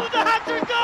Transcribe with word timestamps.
through 0.00 0.08
the 0.10 0.18
Hatcher 0.18 0.66
goal! 0.66 0.83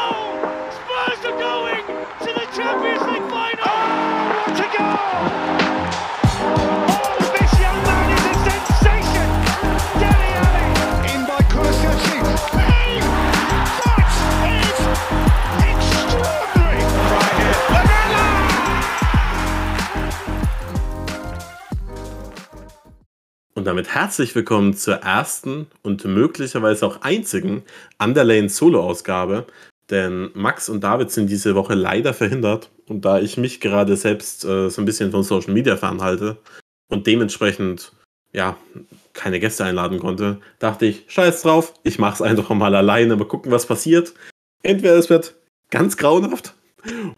Damit 23.70 23.94
herzlich 23.94 24.34
willkommen 24.34 24.74
zur 24.74 24.96
ersten 24.96 25.68
und 25.82 26.04
möglicherweise 26.04 26.84
auch 26.84 27.02
einzigen 27.02 27.62
Underlane 28.02 28.48
Solo-Ausgabe. 28.48 29.46
Denn 29.90 30.30
Max 30.34 30.68
und 30.68 30.82
David 30.82 31.12
sind 31.12 31.30
diese 31.30 31.54
Woche 31.54 31.74
leider 31.74 32.12
verhindert. 32.12 32.68
Und 32.88 33.04
da 33.04 33.20
ich 33.20 33.36
mich 33.36 33.60
gerade 33.60 33.96
selbst 33.96 34.44
äh, 34.44 34.70
so 34.70 34.82
ein 34.82 34.86
bisschen 34.86 35.12
von 35.12 35.22
Social 35.22 35.54
Media 35.54 35.76
fernhalte 35.76 36.36
und 36.88 37.06
dementsprechend 37.06 37.92
ja 38.32 38.56
keine 39.12 39.38
Gäste 39.38 39.64
einladen 39.64 40.00
konnte, 40.00 40.40
dachte 40.58 40.86
ich, 40.86 41.04
scheiß 41.06 41.42
drauf, 41.42 41.72
ich 41.84 42.00
mach's 42.00 42.22
einfach 42.22 42.50
mal 42.50 42.74
alleine, 42.74 43.14
mal 43.14 43.24
gucken, 43.24 43.52
was 43.52 43.66
passiert. 43.66 44.14
Entweder 44.64 44.96
es 44.96 45.10
wird 45.10 45.36
ganz 45.70 45.96
grauenhaft 45.96 46.54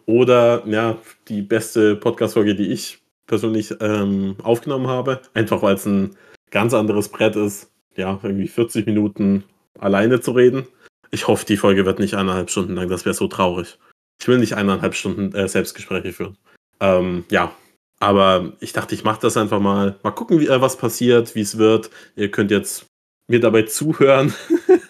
oder 0.05 0.61
ja, 0.67 0.99
die 1.29 1.41
beste 1.41 1.95
Podcast-Folge, 1.95 2.53
die 2.53 2.71
ich 2.71 2.99
persönlich 3.25 3.73
ähm, 3.81 4.35
aufgenommen 4.43 4.85
habe. 4.85 5.19
Einfach 5.33 5.63
weil 5.63 5.73
es 5.73 5.87
ein 5.87 6.15
ganz 6.53 6.73
anderes 6.73 7.09
Brett 7.09 7.35
ist, 7.35 7.69
ja, 7.97 8.19
irgendwie 8.23 8.47
40 8.47 8.85
Minuten 8.85 9.43
alleine 9.77 10.21
zu 10.21 10.31
reden. 10.31 10.67
Ich 11.11 11.27
hoffe, 11.27 11.45
die 11.45 11.57
Folge 11.57 11.85
wird 11.85 11.99
nicht 11.99 12.13
eineinhalb 12.13 12.49
Stunden 12.49 12.75
lang, 12.75 12.87
das 12.87 13.05
wäre 13.05 13.15
so 13.15 13.27
traurig. 13.27 13.77
Ich 14.21 14.27
will 14.27 14.37
nicht 14.37 14.53
eineinhalb 14.55 14.95
Stunden 14.95 15.35
äh, 15.35 15.47
Selbstgespräche 15.47 16.13
führen. 16.13 16.37
Ähm, 16.79 17.25
ja, 17.29 17.53
aber 17.99 18.53
ich 18.59 18.71
dachte, 18.71 18.95
ich 18.95 19.03
mache 19.03 19.21
das 19.21 19.35
einfach 19.35 19.59
mal. 19.59 19.97
Mal 20.03 20.11
gucken, 20.11 20.39
wie, 20.39 20.47
äh, 20.47 20.61
was 20.61 20.77
passiert, 20.77 21.35
wie 21.35 21.41
es 21.41 21.57
wird. 21.57 21.89
Ihr 22.15 22.29
könnt 22.29 22.51
jetzt 22.51 22.85
mir 23.27 23.39
dabei 23.39 23.63
zuhören, 23.63 24.33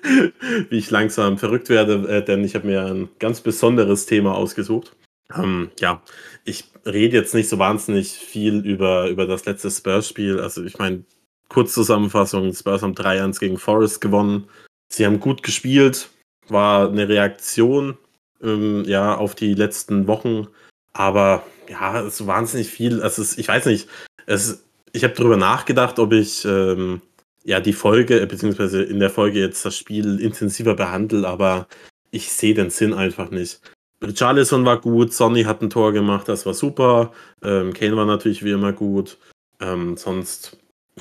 wie 0.70 0.78
ich 0.78 0.92
langsam 0.92 1.38
verrückt 1.38 1.70
werde, 1.70 2.08
äh, 2.10 2.24
denn 2.24 2.44
ich 2.44 2.56
habe 2.56 2.68
mir 2.68 2.86
ein 2.86 3.10
ganz 3.20 3.42
besonderes 3.42 4.06
Thema 4.06 4.36
ausgesucht. 4.36 4.96
Ähm, 5.34 5.72
ja, 5.80 6.02
ich 6.44 6.66
rede 6.86 7.18
jetzt 7.18 7.34
nicht 7.34 7.48
so 7.48 7.58
wahnsinnig 7.58 8.12
viel 8.12 8.66
über, 8.66 9.08
über 9.08 9.26
das 9.26 9.46
letzte 9.46 9.72
Spurs-Spiel. 9.72 10.40
Also 10.40 10.64
ich 10.64 10.78
meine, 10.78 11.06
Kurzzusammenfassung, 11.54 12.54
Spurs 12.54 12.82
haben 12.82 12.96
3-1 12.96 13.40
gegen 13.40 13.58
Forest 13.58 14.02
gewonnen. 14.02 14.48
Sie 14.92 15.06
haben 15.06 15.20
gut 15.20 15.44
gespielt, 15.44 16.10
war 16.50 16.90
eine 16.90 17.08
Reaktion 17.08 17.98
ähm, 18.42 18.84
ja, 18.86 19.16
auf 19.16 19.36
die 19.36 19.54
letzten 19.54 20.08
Wochen. 20.08 20.48
Aber 20.94 21.44
ja, 21.70 22.02
es 22.02 22.20
ist 22.20 22.28
wahnsinnig 22.28 22.70
viel. 22.70 23.02
Also 23.02 23.22
es, 23.22 23.38
ich 23.38 23.48
weiß 23.48 23.68
nicht, 23.68 23.88
es, 24.26 24.64
ich 24.92 25.04
habe 25.04 25.14
darüber 25.14 25.38
nachgedacht, 25.38 26.00
ob 26.00 26.12
ich 26.14 26.44
ähm, 26.46 27.02
ja 27.44 27.60
die 27.60 27.74
Folge, 27.74 28.20
äh, 28.20 28.26
beziehungsweise 28.26 28.84
in 28.84 29.00
der 29.00 29.10
Folge 29.10 29.40
jetzt 29.40 29.66
das 29.66 29.78
Spiel 29.78 30.20
intensiver 30.20 30.76
behandle, 30.76 31.28
aber 31.28 31.68
ich 32.12 32.32
sehe 32.32 32.54
den 32.54 32.70
Sinn 32.70 32.94
einfach 32.94 33.32
nicht. 33.32 33.62
Richarlison 34.02 34.66
war 34.66 34.82
gut, 34.82 35.14
Sonny 35.14 35.44
hat 35.44 35.62
ein 35.62 35.70
Tor 35.70 35.94
gemacht, 35.94 36.28
das 36.28 36.46
war 36.46 36.54
super. 36.54 37.14
Ähm, 37.42 37.74
Kane 37.74 37.96
war 37.96 38.06
natürlich 38.06 38.44
wie 38.44 38.52
immer 38.52 38.74
gut. 38.74 39.18
Ähm, 39.62 39.96
sonst, 39.96 40.58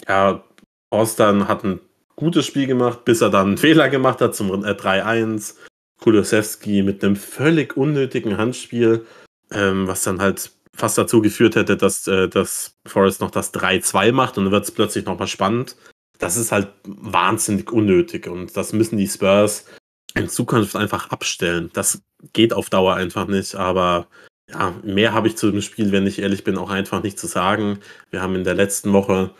ja, 0.08 0.42
Ostern 0.90 1.48
hat 1.48 1.64
ein 1.64 1.80
gutes 2.16 2.46
Spiel 2.46 2.66
gemacht, 2.66 3.04
bis 3.04 3.20
er 3.20 3.30
dann 3.30 3.48
einen 3.48 3.58
Fehler 3.58 3.88
gemacht 3.88 4.20
hat 4.20 4.34
zum 4.34 4.64
äh, 4.64 4.70
3-1. 4.70 5.54
Kulusewski 6.02 6.82
mit 6.82 7.04
einem 7.04 7.16
völlig 7.16 7.76
unnötigen 7.76 8.36
Handspiel, 8.36 9.06
ähm, 9.52 9.86
was 9.86 10.02
dann 10.02 10.20
halt 10.20 10.50
fast 10.74 10.98
dazu 10.98 11.22
geführt 11.22 11.54
hätte, 11.54 11.76
dass, 11.76 12.06
äh, 12.08 12.28
dass 12.28 12.76
Forrest 12.86 13.20
noch 13.20 13.30
das 13.30 13.54
3-2 13.54 14.12
macht 14.12 14.36
und 14.36 14.44
dann 14.44 14.52
wird 14.52 14.64
es 14.64 14.72
plötzlich 14.72 15.04
nochmal 15.04 15.28
spannend. 15.28 15.76
Das 16.18 16.36
ist 16.36 16.52
halt 16.52 16.68
wahnsinnig 16.84 17.70
unnötig 17.70 18.26
und 18.26 18.56
das 18.56 18.72
müssen 18.72 18.96
die 18.96 19.08
Spurs 19.08 19.66
in 20.14 20.28
Zukunft 20.28 20.76
einfach 20.76 21.10
abstellen. 21.10 21.70
Das 21.72 22.02
geht 22.32 22.52
auf 22.52 22.68
Dauer 22.68 22.94
einfach 22.94 23.26
nicht, 23.26 23.54
aber 23.54 24.08
ja, 24.50 24.74
mehr 24.82 25.12
habe 25.12 25.28
ich 25.28 25.36
zu 25.36 25.50
dem 25.50 25.62
Spiel, 25.62 25.92
wenn 25.92 26.06
ich 26.06 26.18
ehrlich 26.18 26.44
bin, 26.44 26.58
auch 26.58 26.70
einfach 26.70 27.02
nicht 27.02 27.18
zu 27.18 27.26
sagen. 27.26 27.78
Wir 28.10 28.22
haben 28.22 28.34
in 28.34 28.44
der 28.44 28.54
letzten 28.54 28.92
Woche 28.92 29.30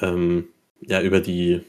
ähm, 0.00 0.48
ja 0.80 1.00
über 1.02 1.20
die 1.20 1.62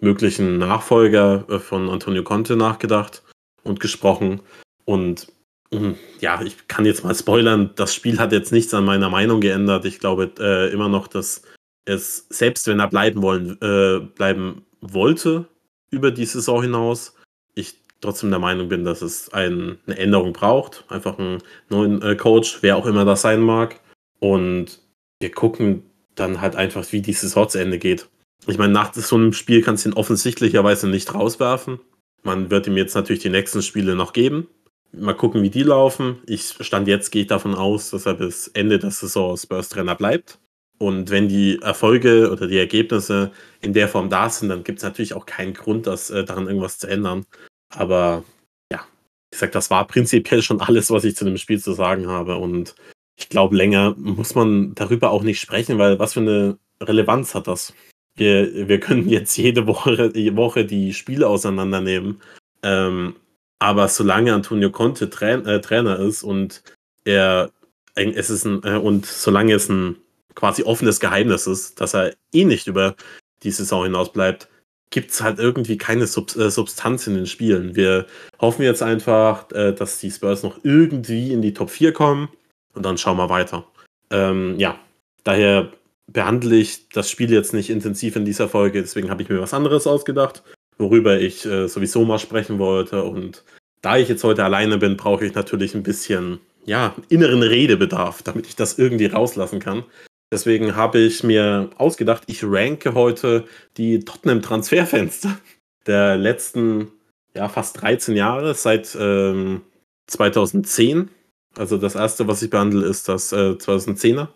möglichen 0.00 0.58
Nachfolger 0.58 1.44
äh, 1.48 1.58
von 1.58 1.88
Antonio 1.88 2.22
Conte 2.22 2.56
nachgedacht 2.56 3.22
und 3.62 3.80
gesprochen. 3.80 4.40
Und 4.84 5.32
mh, 5.72 5.94
ja, 6.20 6.42
ich 6.42 6.68
kann 6.68 6.84
jetzt 6.84 7.04
mal 7.04 7.14
spoilern, 7.14 7.70
das 7.76 7.94
Spiel 7.94 8.18
hat 8.18 8.32
jetzt 8.32 8.52
nichts 8.52 8.74
an 8.74 8.84
meiner 8.84 9.10
Meinung 9.10 9.40
geändert. 9.40 9.84
Ich 9.84 9.98
glaube 9.98 10.32
äh, 10.38 10.72
immer 10.72 10.88
noch, 10.88 11.08
dass 11.08 11.42
es, 11.84 12.26
selbst 12.30 12.66
wenn 12.66 12.80
er 12.80 12.88
bleiben 12.88 13.22
wollen, 13.22 13.58
äh, 13.60 14.00
bleiben 14.00 14.64
wollte 14.80 15.46
über 15.90 16.10
die 16.10 16.26
Saison 16.26 16.62
hinaus, 16.62 17.14
ich 17.54 17.80
trotzdem 18.00 18.30
der 18.30 18.38
Meinung 18.38 18.68
bin, 18.68 18.84
dass 18.84 19.02
es 19.02 19.32
ein, 19.32 19.78
eine 19.86 19.98
Änderung 19.98 20.32
braucht. 20.32 20.84
Einfach 20.88 21.18
einen 21.18 21.42
neuen 21.68 22.02
äh, 22.02 22.16
Coach, 22.16 22.58
wer 22.60 22.76
auch 22.76 22.86
immer 22.86 23.04
das 23.04 23.22
sein 23.22 23.40
mag. 23.40 23.80
Und 24.18 24.80
wir 25.20 25.30
gucken 25.30 25.84
dann 26.16 26.40
halt 26.40 26.56
einfach, 26.56 26.90
wie 26.92 27.00
die 27.00 27.12
Saison 27.12 27.48
zu 27.48 27.58
Ende 27.58 27.78
geht. 27.78 28.08
Ich 28.46 28.58
meine, 28.58 28.72
nach 28.72 28.92
so 28.94 29.16
einem 29.16 29.32
Spiel 29.32 29.62
kannst 29.62 29.84
du 29.84 29.90
ihn 29.90 29.94
offensichtlicherweise 29.94 30.88
nicht 30.88 31.14
rauswerfen. 31.14 31.80
Man 32.22 32.50
wird 32.50 32.66
ihm 32.66 32.76
jetzt 32.76 32.94
natürlich 32.94 33.22
die 33.22 33.30
nächsten 33.30 33.62
Spiele 33.62 33.94
noch 33.94 34.12
geben. 34.12 34.48
Mal 34.92 35.14
gucken, 35.14 35.42
wie 35.42 35.50
die 35.50 35.62
laufen. 35.62 36.18
Ich 36.26 36.54
stand 36.60 36.88
jetzt, 36.88 37.10
gehe 37.10 37.22
ich 37.22 37.28
davon 37.28 37.54
aus, 37.54 37.90
dass 37.90 38.06
er 38.06 38.14
bis 38.14 38.48
Ende 38.48 38.78
der 38.78 38.90
Saison 38.90 39.36
Spurs-Trainer 39.36 39.94
bleibt. 39.94 40.38
Und 40.78 41.10
wenn 41.10 41.28
die 41.28 41.60
Erfolge 41.62 42.30
oder 42.30 42.46
die 42.46 42.58
Ergebnisse 42.58 43.32
in 43.60 43.72
der 43.72 43.88
Form 43.88 44.10
da 44.10 44.28
sind, 44.28 44.50
dann 44.50 44.64
gibt 44.64 44.78
es 44.78 44.84
natürlich 44.84 45.14
auch 45.14 45.26
keinen 45.26 45.54
Grund, 45.54 45.86
das, 45.86 46.10
äh, 46.10 46.24
daran 46.24 46.46
irgendwas 46.46 46.78
zu 46.78 46.86
ändern. 46.86 47.24
Aber 47.70 48.24
ja, 48.70 48.86
ich 49.32 49.38
sag, 49.38 49.52
das 49.52 49.70
war 49.70 49.86
prinzipiell 49.86 50.42
schon 50.42 50.60
alles, 50.60 50.90
was 50.90 51.04
ich 51.04 51.16
zu 51.16 51.24
dem 51.24 51.38
Spiel 51.38 51.60
zu 51.60 51.72
sagen 51.72 52.08
habe. 52.08 52.36
Und 52.36 52.74
ich 53.16 53.28
glaube, 53.28 53.56
länger 53.56 53.94
muss 53.96 54.34
man 54.34 54.74
darüber 54.74 55.10
auch 55.10 55.22
nicht 55.22 55.40
sprechen, 55.40 55.78
weil 55.78 55.98
was 55.98 56.12
für 56.14 56.20
eine 56.20 56.58
Relevanz 56.80 57.34
hat 57.34 57.46
das? 57.46 57.74
Wir, 58.14 58.68
wir 58.68 58.80
können 58.80 59.08
jetzt 59.08 59.36
jede 59.36 59.66
Woche, 59.66 60.12
jede 60.14 60.36
Woche 60.36 60.64
die 60.64 60.92
Spiele 60.92 61.26
auseinandernehmen. 61.26 62.20
Ähm, 62.62 63.16
aber 63.58 63.88
solange 63.88 64.34
Antonio 64.34 64.70
Conte 64.70 65.08
Train, 65.08 65.46
äh, 65.46 65.60
Trainer 65.60 65.98
ist 65.98 66.22
und 66.22 66.62
er 67.04 67.50
es 67.94 68.28
ist 68.28 68.44
ein, 68.44 68.62
äh, 68.64 68.76
und 68.76 69.06
solange 69.06 69.54
es 69.54 69.68
ein 69.68 69.96
quasi 70.34 70.62
offenes 70.62 71.00
Geheimnis 71.00 71.46
ist, 71.46 71.80
dass 71.80 71.94
er 71.94 72.14
eh 72.32 72.44
nicht 72.44 72.66
über 72.66 72.94
die 73.42 73.50
Saison 73.50 73.84
hinaus 73.84 74.12
bleibt, 74.12 74.48
gibt 74.90 75.10
es 75.10 75.22
halt 75.22 75.38
irgendwie 75.38 75.78
keine 75.78 76.06
Sub 76.06 76.36
äh, 76.36 76.50
Substanz 76.50 77.06
in 77.06 77.14
den 77.14 77.26
Spielen. 77.26 77.74
Wir 77.74 78.06
hoffen 78.38 78.62
jetzt 78.62 78.82
einfach, 78.82 79.50
äh, 79.52 79.72
dass 79.72 79.98
die 79.98 80.10
Spurs 80.10 80.42
noch 80.42 80.58
irgendwie 80.62 81.32
in 81.32 81.40
die 81.40 81.54
Top 81.54 81.70
4 81.70 81.92
kommen 81.92 82.28
und 82.76 82.84
dann 82.84 82.98
schauen 82.98 83.16
wir 83.16 83.28
weiter. 83.28 83.64
Ähm, 84.10 84.54
ja, 84.58 84.78
daher 85.24 85.72
behandle 86.06 86.56
ich 86.56 86.88
das 86.90 87.10
Spiel 87.10 87.32
jetzt 87.32 87.52
nicht 87.52 87.70
intensiv 87.70 88.14
in 88.16 88.24
dieser 88.24 88.48
Folge, 88.48 88.80
deswegen 88.80 89.10
habe 89.10 89.22
ich 89.22 89.28
mir 89.28 89.40
was 89.40 89.54
anderes 89.54 89.86
ausgedacht, 89.86 90.42
worüber 90.78 91.18
ich 91.18 91.44
äh, 91.44 91.66
sowieso 91.66 92.04
mal 92.04 92.18
sprechen 92.18 92.58
wollte. 92.58 93.02
Und 93.02 93.42
da 93.82 93.96
ich 93.96 94.08
jetzt 94.08 94.22
heute 94.22 94.44
alleine 94.44 94.78
bin, 94.78 94.96
brauche 94.96 95.26
ich 95.26 95.34
natürlich 95.34 95.74
ein 95.74 95.82
bisschen 95.82 96.38
ja, 96.64 96.94
inneren 97.08 97.42
Redebedarf, 97.42 98.22
damit 98.22 98.46
ich 98.46 98.56
das 98.56 98.78
irgendwie 98.78 99.06
rauslassen 99.06 99.60
kann. 99.60 99.84
Deswegen 100.32 100.74
habe 100.74 100.98
ich 100.98 101.22
mir 101.22 101.70
ausgedacht, 101.78 102.24
ich 102.26 102.42
ranke 102.44 102.94
heute 102.94 103.44
die 103.76 104.00
Tottenham-Transferfenster 104.00 105.38
der 105.86 106.16
letzten 106.16 106.90
ja, 107.34 107.48
fast 107.48 107.80
13 107.80 108.16
Jahre, 108.16 108.54
seit 108.54 108.96
ähm, 108.98 109.62
2010. 110.08 111.10
Also 111.58 111.78
das 111.78 111.94
erste, 111.94 112.28
was 112.28 112.42
ich 112.42 112.50
behandle, 112.50 112.86
ist 112.86 113.08
das 113.08 113.32
äh, 113.32 113.56
2010er. 113.56 114.28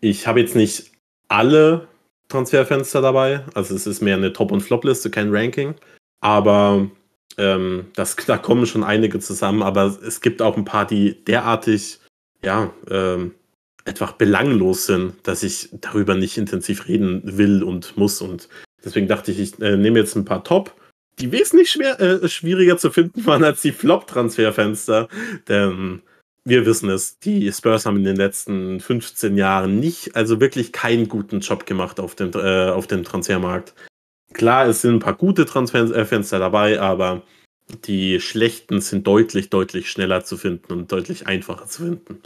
Ich 0.00 0.26
habe 0.26 0.40
jetzt 0.40 0.54
nicht 0.54 0.92
alle 1.28 1.88
Transferfenster 2.28 3.00
dabei, 3.00 3.44
also 3.54 3.74
es 3.74 3.86
ist 3.86 4.02
mehr 4.02 4.16
eine 4.16 4.32
Top- 4.32 4.52
und 4.52 4.60
Flop-Liste, 4.60 5.10
kein 5.10 5.34
Ranking. 5.34 5.74
Aber 6.20 6.90
ähm, 7.38 7.86
das, 7.94 8.16
da 8.16 8.36
kommen 8.36 8.66
schon 8.66 8.84
einige 8.84 9.18
zusammen, 9.18 9.62
aber 9.62 9.98
es 10.04 10.20
gibt 10.20 10.42
auch 10.42 10.56
ein 10.56 10.64
paar, 10.64 10.86
die 10.86 11.24
derartig, 11.24 12.00
ja, 12.42 12.72
ähm, 12.90 13.34
einfach 13.84 14.12
belanglos 14.12 14.84
sind, 14.84 15.14
dass 15.26 15.42
ich 15.42 15.70
darüber 15.80 16.14
nicht 16.14 16.36
intensiv 16.36 16.88
reden 16.88 17.22
will 17.38 17.62
und 17.62 17.96
muss. 17.96 18.20
Und 18.20 18.48
deswegen 18.84 19.08
dachte 19.08 19.32
ich, 19.32 19.40
ich 19.40 19.60
äh, 19.60 19.76
nehme 19.78 19.98
jetzt 19.98 20.14
ein 20.14 20.26
paar 20.26 20.44
Top, 20.44 20.74
die 21.18 21.32
wesentlich 21.32 21.70
schwer, 21.70 21.98
äh, 21.98 22.28
schwieriger 22.28 22.76
zu 22.76 22.90
finden 22.90 23.24
waren 23.24 23.44
als 23.44 23.62
die 23.62 23.72
Flop-Transferfenster. 23.72 25.08
Denn 25.48 26.02
wir 26.48 26.66
wissen 26.66 26.88
es, 26.88 27.18
die 27.18 27.52
Spurs 27.52 27.86
haben 27.86 27.98
in 27.98 28.04
den 28.04 28.16
letzten 28.16 28.80
15 28.80 29.36
Jahren 29.36 29.78
nicht, 29.78 30.16
also 30.16 30.40
wirklich 30.40 30.72
keinen 30.72 31.08
guten 31.08 31.40
Job 31.40 31.66
gemacht 31.66 32.00
auf 32.00 32.14
dem, 32.14 32.30
äh, 32.34 32.70
auf 32.70 32.86
dem 32.86 33.04
Transfermarkt. 33.04 33.74
Klar, 34.32 34.66
es 34.66 34.82
sind 34.82 34.94
ein 34.94 35.00
paar 35.00 35.16
gute 35.16 35.46
Transferfenster 35.46 36.38
dabei, 36.38 36.80
aber 36.80 37.22
die 37.84 38.20
schlechten 38.20 38.80
sind 38.80 39.06
deutlich, 39.06 39.50
deutlich 39.50 39.90
schneller 39.90 40.24
zu 40.24 40.36
finden 40.36 40.72
und 40.72 40.92
deutlich 40.92 41.26
einfacher 41.26 41.66
zu 41.66 41.84
finden. 41.84 42.20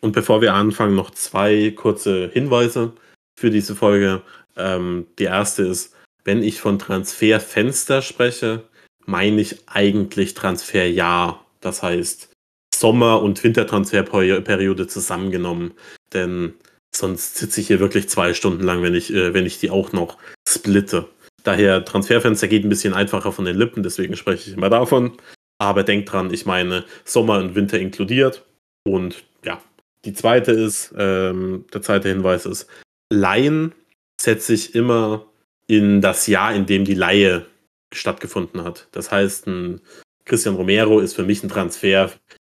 Und 0.00 0.12
bevor 0.12 0.40
wir 0.40 0.54
anfangen, 0.54 0.94
noch 0.94 1.10
zwei 1.10 1.70
kurze 1.70 2.28
Hinweise 2.32 2.92
für 3.38 3.50
diese 3.50 3.74
Folge. 3.74 4.22
Ähm, 4.56 5.06
die 5.18 5.24
erste 5.24 5.62
ist, 5.62 5.94
wenn 6.24 6.42
ich 6.42 6.60
von 6.60 6.78
Transferfenster 6.78 8.02
spreche, 8.02 8.64
meine 9.04 9.40
ich 9.40 9.68
eigentlich 9.68 10.34
Transferjahr. 10.34 11.44
Das 11.60 11.82
heißt 11.82 12.35
Sommer- 12.80 13.22
und 13.22 13.42
Wintertransferperiode 13.42 14.86
zusammengenommen. 14.86 15.72
Denn 16.12 16.54
sonst 16.94 17.36
sitze 17.36 17.60
ich 17.60 17.66
hier 17.66 17.80
wirklich 17.80 18.08
zwei 18.08 18.34
Stunden 18.34 18.62
lang, 18.62 18.82
wenn 18.82 18.94
ich, 18.94 19.12
äh, 19.12 19.34
wenn 19.34 19.46
ich 19.46 19.58
die 19.58 19.70
auch 19.70 19.92
noch 19.92 20.18
splitte. 20.48 21.08
Daher 21.42 21.84
Transferfenster 21.84 22.48
geht 22.48 22.64
ein 22.64 22.68
bisschen 22.68 22.94
einfacher 22.94 23.32
von 23.32 23.44
den 23.44 23.56
Lippen, 23.56 23.82
deswegen 23.82 24.16
spreche 24.16 24.50
ich 24.50 24.56
immer 24.56 24.70
davon. 24.70 25.12
Aber 25.58 25.84
denkt 25.84 26.12
dran, 26.12 26.32
ich 26.32 26.44
meine 26.44 26.84
Sommer 27.04 27.38
und 27.38 27.54
Winter 27.54 27.78
inkludiert. 27.78 28.44
Und 28.84 29.24
ja, 29.44 29.62
die 30.04 30.12
zweite 30.12 30.52
ist, 30.52 30.92
ähm, 30.98 31.64
der 31.72 31.82
zweite 31.82 32.08
Hinweis 32.08 32.46
ist, 32.46 32.66
Laien 33.10 33.72
setze 34.20 34.54
ich 34.54 34.74
immer 34.74 35.26
in 35.66 36.00
das 36.00 36.26
Jahr, 36.26 36.54
in 36.54 36.66
dem 36.66 36.84
die 36.84 36.94
Laie 36.94 37.46
stattgefunden 37.92 38.64
hat. 38.64 38.88
Das 38.92 39.10
heißt, 39.10 39.46
ein 39.46 39.80
Christian 40.24 40.56
Romero 40.56 41.00
ist 41.00 41.14
für 41.14 41.22
mich 41.22 41.42
ein 41.42 41.48
Transfer 41.48 42.10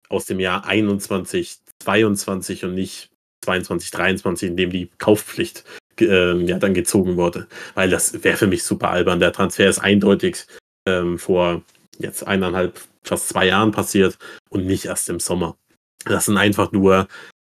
aus 0.09 0.27
dem 0.27 0.41
Jahr 0.41 0.67
21, 0.67 1.59
22 1.81 2.65
und 2.65 2.75
nicht 2.75 3.11
22, 3.45 3.91
23, 3.91 4.49
in 4.51 4.57
dem 4.57 4.71
die 4.71 4.91
Kaufpflicht 4.99 5.65
äh, 6.01 6.43
ja 6.45 6.59
dann 6.59 6.75
gezogen 6.75 7.17
wurde. 7.17 7.47
Weil 7.75 7.91
das 7.91 8.25
wäre 8.25 8.37
für 8.37 8.47
mich 8.47 8.65
super 8.65 8.91
albern. 8.91 9.21
Der 9.21 9.33
Transfer 9.33 9.69
ist 9.69 9.79
eindeutig 9.79 10.47
ähm, 10.87 11.19
vor 11.19 11.63
jetzt 11.99 12.27
eineinhalb, 12.27 12.81
fast 13.03 13.29
zwei 13.29 13.47
Jahren 13.47 13.73
passiert 13.73 14.19
und 14.51 14.67
nicht 14.67 14.87
erst 14.87 15.09
im 15.09 15.21
Sommer. 15.21 15.57
Das 16.05 16.27
sind 16.27 16.37
einfach 16.37 16.73
nur 16.73 17.07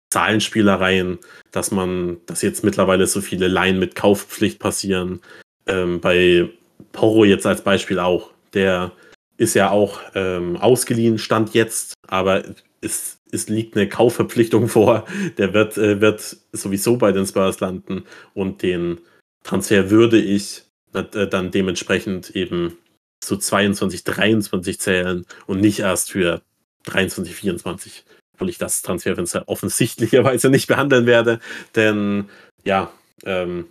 Zahlenspielereien, 0.09 1.19
dass 1.51 1.71
man, 1.71 2.17
dass 2.25 2.41
jetzt 2.41 2.63
mittlerweile 2.63 3.07
so 3.07 3.21
viele 3.21 3.47
Laien 3.47 3.79
mit 3.79 3.95
Kaufpflicht 3.95 4.59
passieren. 4.59 5.21
Ähm, 5.65 5.99
bei 5.99 6.49
Porro 6.91 7.25
jetzt 7.25 7.45
als 7.45 7.61
Beispiel 7.61 7.99
auch. 7.99 8.31
Der 8.53 8.91
ist 9.37 9.53
ja 9.53 9.69
auch 9.69 10.01
ähm, 10.15 10.57
ausgeliehen, 10.57 11.17
stand 11.17 11.53
jetzt, 11.53 11.93
aber 12.07 12.43
es, 12.81 13.19
es 13.31 13.49
liegt 13.49 13.75
eine 13.75 13.87
Kaufverpflichtung 13.87 14.67
vor. 14.67 15.05
Der 15.37 15.53
wird, 15.53 15.77
äh, 15.77 16.01
wird 16.01 16.37
sowieso 16.51 16.97
bei 16.97 17.11
den 17.11 17.25
Spurs 17.25 17.59
landen 17.59 18.03
und 18.33 18.61
den 18.61 18.99
Transfer 19.43 19.89
würde 19.89 20.19
ich 20.19 20.63
äh, 20.93 21.27
dann 21.27 21.51
dementsprechend 21.51 22.31
eben 22.31 22.77
zu 23.21 23.37
22, 23.37 24.03
23 24.03 24.79
zählen 24.79 25.25
und 25.47 25.61
nicht 25.61 25.79
erst 25.79 26.11
für 26.11 26.41
23, 26.85 27.35
24 27.35 28.05
obwohl 28.37 28.49
ich 28.49 28.59
das 28.59 28.83
Transferfenster 28.83 29.43
offensichtlicherweise 29.47 30.49
nicht 30.51 30.67
behandeln 30.67 31.07
werde. 31.07 31.39
Denn 31.75 32.29
ja, 32.63 32.91
ähm, 33.25 33.65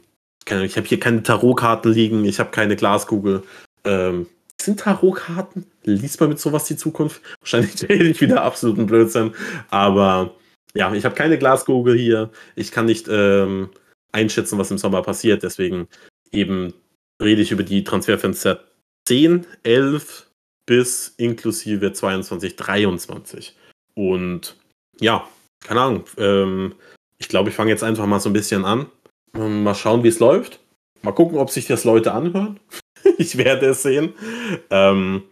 ich 0.49 0.77
habe 0.77 0.87
hier 0.87 1.01
keine 1.01 1.23
Tarotkarten 1.23 1.93
liegen, 1.93 2.25
ich 2.25 2.41
habe 2.41 2.51
keine 2.51 2.77
Glaskugel. 2.77 3.43
Ähm, 3.85 4.27
sind 4.61 4.81
Tarotkarten? 4.81 5.67
Liest 5.85 6.21
man 6.21 6.31
mit 6.31 6.41
sowas 6.41 6.65
die 6.65 6.77
Zukunft? 6.77 7.23
Wahrscheinlich 7.41 7.83
rede 7.89 8.09
ich 8.09 8.21
wieder 8.21 8.43
absoluten 8.43 8.87
Blödsinn. 8.87 9.35
Aber 9.71 10.35
ja, 10.75 10.93
ich 10.95 11.05
habe 11.05 11.15
keine 11.15 11.39
Glaskugel 11.39 11.97
hier. 11.97 12.31
Ich 12.55 12.73
kann 12.73 12.87
nicht 12.87 13.07
ähm, 13.09 13.71
einschätzen, 14.13 14.59
was 14.59 14.71
im 14.71 14.79
Sommer 14.79 15.03
passiert. 15.03 15.43
Deswegen 15.43 15.89
eben 16.33 16.75
rede 17.23 17.43
ich 17.43 17.53
über 17.53 17.63
die 17.63 17.85
Transferfenster 17.85 18.65
10, 19.07 19.47
11 19.63 20.27
bis 20.67 21.15
inklusive 21.17 21.93
22, 21.93 22.57
23. 22.57 23.57
Und 23.95 24.57
ja, 25.01 25.27
keine 25.61 25.81
Ahnung. 25.81 26.05
Ähm, 26.19 26.75
ich 27.19 27.29
glaube, 27.29 27.51
ich 27.51 27.57
fange 27.57 27.71
jetzt 27.71 27.85
einfach 27.85 28.07
mal 28.07 28.21
so 28.21 28.29
ein 28.29 28.35
bisschen 28.35 28.65
an. 28.65 28.87
Ähm, 29.35 29.63
mal 29.63 29.75
schauen, 29.75 30.03
wie 30.03 30.09
es 30.09 30.19
läuft. 30.19 30.61
Mal 31.03 31.13
gucken, 31.13 31.39
ob 31.39 31.51
sich 31.51 31.67
das 31.67 31.85
Leute 31.85 32.13
anhören. 32.13 32.59
ich 33.19 33.37
werde 33.39 33.67
es 33.67 33.83
sehen. 33.83 34.13
Ähm, 34.71 35.23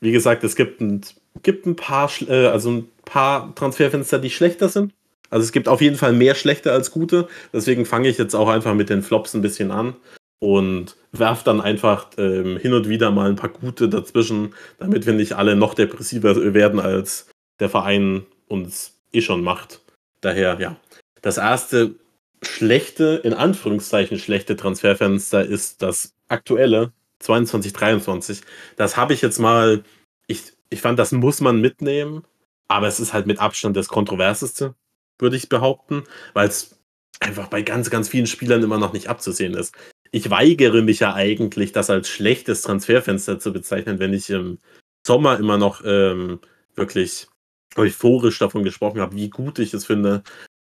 wie 0.00 0.12
gesagt, 0.12 0.44
es 0.44 0.56
gibt 0.56 0.80
ein, 0.80 1.02
gibt 1.42 1.66
ein 1.66 1.76
paar, 1.76 2.10
äh, 2.28 2.46
also 2.46 2.70
ein 2.70 2.88
paar 3.04 3.54
Transferfenster, 3.54 4.18
die 4.18 4.30
schlechter 4.30 4.68
sind. 4.68 4.92
Also 5.30 5.44
es 5.44 5.52
gibt 5.52 5.68
auf 5.68 5.80
jeden 5.80 5.96
Fall 5.96 6.12
mehr 6.12 6.34
schlechte 6.34 6.72
als 6.72 6.90
gute. 6.90 7.28
Deswegen 7.52 7.86
fange 7.86 8.08
ich 8.08 8.18
jetzt 8.18 8.34
auch 8.34 8.48
einfach 8.48 8.74
mit 8.74 8.90
den 8.90 9.02
Flops 9.02 9.34
ein 9.34 9.42
bisschen 9.42 9.70
an 9.70 9.94
und 10.40 10.96
werfe 11.12 11.44
dann 11.44 11.60
einfach 11.60 12.08
ähm, 12.18 12.56
hin 12.56 12.72
und 12.72 12.88
wieder 12.88 13.10
mal 13.10 13.28
ein 13.28 13.36
paar 13.36 13.50
gute 13.50 13.88
dazwischen, 13.88 14.54
damit 14.78 15.06
wir 15.06 15.12
nicht 15.12 15.34
alle 15.34 15.54
noch 15.54 15.74
depressiver 15.74 16.54
werden 16.54 16.80
als 16.80 17.28
der 17.60 17.68
Verein 17.68 18.26
uns 18.48 18.94
eh 19.12 19.20
schon 19.20 19.42
macht. 19.42 19.80
Daher, 20.20 20.58
ja. 20.60 20.76
Das 21.22 21.36
erste 21.36 21.94
schlechte, 22.42 23.20
in 23.22 23.34
Anführungszeichen 23.34 24.18
schlechte 24.18 24.56
Transferfenster 24.56 25.44
ist 25.44 25.82
das 25.82 26.14
aktuelle 26.28 26.92
22-23. 27.22 28.42
Das 28.76 28.96
habe 28.96 29.14
ich 29.14 29.22
jetzt 29.22 29.38
mal, 29.38 29.84
ich, 30.26 30.52
ich 30.70 30.80
fand, 30.80 30.98
das 30.98 31.12
muss 31.12 31.40
man 31.40 31.60
mitnehmen, 31.60 32.24
aber 32.68 32.86
es 32.86 33.00
ist 33.00 33.12
halt 33.12 33.26
mit 33.26 33.40
Abstand 33.40 33.76
das 33.76 33.88
kontroverseste, 33.88 34.74
würde 35.18 35.36
ich 35.36 35.48
behaupten, 35.48 36.04
weil 36.34 36.48
es 36.48 36.78
einfach 37.20 37.48
bei 37.48 37.62
ganz, 37.62 37.90
ganz 37.90 38.08
vielen 38.08 38.26
Spielern 38.26 38.62
immer 38.62 38.78
noch 38.78 38.92
nicht 38.92 39.08
abzusehen 39.08 39.54
ist. 39.54 39.74
Ich 40.12 40.30
weigere 40.30 40.82
mich 40.82 41.00
ja 41.00 41.14
eigentlich, 41.14 41.72
das 41.72 41.90
als 41.90 42.08
schlechtes 42.08 42.62
Transferfenster 42.62 43.38
zu 43.38 43.52
bezeichnen, 43.52 43.98
wenn 43.98 44.14
ich 44.14 44.30
im 44.30 44.58
Sommer 45.06 45.38
immer 45.38 45.58
noch 45.58 45.82
ähm, 45.84 46.40
wirklich 46.74 47.28
euphorisch 47.76 48.38
davon 48.38 48.64
gesprochen 48.64 49.00
habe, 49.00 49.14
wie 49.16 49.30
gut 49.30 49.58
ich 49.58 49.72
es 49.74 49.86
finde. 49.86 50.22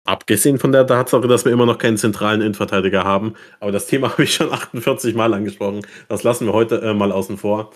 Abgesehen 0.04 0.58
von 0.58 0.72
der 0.72 0.88
Tatsache, 0.88 1.28
dass 1.28 1.46
wir 1.46 1.52
immer 1.52 1.66
noch 1.66 1.78
keinen 1.78 1.98
zentralen 1.98 2.42
Innenverteidiger 2.42 3.04
haben. 3.04 3.36
Aber 3.60 3.72
das 3.72 3.88
Thema 3.88 4.10
habe 4.12 4.24
ich 4.24 4.34
schon 4.34 4.52
48 4.52 5.16
Mal 5.16 5.34
angesprochen. 5.34 5.86
Das 6.10 6.24
lassen 6.24 6.46
wir 6.48 6.54
heute 6.54 6.82
äh, 6.82 6.94
mal 6.94 7.12
außen 7.12 7.38
vor. 7.38 7.72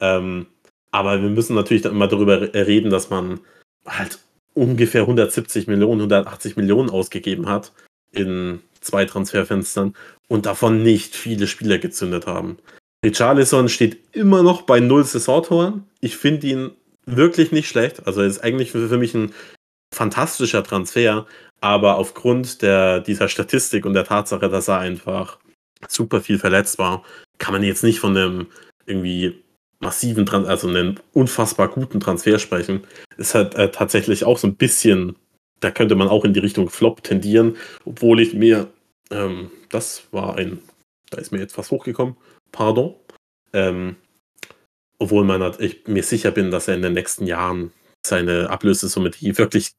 Ähm, 0.00 0.46
aber 0.90 1.20
wir 1.22 1.28
müssen 1.28 1.54
natürlich 1.54 1.82
dann 1.82 1.92
immer 1.92 2.08
darüber 2.08 2.40
reden, 2.54 2.90
dass 2.90 3.10
man 3.10 3.40
halt 3.86 4.18
ungefähr 4.54 5.02
170 5.02 5.66
Millionen, 5.66 6.00
180 6.00 6.56
Millionen 6.56 6.90
ausgegeben 6.90 7.48
hat 7.48 7.72
in 8.10 8.60
zwei 8.80 9.04
Transferfenstern 9.04 9.94
und 10.28 10.46
davon 10.46 10.82
nicht 10.82 11.14
viele 11.14 11.46
Spieler 11.46 11.78
gezündet 11.78 12.26
haben. 12.26 12.58
Richarlison 13.04 13.68
steht 13.68 13.98
immer 14.12 14.42
noch 14.42 14.62
bei 14.62 14.80
null 14.80 15.04
Saisontoren. 15.04 15.84
Ich 16.00 16.16
finde 16.16 16.46
ihn 16.46 16.70
wirklich 17.06 17.52
nicht 17.52 17.68
schlecht. 17.68 18.06
Also 18.06 18.22
ist 18.22 18.42
eigentlich 18.42 18.72
für 18.72 18.98
mich 18.98 19.14
ein 19.14 19.32
fantastischer 19.94 20.64
Transfer, 20.64 21.26
aber 21.60 21.96
aufgrund 21.96 22.62
der, 22.62 23.00
dieser 23.00 23.28
Statistik 23.28 23.84
und 23.84 23.94
der 23.94 24.04
Tatsache, 24.04 24.48
dass 24.48 24.68
er 24.68 24.78
einfach 24.78 25.38
super 25.88 26.20
viel 26.20 26.38
verletzt 26.38 26.78
war, 26.78 27.04
kann 27.38 27.52
man 27.52 27.62
jetzt 27.62 27.84
nicht 27.84 28.00
von 28.00 28.16
einem 28.16 28.46
irgendwie 28.86 29.42
massiven, 29.80 30.28
also 30.28 30.68
einem 30.68 30.96
unfassbar 31.12 31.68
guten 31.68 32.00
Transfer 32.00 32.38
sprechen. 32.38 32.84
Ist 33.16 33.34
halt 33.34 33.54
äh, 33.54 33.70
tatsächlich 33.70 34.24
auch 34.24 34.38
so 34.38 34.46
ein 34.46 34.56
bisschen, 34.56 35.16
da 35.60 35.70
könnte 35.70 35.94
man 35.94 36.08
auch 36.08 36.24
in 36.24 36.32
die 36.32 36.40
Richtung 36.40 36.68
Flop 36.68 37.02
tendieren, 37.02 37.56
obwohl 37.84 38.20
ich 38.20 38.34
mir, 38.34 38.68
ähm, 39.10 39.50
das 39.68 40.08
war 40.10 40.36
ein, 40.36 40.60
da 41.10 41.18
ist 41.18 41.30
mir 41.30 41.38
jetzt 41.38 41.56
was 41.58 41.70
hochgekommen, 41.70 42.16
pardon, 42.50 42.94
ähm, 43.52 43.96
obwohl 44.98 45.24
man 45.24 45.54
ich 45.60 45.86
mir 45.86 46.02
sicher 46.02 46.32
bin, 46.32 46.50
dass 46.50 46.66
er 46.66 46.74
in 46.74 46.82
den 46.82 46.94
nächsten 46.94 47.26
Jahren 47.26 47.72
seine 48.04 48.50
Ablösesumme, 48.50 49.10
die 49.10 49.38
wirklich 49.38 49.72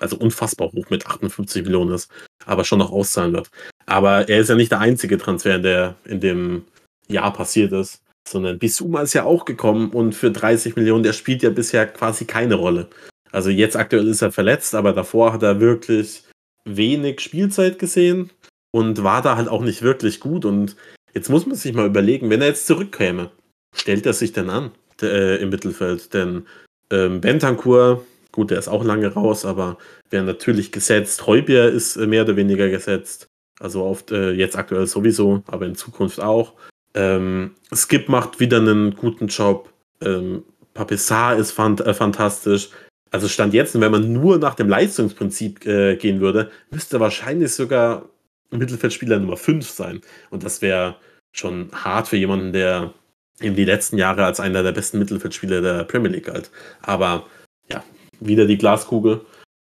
also 0.00 0.16
unfassbar 0.16 0.72
hoch 0.72 0.90
mit 0.90 1.06
58 1.06 1.64
Millionen 1.64 1.92
ist, 1.92 2.10
aber 2.44 2.64
schon 2.64 2.78
noch 2.78 2.92
auszahlen 2.92 3.32
wird. 3.32 3.50
Aber 3.86 4.28
er 4.28 4.40
ist 4.40 4.48
ja 4.48 4.54
nicht 4.54 4.72
der 4.72 4.80
einzige 4.80 5.18
Transfer, 5.18 5.58
der 5.58 5.96
in 6.04 6.20
dem 6.20 6.64
Jahr 7.08 7.32
passiert 7.32 7.72
ist, 7.72 8.02
sondern 8.28 8.58
Bisuma 8.58 9.02
ist 9.02 9.14
ja 9.14 9.24
auch 9.24 9.44
gekommen 9.44 9.90
und 9.90 10.14
für 10.14 10.30
30 10.30 10.76
Millionen, 10.76 11.02
der 11.02 11.12
spielt 11.12 11.42
ja 11.42 11.50
bisher 11.50 11.86
quasi 11.86 12.24
keine 12.24 12.54
Rolle. 12.54 12.88
Also 13.32 13.50
jetzt 13.50 13.76
aktuell 13.76 14.06
ist 14.08 14.22
er 14.22 14.32
verletzt, 14.32 14.74
aber 14.74 14.92
davor 14.92 15.32
hat 15.32 15.42
er 15.42 15.60
wirklich 15.60 16.24
wenig 16.64 17.20
Spielzeit 17.20 17.78
gesehen 17.78 18.30
und 18.70 19.02
war 19.02 19.22
da 19.22 19.36
halt 19.36 19.48
auch 19.48 19.62
nicht 19.62 19.82
wirklich 19.82 20.20
gut. 20.20 20.44
Und 20.44 20.76
jetzt 21.14 21.28
muss 21.28 21.46
man 21.46 21.56
sich 21.56 21.72
mal 21.72 21.86
überlegen, 21.86 22.30
wenn 22.30 22.40
er 22.40 22.48
jetzt 22.48 22.66
zurückkäme, 22.66 23.30
stellt 23.74 24.06
er 24.06 24.12
sich 24.12 24.32
denn 24.32 24.50
an 24.50 24.70
äh, 25.02 25.40
im 25.42 25.50
Mittelfeld? 25.50 26.12
Denn 26.14 26.46
ähm, 26.90 27.20
Bentancur, 27.20 28.04
gut, 28.38 28.52
der 28.52 28.58
ist 28.60 28.68
auch 28.68 28.84
lange 28.84 29.08
raus, 29.08 29.44
aber 29.44 29.78
wäre 30.10 30.22
natürlich 30.22 30.70
gesetzt. 30.70 31.26
Heubier 31.26 31.68
ist 31.68 31.96
äh, 31.96 32.06
mehr 32.06 32.22
oder 32.22 32.36
weniger 32.36 32.68
gesetzt. 32.68 33.26
Also 33.58 33.82
oft 33.82 34.12
äh, 34.12 34.30
jetzt 34.30 34.56
aktuell 34.56 34.86
sowieso, 34.86 35.42
aber 35.48 35.66
in 35.66 35.74
Zukunft 35.74 36.20
auch. 36.20 36.52
Ähm, 36.94 37.56
Skip 37.74 38.08
macht 38.08 38.38
wieder 38.38 38.58
einen 38.58 38.94
guten 38.94 39.26
Job. 39.26 39.72
Ähm, 40.00 40.44
Papissar 40.72 41.34
ist 41.36 41.50
fant 41.50 41.80
äh, 41.80 41.92
fantastisch. 41.92 42.70
Also 43.10 43.26
Stand 43.26 43.54
jetzt, 43.54 43.80
wenn 43.80 43.90
man 43.90 44.12
nur 44.12 44.38
nach 44.38 44.54
dem 44.54 44.68
Leistungsprinzip 44.68 45.66
äh, 45.66 45.96
gehen 45.96 46.20
würde, 46.20 46.52
müsste 46.70 47.00
wahrscheinlich 47.00 47.52
sogar 47.52 48.08
Mittelfeldspieler 48.50 49.18
Nummer 49.18 49.36
5 49.36 49.68
sein. 49.68 50.00
Und 50.30 50.44
das 50.44 50.62
wäre 50.62 50.94
schon 51.32 51.70
hart 51.72 52.06
für 52.06 52.16
jemanden, 52.16 52.52
der 52.52 52.94
in 53.40 53.56
die 53.56 53.64
letzten 53.64 53.98
Jahre 53.98 54.24
als 54.24 54.38
einer 54.38 54.62
der 54.62 54.72
besten 54.72 55.00
Mittelfeldspieler 55.00 55.60
der 55.60 55.82
Premier 55.82 56.12
League 56.12 56.26
galt. 56.26 56.52
Aber 56.82 57.26
ja, 57.68 57.82
wieder 58.20 58.46
die 58.46 58.58
Glaskugel. 58.58 59.20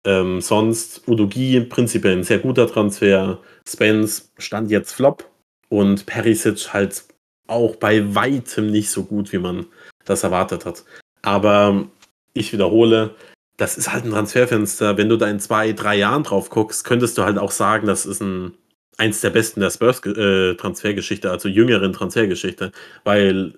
Ähm, 0.07 0.41
sonst 0.41 1.09
Udogi 1.09 1.61
prinzipiell 1.61 2.17
ein 2.17 2.25
sehr 2.25 2.39
guter 2.39 2.67
Transfer. 2.67 3.39
Spence 3.67 4.31
stand 4.39 4.71
jetzt 4.71 4.93
Flop 4.93 5.29
und 5.69 6.07
Perisic 6.07 6.73
halt 6.73 7.05
auch 7.47 7.77
bei 7.77 8.15
weitem 8.15 8.71
nicht 8.71 8.91
so 8.91 9.05
gut, 9.05 9.33
wie 9.33 9.39
man 9.39 9.67
das 10.05 10.23
erwartet 10.23 10.67
hat. 10.67 10.85
Aber 11.23 11.87
ich 12.35 12.53
wiederhole, 12.53 13.15
das 13.57 13.79
ist 13.79 13.93
halt 13.93 14.05
ein 14.05 14.11
Transferfenster. 14.11 14.97
Wenn 14.97 15.09
du 15.09 15.17
da 15.17 15.29
in 15.29 15.41
zwei, 15.41 15.73
drei 15.73 15.97
Jahren 15.97 16.23
drauf 16.23 16.51
guckst, 16.51 16.85
könntest 16.85 17.17
du 17.17 17.23
halt 17.23 17.39
auch 17.39 17.51
sagen, 17.51 17.87
das 17.87 18.07
ist 18.07 18.21
ein 18.21 18.55
eins 18.97 19.21
der 19.21 19.31
besten 19.31 19.61
der 19.61 19.71
Spurs-Transfergeschichte, 19.71 21.29
äh, 21.29 21.31
also 21.31 21.49
jüngeren 21.49 21.93
Transfergeschichte, 21.93 22.73
weil 23.03 23.55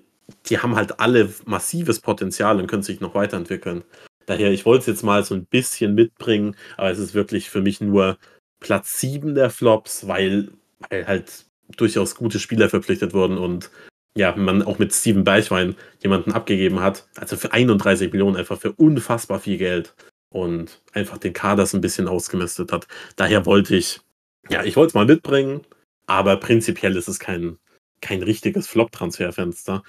die 0.47 0.59
haben 0.59 0.75
halt 0.75 0.99
alle 0.99 1.29
massives 1.45 1.99
Potenzial 1.99 2.59
und 2.59 2.67
können 2.67 2.83
sich 2.83 2.99
noch 2.99 3.15
weiterentwickeln. 3.15 3.83
Daher, 4.27 4.51
ich 4.51 4.65
wollte 4.65 4.81
es 4.81 4.87
jetzt 4.87 5.03
mal 5.03 5.23
so 5.23 5.33
ein 5.33 5.45
bisschen 5.45 5.95
mitbringen, 5.95 6.55
aber 6.75 6.91
es 6.91 6.99
ist 6.99 7.13
wirklich 7.13 7.49
für 7.49 7.61
mich 7.61 7.81
nur 7.81 8.17
Platz 8.59 8.99
7 8.99 9.33
der 9.33 9.49
Flops, 9.49 10.07
weil, 10.07 10.51
weil 10.89 11.07
halt 11.07 11.45
durchaus 11.75 12.15
gute 12.15 12.39
Spieler 12.39 12.69
verpflichtet 12.69 13.13
wurden 13.13 13.37
und 13.37 13.71
ja, 14.17 14.35
man 14.35 14.63
auch 14.63 14.79
mit 14.79 14.93
Steven 14.93 15.23
Beichwein 15.23 15.75
jemanden 16.03 16.31
abgegeben 16.31 16.81
hat, 16.81 17.07
also 17.15 17.37
für 17.37 17.53
31 17.53 18.11
Millionen 18.11 18.35
einfach 18.35 18.59
für 18.59 18.73
unfassbar 18.73 19.39
viel 19.39 19.57
Geld 19.57 19.95
und 20.29 20.81
einfach 20.91 21.17
den 21.17 21.33
Kader 21.33 21.65
so 21.65 21.77
ein 21.77 21.81
bisschen 21.81 22.07
ausgemistet 22.07 22.71
hat. 22.71 22.87
Daher 23.15 23.45
wollte 23.45 23.75
ich, 23.75 24.01
ja, 24.49 24.63
ich 24.63 24.75
wollte 24.75 24.89
es 24.89 24.93
mal 24.95 25.05
mitbringen, 25.05 25.61
aber 26.07 26.37
prinzipiell 26.37 26.97
ist 26.97 27.07
es 27.07 27.19
kein, 27.19 27.57
kein 28.01 28.23
richtiges 28.23 28.67
Flop-Transferfenster. 28.67 29.83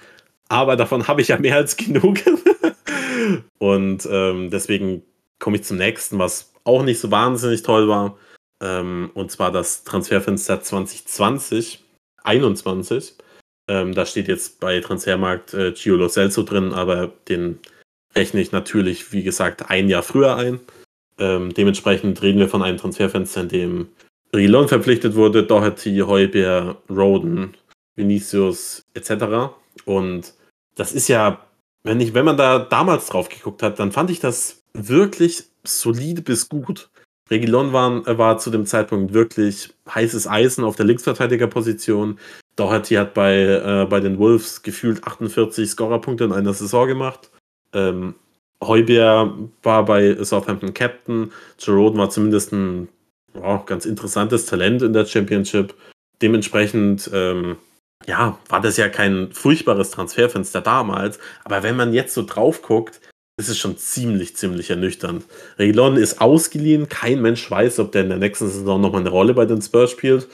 Aber 0.49 0.75
davon 0.75 1.07
habe 1.07 1.21
ich 1.21 1.29
ja 1.29 1.37
mehr 1.37 1.55
als 1.55 1.77
genug. 1.77 2.17
und 3.59 4.07
ähm, 4.11 4.49
deswegen 4.49 5.03
komme 5.37 5.57
ich 5.57 5.63
zum 5.63 5.77
nächsten, 5.77 6.19
was 6.19 6.53
auch 6.63 6.83
nicht 6.83 6.99
so 6.99 7.11
wahnsinnig 7.11 7.63
toll 7.63 7.87
war. 7.87 8.17
Ähm, 8.61 9.11
und 9.13 9.31
zwar 9.31 9.51
das 9.51 9.83
Transferfenster 9.83 10.61
2020, 10.61 11.83
21. 12.23 13.15
Ähm, 13.67 13.93
da 13.93 14.05
steht 14.05 14.27
jetzt 14.27 14.59
bei 14.59 14.79
Transfermarkt 14.81 15.53
äh, 15.53 15.71
Gio 15.71 16.09
Celso 16.09 16.43
drin, 16.43 16.73
aber 16.73 17.11
den 17.27 17.59
rechne 18.15 18.41
ich 18.41 18.51
natürlich, 18.51 19.13
wie 19.13 19.23
gesagt, 19.23 19.69
ein 19.69 19.87
Jahr 19.87 20.03
früher 20.03 20.35
ein. 20.35 20.59
Ähm, 21.19 21.53
dementsprechend 21.53 22.21
reden 22.21 22.39
wir 22.39 22.49
von 22.49 22.63
einem 22.63 22.77
Transferfenster, 22.77 23.41
in 23.41 23.49
dem 23.49 23.89
Rilon 24.35 24.67
verpflichtet 24.67 25.15
wurde, 25.15 25.43
Doherty, 25.43 25.99
Heuber, 25.99 26.81
Roden, 26.89 27.55
Vinicius 27.95 28.83
etc. 28.93 29.53
Und 29.85 30.33
das 30.79 30.93
ist 30.93 31.09
ja, 31.09 31.45
wenn, 31.83 31.99
ich, 31.99 32.13
wenn 32.13 32.25
man 32.25 32.37
da 32.37 32.59
damals 32.59 33.07
drauf 33.07 33.27
geguckt 33.29 33.61
hat, 33.61 33.79
dann 33.79 33.91
fand 33.91 34.09
ich 34.09 34.19
das 34.19 34.63
wirklich 34.73 35.43
solide 35.63 36.21
bis 36.21 36.47
gut. 36.47 36.89
Regilon 37.29 37.73
war, 37.73 38.07
äh, 38.07 38.17
war 38.17 38.37
zu 38.37 38.49
dem 38.49 38.65
Zeitpunkt 38.65 39.13
wirklich 39.13 39.73
heißes 39.93 40.27
Eisen 40.27 40.63
auf 40.63 40.77
der 40.77 40.85
Linksverteidigerposition. 40.85 42.17
Doherty 42.55 42.95
hat 42.95 43.13
bei, 43.13 43.35
äh, 43.35 43.87
bei 43.89 43.99
den 43.99 44.17
Wolves 44.17 44.63
gefühlt 44.63 45.03
48 45.03 45.69
Scorerpunkte 45.69 46.23
in 46.23 46.31
einer 46.31 46.53
Saison 46.53 46.87
gemacht. 46.87 47.29
Ähm, 47.73 48.15
Heubier 48.63 49.37
war 49.63 49.85
bei 49.85 50.21
Southampton 50.23 50.73
Captain. 50.73 51.31
Jerome 51.59 51.97
war 51.97 52.09
zumindest 52.09 52.51
ein 52.51 52.89
oh, 53.33 53.59
ganz 53.65 53.85
interessantes 53.85 54.45
Talent 54.45 54.81
in 54.81 54.93
der 54.93 55.05
Championship. 55.05 55.73
Dementsprechend 56.21 57.09
ähm, 57.13 57.57
ja, 58.09 58.39
war 58.49 58.59
das 58.59 58.75
ja 58.77 58.89
kein 58.89 59.31
furchtbares 59.31 59.91
Transferfenster 59.91 60.61
damals, 60.61 61.19
aber 61.43 61.61
wenn 61.61 61.75
man 61.75 61.93
jetzt 61.93 62.15
so 62.15 62.25
drauf 62.25 62.63
guckt, 62.63 62.99
ist 63.39 63.49
es 63.49 63.57
schon 63.59 63.77
ziemlich, 63.77 64.35
ziemlich 64.35 64.71
ernüchternd. 64.71 65.25
Reguilon 65.59 65.95
ist 65.95 66.19
ausgeliehen, 66.19 66.89
kein 66.89 67.21
Mensch 67.21 67.49
weiß, 67.49 67.77
ob 67.79 67.91
der 67.91 68.01
in 68.01 68.09
der 68.09 68.17
nächsten 68.17 68.49
Saison 68.49 68.81
nochmal 68.81 69.01
eine 69.01 69.11
Rolle 69.11 69.35
bei 69.35 69.45
den 69.45 69.61
Spurs 69.61 69.91
spielt. 69.91 70.27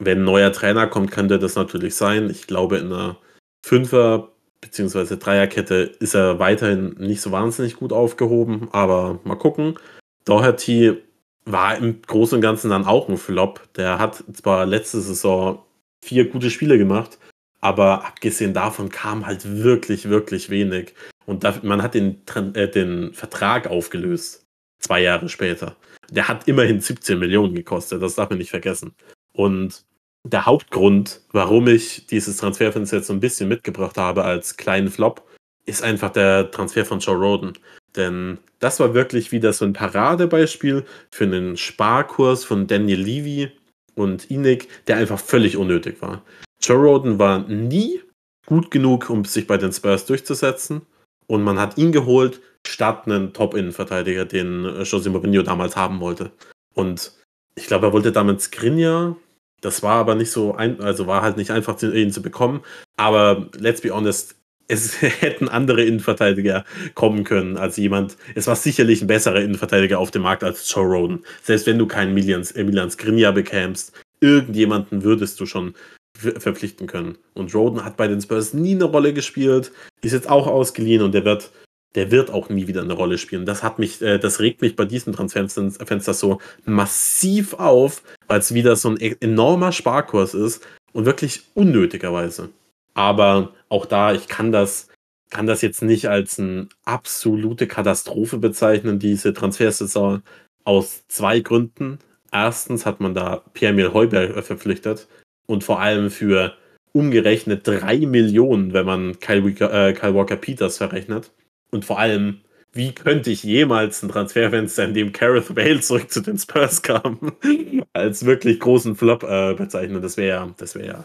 Wenn 0.00 0.18
ein 0.18 0.24
neuer 0.24 0.52
Trainer 0.52 0.88
kommt, 0.88 1.12
könnte 1.12 1.38
das 1.38 1.54
natürlich 1.54 1.94
sein. 1.94 2.28
Ich 2.28 2.48
glaube, 2.48 2.78
in 2.78 2.92
einer 2.92 3.16
Fünfer- 3.64 4.32
bzw. 4.60 5.16
Dreierkette 5.16 5.92
ist 6.00 6.14
er 6.14 6.40
weiterhin 6.40 6.96
nicht 6.98 7.20
so 7.20 7.30
wahnsinnig 7.30 7.76
gut 7.76 7.92
aufgehoben, 7.92 8.68
aber 8.72 9.20
mal 9.22 9.36
gucken. 9.36 9.78
Doherty 10.24 11.00
war 11.44 11.76
im 11.76 12.02
Großen 12.02 12.36
und 12.36 12.42
Ganzen 12.42 12.70
dann 12.70 12.86
auch 12.86 13.08
ein 13.08 13.18
Flop. 13.18 13.60
Der 13.76 14.00
hat 14.00 14.24
zwar 14.32 14.66
letzte 14.66 15.00
Saison 15.00 15.62
vier 16.04 16.28
gute 16.28 16.50
Spiele 16.50 16.78
gemacht. 16.78 17.18
Aber 17.60 18.04
abgesehen 18.04 18.52
davon 18.52 18.90
kam 18.90 19.26
halt 19.26 19.44
wirklich, 19.62 20.08
wirklich 20.10 20.50
wenig. 20.50 20.94
Und 21.24 21.44
da, 21.44 21.58
man 21.62 21.82
hat 21.82 21.94
den, 21.94 22.20
äh, 22.54 22.68
den 22.68 23.14
Vertrag 23.14 23.66
aufgelöst, 23.66 24.44
zwei 24.78 25.00
Jahre 25.00 25.28
später. 25.30 25.76
Der 26.10 26.28
hat 26.28 26.46
immerhin 26.46 26.80
17 26.80 27.18
Millionen 27.18 27.54
gekostet, 27.54 28.02
das 28.02 28.16
darf 28.16 28.28
man 28.28 28.38
nicht 28.38 28.50
vergessen. 28.50 28.94
Und 29.32 29.84
der 30.24 30.44
Hauptgrund, 30.46 31.22
warum 31.32 31.66
ich 31.68 32.06
dieses 32.06 32.36
Transferfenster 32.36 32.98
jetzt 32.98 33.06
so 33.06 33.12
ein 33.12 33.20
bisschen 33.20 33.48
mitgebracht 33.48 33.96
habe 33.96 34.24
als 34.24 34.56
kleinen 34.56 34.90
Flop, 34.90 35.26
ist 35.66 35.82
einfach 35.82 36.10
der 36.10 36.50
Transfer 36.50 36.84
von 36.84 36.98
Joe 36.98 37.16
Roden. 37.16 37.54
Denn 37.96 38.38
das 38.58 38.80
war 38.80 38.92
wirklich 38.94 39.32
wieder 39.32 39.52
so 39.52 39.64
ein 39.64 39.72
Paradebeispiel 39.72 40.84
für 41.10 41.24
einen 41.24 41.56
Sparkurs 41.56 42.44
von 42.44 42.66
Daniel 42.66 43.00
Levy, 43.00 43.52
und 43.94 44.30
Inik, 44.30 44.68
der 44.86 44.96
einfach 44.96 45.18
völlig 45.18 45.56
unnötig 45.56 46.00
war. 46.02 46.22
Joe 46.60 46.76
Roden 46.78 47.18
war 47.18 47.40
nie 47.40 48.00
gut 48.46 48.70
genug, 48.70 49.10
um 49.10 49.24
sich 49.24 49.46
bei 49.46 49.56
den 49.56 49.72
Spurs 49.72 50.06
durchzusetzen. 50.06 50.82
Und 51.26 51.42
man 51.42 51.58
hat 51.58 51.78
ihn 51.78 51.92
geholt, 51.92 52.40
statt 52.66 53.06
einen 53.06 53.32
Top-Innenverteidiger, 53.32 54.24
den 54.24 54.66
José 54.82 55.10
Mourinho 55.10 55.42
damals 55.42 55.76
haben 55.76 56.00
wollte. 56.00 56.32
Und 56.74 57.12
ich 57.54 57.66
glaube, 57.66 57.86
er 57.86 57.92
wollte 57.92 58.12
damit 58.12 58.40
Skriniar. 58.40 59.16
Das 59.60 59.82
war 59.82 59.96
aber 59.96 60.14
nicht 60.14 60.30
so, 60.30 60.54
ein, 60.54 60.80
also 60.80 61.06
war 61.06 61.22
halt 61.22 61.36
nicht 61.36 61.50
einfach, 61.50 61.80
ihn 61.82 62.12
zu 62.12 62.20
bekommen. 62.20 62.62
Aber 62.96 63.48
let's 63.56 63.80
be 63.80 63.90
honest, 63.90 64.36
es 64.68 65.00
hätten 65.02 65.48
andere 65.48 65.84
Innenverteidiger 65.84 66.64
kommen 66.94 67.24
können 67.24 67.56
als 67.56 67.76
jemand. 67.76 68.16
Es 68.34 68.46
war 68.46 68.56
sicherlich 68.56 69.02
ein 69.02 69.06
besserer 69.06 69.40
Innenverteidiger 69.40 69.98
auf 69.98 70.10
dem 70.10 70.22
Markt 70.22 70.44
als 70.44 70.72
Joe 70.72 70.84
Roden. 70.84 71.24
Selbst 71.42 71.66
wenn 71.66 71.78
du 71.78 71.86
keinen 71.86 72.14
Milan, 72.14 72.46
Milan 72.54 72.90
Skriniar 72.90 73.32
bekämst, 73.32 73.92
irgendjemanden 74.20 75.02
würdest 75.02 75.38
du 75.40 75.46
schon 75.46 75.74
verpflichten 76.16 76.86
können. 76.86 77.18
Und 77.34 77.54
Roden 77.54 77.84
hat 77.84 77.96
bei 77.96 78.06
den 78.06 78.20
Spurs 78.20 78.54
nie 78.54 78.74
eine 78.74 78.84
Rolle 78.84 79.12
gespielt, 79.12 79.72
ist 80.02 80.12
jetzt 80.12 80.30
auch 80.30 80.46
ausgeliehen 80.46 81.02
und 81.02 81.12
der 81.12 81.24
wird, 81.24 81.50
der 81.96 82.10
wird 82.10 82.30
auch 82.30 82.48
nie 82.48 82.68
wieder 82.68 82.82
eine 82.82 82.92
Rolle 82.92 83.18
spielen. 83.18 83.46
Das 83.46 83.62
hat 83.62 83.78
mich, 83.78 84.00
äh, 84.00 84.18
das 84.18 84.40
regt 84.40 84.62
mich 84.62 84.76
bei 84.76 84.84
diesem 84.84 85.12
Transferfenster 85.12 86.14
so 86.14 86.40
massiv 86.64 87.54
auf, 87.54 88.02
weil 88.28 88.38
es 88.38 88.54
wieder 88.54 88.76
so 88.76 88.90
ein 88.90 89.00
e-, 89.00 89.16
enormer 89.20 89.72
Sparkurs 89.72 90.34
ist 90.34 90.64
und 90.92 91.04
wirklich 91.04 91.42
unnötigerweise. 91.54 92.50
Aber 92.94 93.54
auch 93.68 93.86
da, 93.86 94.12
ich 94.12 94.28
kann 94.28 94.52
das, 94.52 94.88
kann 95.30 95.46
das 95.46 95.62
jetzt 95.62 95.82
nicht 95.82 96.08
als 96.08 96.38
eine 96.38 96.68
absolute 96.84 97.66
Katastrophe 97.66 98.38
bezeichnen, 98.38 98.98
diese 98.98 99.34
Transfersaison, 99.34 100.22
aus 100.64 101.06
zwei 101.08 101.40
Gründen. 101.40 101.98
Erstens 102.32 102.86
hat 102.86 103.00
man 103.00 103.14
da 103.14 103.42
Pierre-Emil 103.52 103.92
Heuberg 103.92 104.42
verpflichtet 104.44 105.08
und 105.46 105.62
vor 105.62 105.80
allem 105.80 106.10
für 106.10 106.54
umgerechnet 106.92 107.66
drei 107.66 107.98
Millionen, 107.98 108.72
wenn 108.72 108.86
man 108.86 109.18
Kyle, 109.20 109.48
äh, 109.48 109.92
Kyle 109.92 110.14
Walker 110.14 110.36
Peters 110.36 110.78
verrechnet. 110.78 111.32
Und 111.70 111.84
vor 111.84 111.98
allem, 111.98 112.40
wie 112.72 112.92
könnte 112.92 113.30
ich 113.30 113.42
jemals 113.42 114.02
ein 114.02 114.08
Transferfenster, 114.08 114.84
in 114.84 114.94
dem 114.94 115.12
Gareth 115.12 115.54
Bale 115.54 115.80
zurück 115.80 116.10
zu 116.10 116.20
den 116.20 116.38
Spurs 116.38 116.82
kam, 116.82 117.32
als 117.92 118.24
wirklich 118.24 118.60
großen 118.60 118.96
Flop 118.96 119.24
äh, 119.24 119.54
bezeichnen? 119.54 120.00
Das 120.02 120.16
wäre, 120.16 120.54
das 120.56 120.76
wäre 120.76 121.04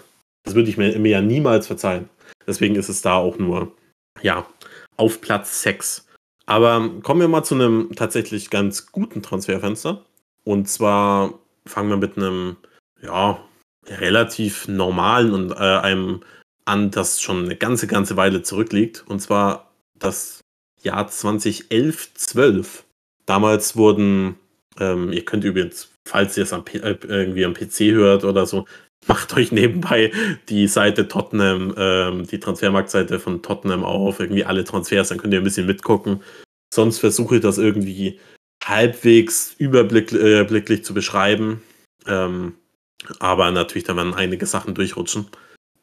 das 0.50 0.56
würde 0.56 0.72
ich 0.72 0.78
mir, 0.78 0.98
mir 0.98 1.12
ja 1.12 1.22
niemals 1.22 1.68
verzeihen. 1.68 2.10
Deswegen 2.48 2.74
ist 2.74 2.90
es 2.90 3.04
da 3.04 3.14
auch 3.14 3.38
nur, 3.38 3.72
ja, 4.24 4.48
auf 4.98 5.22
Platz 5.22 5.62
6. 5.62 6.08
Aber 6.48 6.90
kommen 7.04 7.22
wir 7.22 7.28
mal 7.28 7.44
zu 7.44 7.54
einem 7.54 7.92
tatsächlich 7.96 8.50
ganz 8.50 8.92
guten 8.92 9.22
Transferfenster. 9.22 10.04
Und 10.46 10.68
zwar 10.68 11.38
fangen 11.68 11.92
wir 11.92 11.98
mit 11.98 12.18
einem, 12.18 12.58
ja, 13.04 13.40
relativ 13.86 14.68
normalen 14.68 15.34
und 15.34 15.52
äh, 15.52 15.56
einem 15.56 16.22
an, 16.66 16.90
das 16.90 17.22
schon 17.22 17.46
eine 17.46 17.56
ganze, 17.56 17.86
ganze 17.86 18.18
Weile 18.18 18.42
zurückliegt. 18.42 19.04
Und 19.08 19.20
zwar 19.20 19.72
das 20.00 20.42
Jahr 20.82 21.08
2011, 21.08 22.16
12. 22.16 22.86
Damals 23.28 23.76
wurden, 23.76 24.40
ähm, 24.80 25.14
ihr 25.14 25.26
könnt 25.26 25.44
übrigens, 25.44 25.92
falls 26.08 26.36
ihr 26.38 26.44
es 26.44 26.54
am, 26.54 26.64
äh, 26.74 26.98
irgendwie 27.04 27.46
am 27.46 27.54
PC 27.54 27.92
hört 27.92 28.24
oder 28.24 28.48
so, 28.48 28.66
macht 29.08 29.36
euch 29.36 29.52
nebenbei 29.52 30.12
die 30.50 30.68
Seite 30.68 31.08
Tottenham, 31.08 31.74
ähm, 31.78 32.28
die 32.28 32.40
Transfermarktseite 32.40 33.20
von 33.20 33.42
Tottenham 33.42 33.84
auf, 33.84 34.20
irgendwie 34.20 34.46
alle 34.46 34.64
Transfers, 34.64 35.10
dann 35.10 35.18
könnt 35.18 35.34
ihr 35.34 35.40
ein 35.40 35.46
bisschen 35.46 35.68
mitgucken. 35.68 36.22
Sonst 36.74 37.00
versuche 37.00 37.38
ich 37.38 37.42
das 37.42 37.58
irgendwie 37.58 38.20
halbwegs 38.64 39.56
überblicklich 39.58 40.80
äh, 40.80 40.82
zu 40.82 40.94
beschreiben. 40.94 41.62
Ähm, 42.06 42.54
aber 43.20 43.50
natürlich, 43.52 43.86
da 43.86 43.96
werden 43.96 44.14
einige 44.14 44.46
Sachen 44.46 44.76
durchrutschen. 44.76 45.28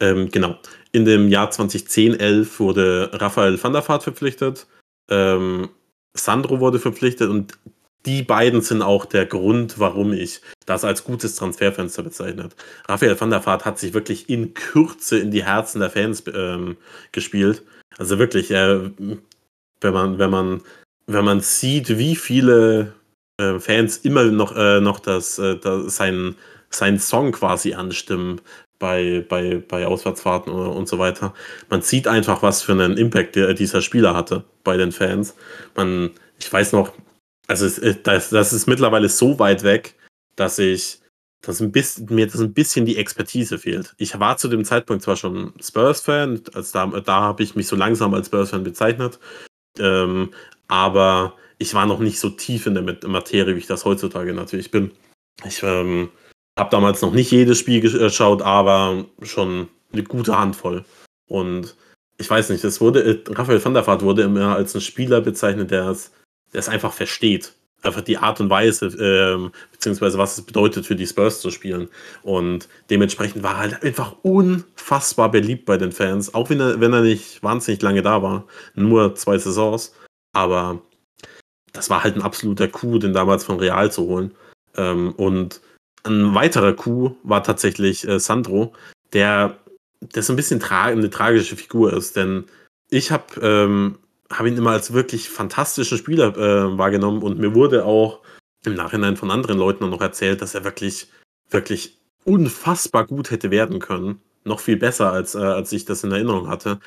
Ähm, 0.00 0.30
genau. 0.30 0.58
In 0.92 1.04
dem 1.04 1.28
Jahr 1.28 1.50
2010, 1.50 2.18
11 2.20 2.60
wurde 2.60 3.10
Raphael 3.14 3.62
van 3.62 3.72
der 3.72 3.86
Vaart 3.86 4.04
verpflichtet. 4.04 4.66
Ähm, 5.10 5.70
Sandro 6.14 6.60
wurde 6.60 6.78
verpflichtet 6.78 7.30
und 7.30 7.58
die 8.06 8.22
beiden 8.22 8.62
sind 8.62 8.82
auch 8.82 9.04
der 9.04 9.26
Grund, 9.26 9.78
warum 9.78 10.12
ich 10.12 10.40
das 10.64 10.84
als 10.84 11.04
gutes 11.04 11.34
Transferfenster 11.34 12.02
bezeichnet. 12.02 12.54
Raphael 12.88 13.20
van 13.20 13.30
der 13.30 13.44
Vaart 13.44 13.64
hat 13.64 13.78
sich 13.78 13.94
wirklich 13.94 14.30
in 14.30 14.54
Kürze 14.54 15.18
in 15.18 15.30
die 15.30 15.44
Herzen 15.44 15.80
der 15.80 15.90
Fans 15.90 16.22
ähm, 16.32 16.76
gespielt. 17.12 17.62
Also 17.98 18.18
wirklich, 18.18 18.50
äh, 18.52 18.90
wenn 19.80 19.92
man, 19.92 20.18
wenn 20.18 20.30
man, 20.30 20.62
wenn 21.06 21.24
man 21.24 21.40
sieht, 21.40 21.98
wie 21.98 22.16
viele 22.16 22.94
äh, 23.38 23.58
Fans 23.58 23.98
immer 23.98 24.24
noch, 24.24 24.56
äh, 24.56 24.80
noch 24.80 25.00
das, 25.00 25.38
äh, 25.38 25.56
das, 25.56 25.96
sein, 25.96 26.36
sein 26.70 26.98
Song 27.00 27.32
quasi 27.32 27.74
anstimmen 27.74 28.40
bei, 28.78 29.24
bei, 29.28 29.62
bei 29.66 29.86
Auswärtsfahrten 29.86 30.52
und, 30.52 30.68
und 30.68 30.88
so 30.88 30.98
weiter. 30.98 31.34
Man 31.70 31.82
sieht 31.82 32.06
einfach, 32.06 32.42
was 32.42 32.62
für 32.62 32.72
einen 32.72 32.96
Impact 32.96 33.34
der, 33.36 33.54
dieser 33.54 33.82
Spieler 33.82 34.14
hatte 34.14 34.44
bei 34.62 34.76
den 34.76 34.92
Fans. 34.92 35.34
Man, 35.74 36.10
ich 36.38 36.52
weiß 36.52 36.72
noch, 36.72 36.92
also 37.46 37.66
es, 37.66 37.78
äh, 37.78 37.94
das, 38.02 38.30
das 38.30 38.52
ist 38.52 38.66
mittlerweile 38.66 39.08
so 39.08 39.38
weit 39.38 39.62
weg, 39.62 39.94
dass 40.36 40.58
ich 40.58 41.00
dass 41.42 41.60
ein 41.60 41.70
bisschen, 41.70 42.06
mir 42.12 42.26
das 42.26 42.40
ein 42.40 42.54
bisschen 42.54 42.86
die 42.86 42.96
Expertise 42.96 43.58
fehlt. 43.58 43.94
Ich 43.98 44.18
war 44.18 44.36
zu 44.36 44.48
dem 44.48 44.64
Zeitpunkt 44.64 45.02
zwar 45.02 45.16
schon 45.16 45.52
Spurs-Fan, 45.60 46.42
also 46.54 46.72
da, 46.72 47.00
da 47.00 47.20
habe 47.20 47.42
ich 47.42 47.54
mich 47.54 47.68
so 47.68 47.76
langsam 47.76 48.14
als 48.14 48.26
Spurs-Fan 48.26 48.64
bezeichnet, 48.64 49.20
ähm, 49.78 50.30
aber 50.66 51.34
ich 51.58 51.72
war 51.74 51.86
noch 51.86 52.00
nicht 52.00 52.18
so 52.18 52.30
tief 52.30 52.66
in 52.66 52.74
der 52.74 52.82
Materie, 52.82 53.54
wie 53.54 53.60
ich 53.60 53.66
das 53.66 53.84
heutzutage 53.84 54.34
natürlich 54.34 54.70
bin. 54.70 54.90
Ich 55.44 55.62
ähm, 55.62 56.10
habe 56.58 56.70
damals 56.70 57.02
noch 57.02 57.12
nicht 57.12 57.30
jedes 57.30 57.58
Spiel 57.58 57.80
geschaut, 57.80 58.42
aber 58.42 59.04
schon 59.22 59.68
eine 59.92 60.02
gute 60.02 60.38
Handvoll. 60.38 60.84
Und 61.28 61.76
ich 62.18 62.28
weiß 62.28 62.50
nicht, 62.50 62.64
es 62.64 62.80
wurde, 62.80 63.02
äh, 63.02 63.32
Raphael 63.32 63.64
van 63.64 63.74
der 63.74 63.86
Vaart 63.86 64.02
wurde 64.02 64.22
immer 64.22 64.56
als 64.56 64.74
ein 64.74 64.80
Spieler 64.80 65.20
bezeichnet, 65.20 65.70
der 65.70 65.88
es 65.88 66.12
es 66.56 66.68
einfach 66.68 66.92
versteht. 66.92 67.52
Einfach 67.82 68.00
die 68.00 68.18
Art 68.18 68.40
und 68.40 68.50
Weise, 68.50 68.86
äh, 68.86 69.50
beziehungsweise 69.70 70.18
was 70.18 70.38
es 70.38 70.44
bedeutet 70.44 70.86
für 70.86 70.96
die 70.96 71.06
Spurs 71.06 71.40
zu 71.40 71.50
spielen. 71.50 71.88
Und 72.22 72.68
dementsprechend 72.90 73.42
war 73.42 73.52
er 73.52 73.58
halt 73.58 73.82
einfach 73.82 74.16
unfassbar 74.22 75.30
beliebt 75.30 75.66
bei 75.66 75.76
den 75.76 75.92
Fans, 75.92 76.34
auch 76.34 76.50
wenn 76.50 76.58
er, 76.58 76.80
wenn 76.80 76.92
er 76.92 77.02
nicht 77.02 77.42
wahnsinnig 77.42 77.82
lange 77.82 78.02
da 78.02 78.22
war. 78.22 78.46
Nur 78.74 79.14
zwei 79.14 79.38
Saisons. 79.38 79.94
Aber 80.32 80.82
das 81.72 81.90
war 81.90 82.02
halt 82.02 82.16
ein 82.16 82.22
absoluter 82.22 82.68
Coup, 82.68 82.98
den 82.98 83.12
damals 83.12 83.44
von 83.44 83.58
Real 83.58 83.92
zu 83.92 84.04
holen. 84.04 84.34
Ähm, 84.76 85.12
und 85.16 85.60
ein 86.04 86.34
weiterer 86.34 86.72
Coup 86.72 87.16
war 87.22 87.42
tatsächlich 87.42 88.06
äh, 88.08 88.18
Sandro, 88.18 88.72
der, 89.12 89.58
der 90.00 90.22
so 90.22 90.32
ein 90.32 90.36
bisschen 90.36 90.60
tra 90.60 90.84
eine 90.84 91.10
tragische 91.10 91.56
Figur 91.56 91.92
ist. 91.92 92.16
Denn 92.16 92.44
ich 92.90 93.10
habe 93.12 93.40
ähm, 93.42 93.98
habe 94.30 94.48
ihn 94.48 94.56
immer 94.56 94.70
als 94.72 94.92
wirklich 94.92 95.28
fantastischen 95.28 95.98
Spieler 95.98 96.36
äh, 96.36 96.78
wahrgenommen 96.78 97.22
und 97.22 97.38
mir 97.38 97.54
wurde 97.54 97.84
auch 97.84 98.20
im 98.64 98.74
Nachhinein 98.74 99.16
von 99.16 99.30
anderen 99.30 99.58
Leuten 99.58 99.88
noch 99.88 100.00
erzählt, 100.00 100.42
dass 100.42 100.54
er 100.54 100.64
wirklich, 100.64 101.08
wirklich 101.50 101.98
unfassbar 102.24 103.06
gut 103.06 103.30
hätte 103.30 103.50
werden 103.50 103.78
können. 103.78 104.20
Noch 104.44 104.60
viel 104.60 104.76
besser, 104.76 105.12
als, 105.12 105.34
äh, 105.34 105.38
als 105.38 105.72
ich 105.72 105.84
das 105.84 106.04
in 106.04 106.12
Erinnerung 106.12 106.48
hatte. 106.48 106.80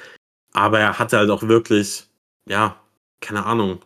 Aber 0.53 0.79
er 0.79 0.99
hatte 0.99 1.17
halt 1.17 1.29
auch 1.29 1.43
wirklich, 1.43 2.07
ja, 2.47 2.75
keine 3.21 3.45
Ahnung, 3.45 3.79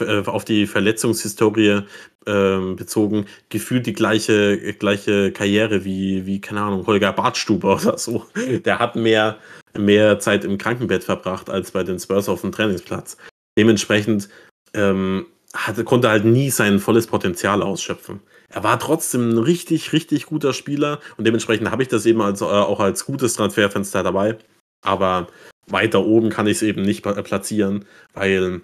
äh, 0.00 0.24
auf 0.24 0.44
die 0.44 0.66
Verletzungshistorie 0.66 1.82
äh, 2.26 2.74
bezogen, 2.74 3.26
gefühlt 3.48 3.86
die 3.86 3.92
gleiche, 3.92 4.74
gleiche 4.74 5.32
Karriere 5.32 5.84
wie, 5.84 6.26
wie, 6.26 6.40
keine 6.40 6.62
Ahnung, 6.62 6.86
Holger 6.86 7.12
Bartstuber 7.12 7.76
oder 7.82 7.98
so. 7.98 8.26
Der 8.64 8.78
hat 8.78 8.96
mehr, 8.96 9.38
mehr 9.76 10.18
Zeit 10.18 10.44
im 10.44 10.58
Krankenbett 10.58 11.04
verbracht 11.04 11.50
als 11.50 11.70
bei 11.70 11.82
den 11.82 11.98
Spurs 11.98 12.28
auf 12.28 12.42
dem 12.42 12.52
Trainingsplatz. 12.52 13.16
Dementsprechend 13.58 14.28
ähm, 14.74 15.26
hatte, 15.54 15.84
konnte 15.84 16.08
halt 16.08 16.24
nie 16.24 16.50
sein 16.50 16.78
volles 16.78 17.06
Potenzial 17.06 17.62
ausschöpfen. 17.62 18.20
Er 18.48 18.64
war 18.64 18.78
trotzdem 18.78 19.30
ein 19.30 19.38
richtig, 19.38 19.92
richtig 19.92 20.26
guter 20.26 20.52
Spieler 20.52 21.00
und 21.16 21.26
dementsprechend 21.26 21.70
habe 21.70 21.82
ich 21.82 21.88
das 21.88 22.06
eben 22.06 22.20
als, 22.20 22.40
äh, 22.40 22.44
auch 22.44 22.80
als 22.80 23.06
gutes 23.06 23.34
Transferfenster 23.34 24.02
dabei. 24.02 24.38
Aber 24.82 25.28
weiter 25.66 26.04
oben 26.04 26.30
kann 26.30 26.46
ich 26.46 26.56
es 26.56 26.62
eben 26.62 26.82
nicht 26.82 27.02
platzieren, 27.02 27.84
weil 28.14 28.62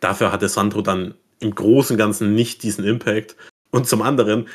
dafür 0.00 0.32
hatte 0.32 0.48
Sandro 0.48 0.82
dann 0.82 1.14
im 1.42 1.54
Großen 1.54 1.94
und 1.94 1.98
Ganzen 1.98 2.34
nicht 2.34 2.62
diesen 2.62 2.84
Impact. 2.84 3.36
Und 3.70 3.86
zum 3.86 4.02
anderen 4.02 4.46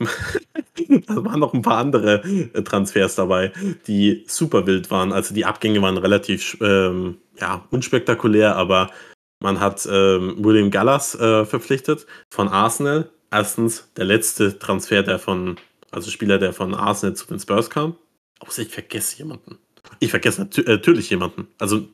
da 1.06 1.24
waren 1.24 1.40
noch 1.40 1.52
ein 1.52 1.62
paar 1.62 1.78
andere 1.78 2.22
äh, 2.24 2.62
Transfers 2.62 3.16
dabei, 3.16 3.52
die 3.86 4.24
super 4.26 4.66
wild 4.66 4.90
waren. 4.90 5.12
Also 5.12 5.34
die 5.34 5.44
Abgänge 5.44 5.82
waren 5.82 5.98
relativ 5.98 6.56
ähm, 6.60 7.18
ja, 7.38 7.66
unspektakulär, 7.70 8.56
aber 8.56 8.90
man 9.42 9.60
hat 9.60 9.86
ähm, 9.90 10.36
William 10.38 10.70
Gallas 10.70 11.14
äh, 11.14 11.44
verpflichtet 11.44 12.06
von 12.30 12.48
Arsenal. 12.48 13.10
Erstens 13.30 13.90
der 13.96 14.06
letzte 14.06 14.58
Transfer, 14.58 15.02
der 15.02 15.18
von, 15.18 15.56
also 15.90 16.10
Spieler, 16.10 16.38
der 16.38 16.52
von 16.52 16.74
Arsenal 16.74 17.14
zu 17.14 17.26
den 17.26 17.38
Spurs 17.38 17.70
kam. 17.70 17.96
Außer 18.40 18.62
ich 18.62 18.68
vergesse 18.68 19.18
jemanden. 19.18 19.58
Ich 19.98 20.10
vergesse 20.10 20.42
nat 20.42 20.56
natürlich 20.66 21.10
jemanden. 21.10 21.46
Also 21.58 21.86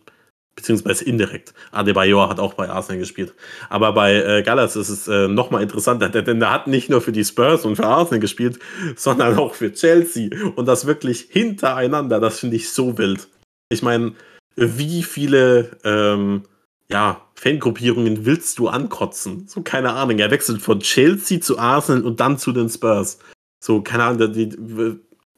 beziehungsweise 0.57 1.05
indirekt. 1.05 1.55
Adebayor 1.71 2.29
hat 2.29 2.41
auch 2.41 2.55
bei 2.55 2.69
Arsenal 2.69 2.99
gespielt. 2.99 3.35
Aber 3.69 3.93
bei 3.93 4.15
äh, 4.15 4.43
Gallas 4.43 4.75
ist 4.75 4.89
es 4.89 5.07
äh, 5.07 5.29
nochmal 5.29 5.63
interessanter, 5.63 6.09
denn 6.09 6.41
der 6.41 6.51
hat 6.51 6.67
nicht 6.67 6.89
nur 6.89 7.03
für 7.03 7.13
die 7.13 7.25
Spurs 7.25 7.65
und 7.65 7.77
für 7.77 7.87
Arsenal 7.87 8.21
gespielt, 8.21 8.59
sondern 8.97 9.39
auch 9.39 9.55
für 9.55 9.73
Chelsea. 9.73 10.31
Und 10.57 10.67
das 10.67 10.87
wirklich 10.87 11.29
hintereinander. 11.31 12.19
Das 12.19 12.41
finde 12.41 12.57
ich 12.57 12.71
so 12.71 12.99
wild. 12.99 13.29
Ich 13.69 13.83
meine, 13.83 14.15
wie 14.57 15.03
viele 15.03 15.77
ähm, 15.85 16.43
ja, 16.89 17.21
Fangruppierungen 17.35 18.25
willst 18.25 18.59
du 18.59 18.69
ankotzen? 18.69 19.47
So, 19.49 19.61
keine 19.61 19.93
Ahnung. 19.93 20.19
Er 20.19 20.31
wechselt 20.31 20.63
von 20.63 20.81
Chelsea 20.81 21.41
zu 21.41 21.59
Arsenal 21.59 22.03
und 22.03 22.21
dann 22.21 22.39
zu 22.39 22.53
den 22.53 22.71
Spurs. 22.71 23.19
So, 23.63 23.83
keine 23.83 24.05
Ahnung. 24.05 24.33
Die, 24.33 24.57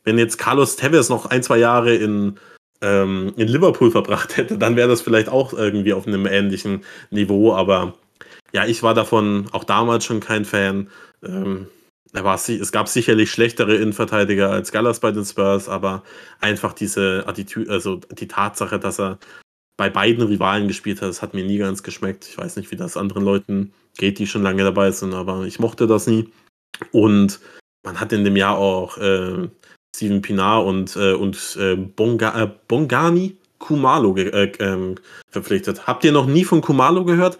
wenn 0.05 0.19
jetzt 0.19 0.39
Carlos 0.39 0.77
Tevez 0.77 1.09
noch 1.09 1.27
ein, 1.27 1.43
zwei 1.43 1.59
Jahre 1.59 1.95
in 1.95 2.39
ähm, 2.81 3.33
in 3.37 3.49
Liverpool 3.49 3.91
verbracht 3.91 4.37
hätte, 4.37 4.59
dann 4.59 4.77
wäre 4.77 4.89
das 4.89 5.03
vielleicht 5.03 5.29
auch 5.29 5.53
irgendwie 5.53 5.93
auf 5.93 6.07
einem 6.07 6.27
ähnlichen 6.27 6.85
Niveau. 7.11 7.55
Aber 7.55 7.95
ja, 8.53 8.67
ich 8.67 8.83
war 8.83 8.95
davon 8.95 9.47
auch 9.53 9.65
damals 9.65 10.05
schon 10.05 10.21
kein 10.21 10.45
Fan. 10.45 10.89
Ähm, 11.25 11.67
es 12.13 12.73
gab 12.73 12.89
sicherlich 12.89 13.31
schlechtere 13.31 13.77
Innenverteidiger 13.77 14.51
als 14.51 14.73
Gallas 14.73 15.01
bei 15.01 15.13
den 15.13 15.25
Spurs, 15.25 15.69
aber 15.69 16.03
einfach 16.41 16.73
diese 16.73 17.25
Attitüde, 17.27 17.71
also 17.71 17.97
die 17.97 18.29
Tatsache, 18.29 18.79
dass 18.79 18.99
er 18.99 19.19
bei 19.77 19.91
beiden 19.91 20.27
Rivalen 20.27 20.69
gespielt 20.69 21.03
hat, 21.03 21.11
das 21.11 21.23
hat 21.23 21.35
mir 21.35 21.45
nie 21.45 21.59
ganz 21.59 21.83
geschmeckt. 21.83 22.27
Ich 22.29 22.39
weiß 22.39 22.57
nicht, 22.57 22.71
wie 22.71 22.77
das 22.77 22.97
anderen 22.97 23.25
Leuten 23.25 23.73
geht, 23.97 24.19
die 24.19 24.27
schon 24.27 24.43
lange 24.43 24.65
dabei 24.65 24.91
sind, 24.91 25.15
aber 25.15 25.45
ich 25.45 25.59
mochte 25.59 25.87
das 25.87 26.07
nie. 26.07 26.29
Und 26.93 27.41
man 27.85 28.01
hat 28.01 28.13
in 28.13 28.25
dem 28.25 28.37
Jahr 28.37 28.57
auch 28.57 28.99
äh, 28.99 29.49
Steven 29.95 30.23
Pinar 30.23 30.65
und, 30.65 30.97
äh, 30.97 31.15
und 31.15 31.57
äh, 31.61 31.77
Bonga, 31.77 32.43
äh, 32.43 32.51
Bongani 32.69 33.37
Kumalo 33.59 34.17
äh, 34.17 34.53
ähm, 34.61 34.97
verpflichtet. 35.31 35.87
Habt 35.87 36.05
ihr 36.05 36.13
noch 36.13 36.27
nie 36.27 36.45
von 36.45 36.61
Kumalo 36.61 37.05
gehört? 37.05 37.39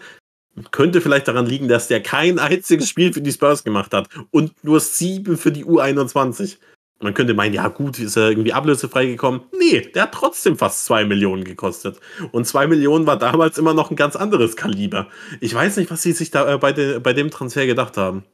Könnte 0.71 0.99
vielleicht 0.99 1.27
daran 1.27 1.45
liegen, 1.45 1.67
dass 1.67 1.87
der 1.87 2.03
kein 2.03 2.37
einziges 2.39 2.89
Spiel 2.89 3.13
für 3.13 3.21
die 3.21 3.31
Spurs 3.31 3.63
gemacht 3.63 3.93
hat 3.93 4.09
und 4.31 4.51
nur 4.63 4.79
sieben 4.79 5.37
für 5.37 5.51
die 5.51 5.63
U21. 5.63 6.57
Man 7.01 7.13
könnte 7.13 7.33
meinen, 7.33 7.53
ja 7.53 7.69
gut, 7.69 7.97
ist 7.97 8.17
er 8.17 8.29
irgendwie 8.29 8.51
ablösefrei 8.51 9.05
gekommen. 9.05 9.41
Nee, 9.57 9.89
der 9.95 10.03
hat 10.03 10.11
trotzdem 10.11 10.57
fast 10.57 10.83
zwei 10.83 11.05
Millionen 11.05 11.45
gekostet. 11.45 11.97
Und 12.33 12.45
zwei 12.45 12.67
Millionen 12.67 13.07
war 13.07 13.17
damals 13.17 13.57
immer 13.57 13.73
noch 13.73 13.89
ein 13.89 13.95
ganz 13.95 14.17
anderes 14.17 14.57
Kaliber. 14.57 15.07
Ich 15.39 15.53
weiß 15.53 15.77
nicht, 15.77 15.89
was 15.91 16.01
sie 16.01 16.11
sich 16.11 16.29
da 16.29 16.55
äh, 16.55 16.57
bei, 16.57 16.73
de, 16.73 16.99
bei 16.99 17.13
dem 17.13 17.31
Transfer 17.31 17.65
gedacht 17.65 17.95
haben. 17.95 18.25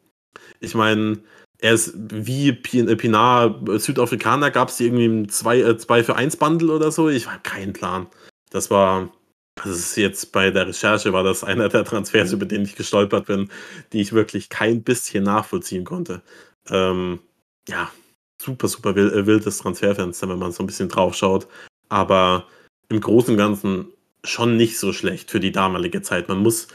Ich 0.61 0.73
meine, 0.73 1.19
er 1.65 1.73
ist 1.73 1.93
wie 1.95 2.49
äh, 2.49 2.95
Pinar 2.95 3.59
Südafrikaner, 3.79 4.51
gab 4.51 4.69
es 4.69 4.79
irgendwie 4.79 5.07
ein 5.07 5.29
2 5.29 5.59
äh, 5.61 6.03
für 6.03 6.15
1 6.15 6.37
Bundle 6.37 6.71
oder 6.71 6.91
so. 6.91 7.09
Ich 7.09 7.27
habe 7.27 7.39
keinen 7.41 7.73
Plan. 7.73 8.05
Das 8.51 8.69
war, 8.69 9.11
das 9.55 9.71
ist 9.71 9.97
jetzt 9.97 10.31
bei 10.31 10.51
der 10.51 10.67
Recherche, 10.67 11.11
war 11.11 11.23
das 11.23 11.43
einer 11.43 11.67
der 11.67 11.83
Transfers, 11.83 12.33
über 12.33 12.45
den 12.45 12.61
ich 12.61 12.75
gestolpert 12.75 13.25
bin, 13.25 13.49
die 13.93 14.01
ich 14.01 14.13
wirklich 14.13 14.49
kein 14.49 14.83
bisschen 14.83 15.23
nachvollziehen 15.23 15.85
konnte. 15.85 16.21
Ähm, 16.69 17.19
ja, 17.67 17.89
super, 18.39 18.67
super 18.67 18.95
äh, 18.95 19.25
wildes 19.25 19.57
Transferfenster, 19.57 20.29
wenn 20.29 20.37
man 20.37 20.51
so 20.51 20.61
ein 20.61 20.67
bisschen 20.67 20.89
drauf 20.89 21.15
schaut. 21.15 21.47
Aber 21.89 22.45
im 22.89 23.01
Großen 23.01 23.31
und 23.31 23.37
Ganzen 23.37 23.87
schon 24.23 24.55
nicht 24.55 24.77
so 24.77 24.93
schlecht 24.93 25.31
für 25.31 25.39
die 25.39 25.51
damalige 25.51 26.03
Zeit. 26.03 26.29
Man 26.29 26.39
muss 26.39 26.67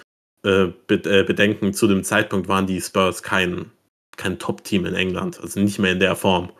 äh, 0.43 0.67
bedenken, 0.89 1.75
zu 1.75 1.87
dem 1.87 2.03
Zeitpunkt 2.03 2.49
waren 2.49 2.67
die 2.67 2.81
Spurs 2.81 3.23
kein 3.23 3.71
kein 4.21 4.39
Top-Team 4.39 4.85
in 4.87 4.95
England, 4.95 5.41
also 5.41 5.59
nicht 5.61 5.79
mehr 5.79 5.93
in 5.93 6.01
der 6.01 6.15
Form. 6.15 6.51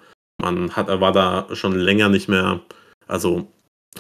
Man 0.41 0.75
hat, 0.75 0.89
war 0.89 1.13
da 1.13 1.47
schon 1.55 1.79
länger 1.79 2.09
nicht 2.09 2.29
mehr, 2.29 2.61
also 3.07 3.47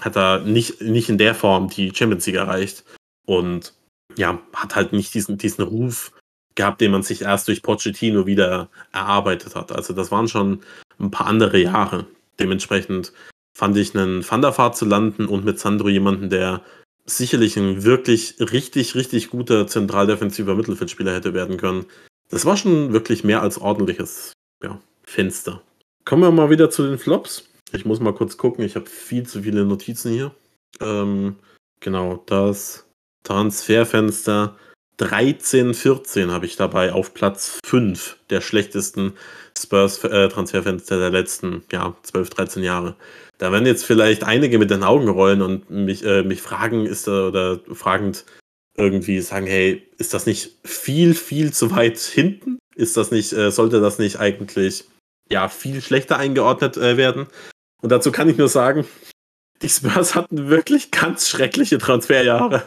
hat 0.00 0.16
er 0.16 0.40
nicht, 0.40 0.80
nicht 0.80 1.10
in 1.10 1.18
der 1.18 1.34
Form 1.34 1.68
die 1.68 1.92
Champions 1.94 2.26
League 2.26 2.36
erreicht 2.36 2.84
und 3.26 3.74
ja, 4.16 4.40
hat 4.54 4.74
halt 4.74 4.92
nicht 4.92 5.12
diesen, 5.14 5.36
diesen 5.36 5.62
Ruf 5.62 6.12
gehabt, 6.54 6.80
den 6.80 6.90
man 6.90 7.02
sich 7.02 7.22
erst 7.22 7.48
durch 7.48 7.62
Pochettino 7.62 8.26
wieder 8.26 8.70
erarbeitet 8.92 9.54
hat. 9.54 9.72
Also 9.72 9.92
das 9.92 10.10
waren 10.10 10.28
schon 10.28 10.60
ein 10.98 11.10
paar 11.10 11.26
andere 11.26 11.58
Jahre. 11.58 12.06
Dementsprechend 12.38 13.12
fand 13.56 13.76
ich 13.76 13.94
einen 13.94 14.22
Thunderfahrt 14.22 14.76
zu 14.76 14.86
landen 14.86 15.26
und 15.26 15.44
mit 15.44 15.58
Sandro 15.58 15.88
jemanden, 15.88 16.30
der 16.30 16.62
sicherlich 17.04 17.56
ein 17.56 17.84
wirklich 17.84 18.36
richtig, 18.40 18.94
richtig 18.94 19.30
guter 19.30 19.66
zentraldefensiver 19.66 20.54
Mittelfeldspieler 20.54 21.14
hätte 21.14 21.34
werden 21.34 21.56
können. 21.56 21.86
Das 22.30 22.46
war 22.46 22.56
schon 22.56 22.92
wirklich 22.92 23.24
mehr 23.24 23.42
als 23.42 23.58
ordentliches 23.58 24.32
ja, 24.62 24.80
Fenster. 25.02 25.62
Kommen 26.04 26.22
wir 26.22 26.30
mal 26.30 26.50
wieder 26.50 26.70
zu 26.70 26.86
den 26.86 26.98
Flops. 26.98 27.48
Ich 27.72 27.84
muss 27.84 28.00
mal 28.00 28.14
kurz 28.14 28.36
gucken, 28.36 28.64
ich 28.64 28.76
habe 28.76 28.86
viel 28.86 29.26
zu 29.26 29.42
viele 29.42 29.64
Notizen 29.64 30.12
hier. 30.12 30.34
Ähm, 30.80 31.36
genau, 31.80 32.22
das 32.26 32.86
Transferfenster 33.24 34.56
13, 34.96 35.74
14 35.74 36.30
habe 36.30 36.46
ich 36.46 36.56
dabei 36.56 36.92
auf 36.92 37.14
Platz 37.14 37.58
5 37.64 38.18
der 38.28 38.40
schlechtesten 38.40 39.14
Spurs-Transferfenster 39.58 40.98
der 40.98 41.10
letzten 41.10 41.64
ja, 41.72 41.96
12, 42.02 42.30
13 42.30 42.62
Jahre. 42.62 42.96
Da 43.38 43.50
werden 43.50 43.66
jetzt 43.66 43.84
vielleicht 43.84 44.24
einige 44.24 44.58
mit 44.58 44.70
den 44.70 44.84
Augen 44.84 45.08
rollen 45.08 45.42
und 45.42 45.70
mich, 45.70 46.04
äh, 46.04 46.22
mich 46.22 46.42
fragen, 46.42 46.86
ist 46.86 47.06
da 47.06 47.28
oder 47.28 47.60
fragend 47.72 48.24
irgendwie 48.76 49.20
sagen, 49.20 49.46
hey, 49.46 49.88
ist 49.98 50.14
das 50.14 50.26
nicht 50.26 50.58
viel, 50.64 51.14
viel 51.14 51.52
zu 51.52 51.70
weit 51.70 51.98
hinten? 51.98 52.58
Ist 52.74 52.96
das 52.96 53.10
nicht, 53.10 53.32
äh, 53.32 53.50
sollte 53.50 53.80
das 53.80 53.98
nicht 53.98 54.18
eigentlich 54.18 54.84
ja 55.28 55.48
viel 55.48 55.82
schlechter 55.82 56.16
eingeordnet 56.16 56.76
äh, 56.76 56.96
werden? 56.96 57.26
Und 57.82 57.90
dazu 57.90 58.12
kann 58.12 58.28
ich 58.28 58.36
nur 58.36 58.48
sagen, 58.48 58.86
die 59.62 59.68
Spurs 59.68 60.14
hatten 60.14 60.48
wirklich 60.48 60.90
ganz 60.90 61.28
schreckliche 61.28 61.78
Transferjahre. 61.78 62.62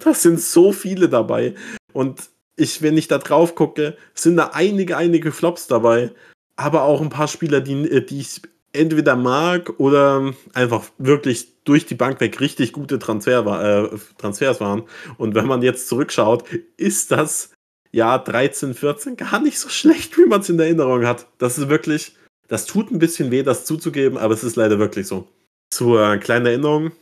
Das 0.00 0.22
sind 0.22 0.40
so 0.40 0.72
viele 0.72 1.08
dabei. 1.08 1.54
Und 1.92 2.30
ich, 2.56 2.82
wenn 2.82 2.96
ich 2.96 3.08
da 3.08 3.18
drauf 3.18 3.54
gucke, 3.54 3.96
sind 4.14 4.36
da 4.36 4.50
einige, 4.52 4.96
einige 4.96 5.32
Flops 5.32 5.66
dabei. 5.66 6.12
Aber 6.56 6.82
auch 6.82 7.00
ein 7.00 7.08
paar 7.08 7.28
Spieler, 7.28 7.60
die, 7.60 7.88
äh, 7.88 8.04
die 8.04 8.20
ich 8.20 8.42
entweder 8.72 9.16
mag 9.16 9.78
oder 9.78 10.32
einfach 10.54 10.84
wirklich 10.98 11.48
durch 11.64 11.86
die 11.86 11.94
Bank 11.94 12.20
weg 12.20 12.40
richtig 12.40 12.72
gute 12.72 12.98
Transfer, 12.98 13.90
äh, 13.92 13.98
Transfers 14.18 14.60
waren. 14.60 14.84
Und 15.18 15.34
wenn 15.34 15.46
man 15.46 15.62
jetzt 15.62 15.88
zurückschaut, 15.88 16.44
ist 16.76 17.10
das 17.10 17.50
Jahr 17.92 18.22
13, 18.22 18.74
14 18.74 19.16
gar 19.16 19.40
nicht 19.40 19.58
so 19.58 19.68
schlecht, 19.68 20.16
wie 20.16 20.26
man 20.26 20.40
es 20.40 20.48
in 20.48 20.58
Erinnerung 20.58 21.06
hat. 21.06 21.26
Das 21.38 21.58
ist 21.58 21.68
wirklich, 21.68 22.16
das 22.48 22.64
tut 22.64 22.90
ein 22.90 22.98
bisschen 22.98 23.30
weh, 23.30 23.42
das 23.42 23.64
zuzugeben, 23.64 24.18
aber 24.18 24.34
es 24.34 24.44
ist 24.44 24.56
leider 24.56 24.78
wirklich 24.78 25.06
so. 25.06 25.28
Zur 25.70 26.16
kleinen 26.16 26.46
Erinnerung, 26.46 26.92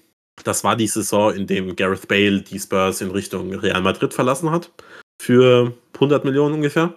das 0.45 0.65
war 0.65 0.77
die 0.77 0.87
Saison, 0.87 1.35
in 1.35 1.47
dem 1.47 1.77
Gareth 1.77 2.09
Bale 2.09 2.43
die 2.43 2.59
Spurs 2.59 3.01
in 3.01 3.11
Richtung 3.11 3.53
Real 3.55 3.81
Madrid 3.83 4.13
verlassen 4.15 4.51
hat. 4.51 4.73
Für 5.21 5.75
100 5.95 6.25
Millionen 6.25 6.55
ungefähr. 6.57 6.95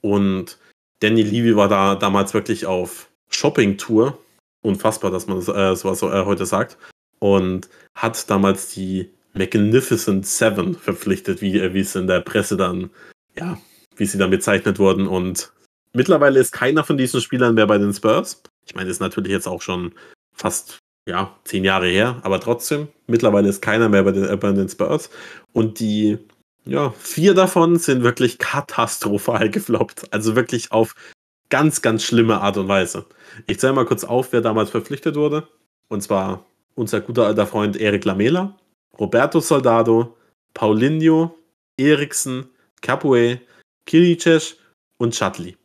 Und 0.00 0.58
Danny 1.00 1.22
Levy 1.22 1.56
war 1.56 1.68
da 1.68 1.96
damals 1.96 2.34
wirklich 2.34 2.66
auf 2.66 3.08
Shopping-Tour. 3.34 4.18
Unfassbar, 4.62 5.10
dass 5.10 5.26
man 5.26 5.38
äh, 5.38 5.76
sowas 5.76 6.02
äh, 6.02 6.24
heute 6.24 6.46
sagt. 6.46 6.78
Und 7.18 7.68
hat 7.94 8.30
damals 8.30 8.72
die 8.74 9.10
Magnificent 9.34 10.26
Seven 10.26 10.74
verpflichtet, 10.74 11.40
wie, 11.40 11.58
äh, 11.58 11.78
es 11.78 11.94
in 11.96 12.06
der 12.06 12.20
Presse 12.20 12.56
dann, 12.56 12.90
ja, 13.38 13.58
wie 13.96 14.06
sie 14.06 14.18
dann 14.18 14.30
bezeichnet 14.30 14.78
wurden. 14.78 15.06
Und 15.06 15.52
mittlerweile 15.92 16.40
ist 16.40 16.52
keiner 16.52 16.84
von 16.84 16.96
diesen 16.96 17.20
Spielern 17.20 17.54
mehr 17.54 17.66
bei 17.66 17.78
den 17.78 17.92
Spurs. 17.92 18.42
Ich 18.66 18.74
meine, 18.74 18.90
ist 18.90 19.00
natürlich 19.00 19.32
jetzt 19.32 19.48
auch 19.48 19.60
schon 19.60 19.92
fast 20.32 20.78
ja, 21.06 21.36
zehn 21.44 21.64
Jahre 21.64 21.88
her, 21.88 22.20
aber 22.22 22.40
trotzdem, 22.40 22.88
mittlerweile 23.06 23.48
ist 23.48 23.60
keiner 23.60 23.88
mehr 23.88 24.02
bei 24.04 24.12
den, 24.12 24.24
äh, 24.24 24.36
bei 24.36 24.52
den 24.52 24.68
Spurs. 24.68 25.10
Und 25.52 25.80
die, 25.80 26.18
ja, 26.64 26.94
vier 26.98 27.34
davon 27.34 27.76
sind 27.76 28.02
wirklich 28.02 28.38
katastrophal 28.38 29.50
gefloppt. 29.50 30.12
Also 30.12 30.36
wirklich 30.36 30.72
auf 30.72 30.94
ganz, 31.54 31.82
ganz 31.82 32.02
schlimme 32.02 32.40
Art 32.40 32.56
und 32.56 32.66
Weise. 32.66 33.06
Ich 33.46 33.60
zähle 33.60 33.74
mal 33.74 33.86
kurz 33.86 34.02
auf, 34.02 34.32
wer 34.32 34.40
damals 34.40 34.70
verpflichtet 34.70 35.14
wurde. 35.14 35.46
Und 35.86 36.02
zwar 36.02 36.44
unser 36.74 37.00
guter 37.00 37.26
alter 37.26 37.46
Freund 37.46 37.76
Eric 37.76 38.04
Lamela, 38.04 38.58
Roberto 38.98 39.38
Soldado, 39.38 40.16
Paulinho, 40.52 41.38
Eriksen, 41.76 42.48
Capoe, 42.82 43.38
Kiricek 43.86 44.56
und 44.98 45.14
Chatli. 45.14 45.56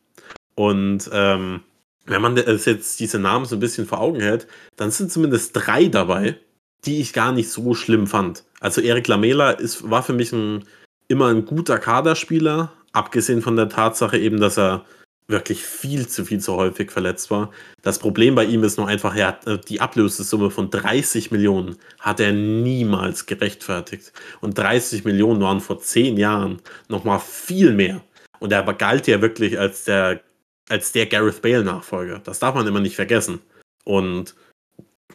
Und 0.53 1.09
ähm, 1.11 1.61
wenn 2.05 2.21
man 2.21 2.37
jetzt 2.37 2.99
diese 2.99 3.17
Namen 3.17 3.45
so 3.45 3.55
ein 3.55 3.59
bisschen 3.59 3.87
vor 3.87 3.99
Augen 3.99 4.19
hält, 4.19 4.45
dann 4.75 4.91
sind 4.91 5.11
zumindest 5.11 5.53
drei 5.55 5.87
dabei, 5.87 6.37
die 6.85 7.01
ich 7.01 7.13
gar 7.13 7.31
nicht 7.31 7.49
so 7.49 7.73
schlimm 7.73 8.05
fand. 8.05 8.43
Also 8.59 8.79
Eric 8.81 9.07
Lamela 9.07 9.49
ist, 9.49 9.89
war 9.89 10.03
für 10.03 10.13
mich 10.13 10.31
ein, 10.33 10.65
immer 11.07 11.29
ein 11.29 11.45
guter 11.45 11.79
Kaderspieler, 11.79 12.73
abgesehen 12.91 13.41
von 13.41 13.55
der 13.55 13.69
Tatsache 13.69 14.19
eben, 14.19 14.39
dass 14.39 14.59
er 14.59 14.85
wirklich 15.29 15.63
viel 15.63 16.07
zu 16.07 16.25
viel 16.25 16.39
zu 16.39 16.55
häufig 16.55 16.91
verletzt 16.91 17.29
war. 17.31 17.51
Das 17.81 17.99
Problem 17.99 18.35
bei 18.35 18.45
ihm 18.45 18.63
ist 18.63 18.77
nur 18.77 18.87
einfach, 18.87 19.15
er 19.15 19.27
hat 19.27 19.47
äh, 19.47 19.59
die 19.59 19.79
Ablösesumme 19.79 20.49
von 20.49 20.69
30 20.69 21.31
Millionen 21.31 21.77
hat 21.99 22.19
er 22.19 22.33
niemals 22.33 23.25
gerechtfertigt. 23.25 24.11
Und 24.41 24.57
30 24.57 25.05
Millionen 25.05 25.41
waren 25.41 25.61
vor 25.61 25.79
zehn 25.79 26.17
Jahren 26.17 26.61
nochmal 26.87 27.19
viel 27.19 27.73
mehr. 27.73 28.01
Und 28.39 28.51
er 28.51 28.63
galt 28.73 29.07
ja 29.07 29.21
wirklich 29.21 29.59
als 29.59 29.83
der 29.83 30.21
als 30.69 30.91
der 30.91 31.07
Gareth 31.07 31.41
Bale-Nachfolger. 31.41 32.19
Das 32.19 32.39
darf 32.39 32.55
man 32.55 32.67
immer 32.67 32.79
nicht 32.79 32.95
vergessen. 32.95 33.41
Und 33.85 34.35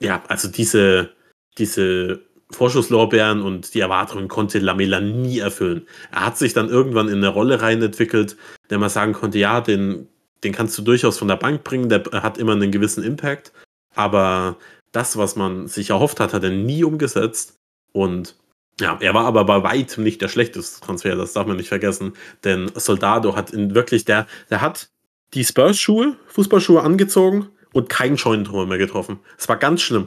ja, 0.00 0.22
also 0.29 0.48
diese, 0.48 1.12
diese 1.59 2.20
Vorschusslorbeeren 2.51 3.43
und 3.43 3.75
die 3.75 3.81
Erwartungen 3.81 4.29
konnte 4.29 4.59
Lamela 4.59 5.01
nie 5.01 5.39
erfüllen. 5.39 5.87
Er 6.13 6.27
hat 6.27 6.39
sich 6.39 6.53
dann 6.53 6.69
irgendwann 6.69 7.09
in 7.09 7.19
eine 7.19 7.29
Rolle 7.29 7.63
rein 7.63 7.83
entwickelt, 7.83 8.37
der 8.71 8.79
man 8.79 8.91
sagen 8.91 9.13
konnte, 9.13 9.39
ja, 9.39 9.61
den, 9.61 10.09
den 10.43 10.53
kannst 10.53 10.77
du 10.79 10.83
durchaus 10.83 11.19
von 11.19 11.29
der 11.29 11.37
Bank 11.37 11.65
bringen, 11.65 11.89
der 11.89 12.05
hat 12.13 12.39
immer 12.39 12.53
einen 12.53 12.71
gewissen 12.71 13.03
Impact, 13.03 13.53
aber 13.95 14.57
das, 14.93 15.17
was 15.17 15.37
man 15.37 15.67
sich 15.67 15.91
erhofft 15.91 16.21
hat, 16.21 16.33
hat 16.33 16.45
er 16.45 16.51
nie 16.51 16.85
umgesetzt 16.85 17.59
und 17.93 18.37
ja, 18.81 18.99
er 19.01 19.15
war 19.15 19.25
aber 19.25 19.45
bei 19.45 19.63
weitem 19.63 20.03
nicht 20.03 20.21
der 20.21 20.29
schlechteste 20.29 20.85
Transfer, 20.85 21.17
das 21.17 21.33
darf 21.33 21.47
man 21.47 21.57
nicht 21.57 21.69
vergessen, 21.69 22.15
denn 22.43 22.71
Soldado 22.75 23.37
hat 23.37 23.51
in 23.51 23.75
wirklich 23.75 24.05
der, 24.05 24.27
der 24.51 24.61
hat 24.61 24.91
die 25.33 25.45
Spurs-Schuhe, 25.45 26.17
Fußballschuhe 26.29 26.83
angezogen 26.83 27.49
und 27.73 27.89
kein 27.89 28.19
Scheunentor 28.19 28.67
mehr 28.67 28.79
getroffen. 28.79 29.21
Es 29.39 29.49
war 29.49 29.57
ganz 29.57 29.83
schlimm. 29.83 30.07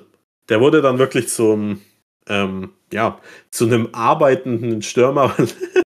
Der 0.50 0.62
wurde 0.62 0.82
dann 0.82 1.00
wirklich 1.00 1.28
zum, 1.28 1.82
ähm, 2.30 2.72
ja, 2.92 3.20
zu 3.52 3.66
einem 3.66 3.90
arbeitenden 3.92 4.82
Stürmer, 4.82 5.36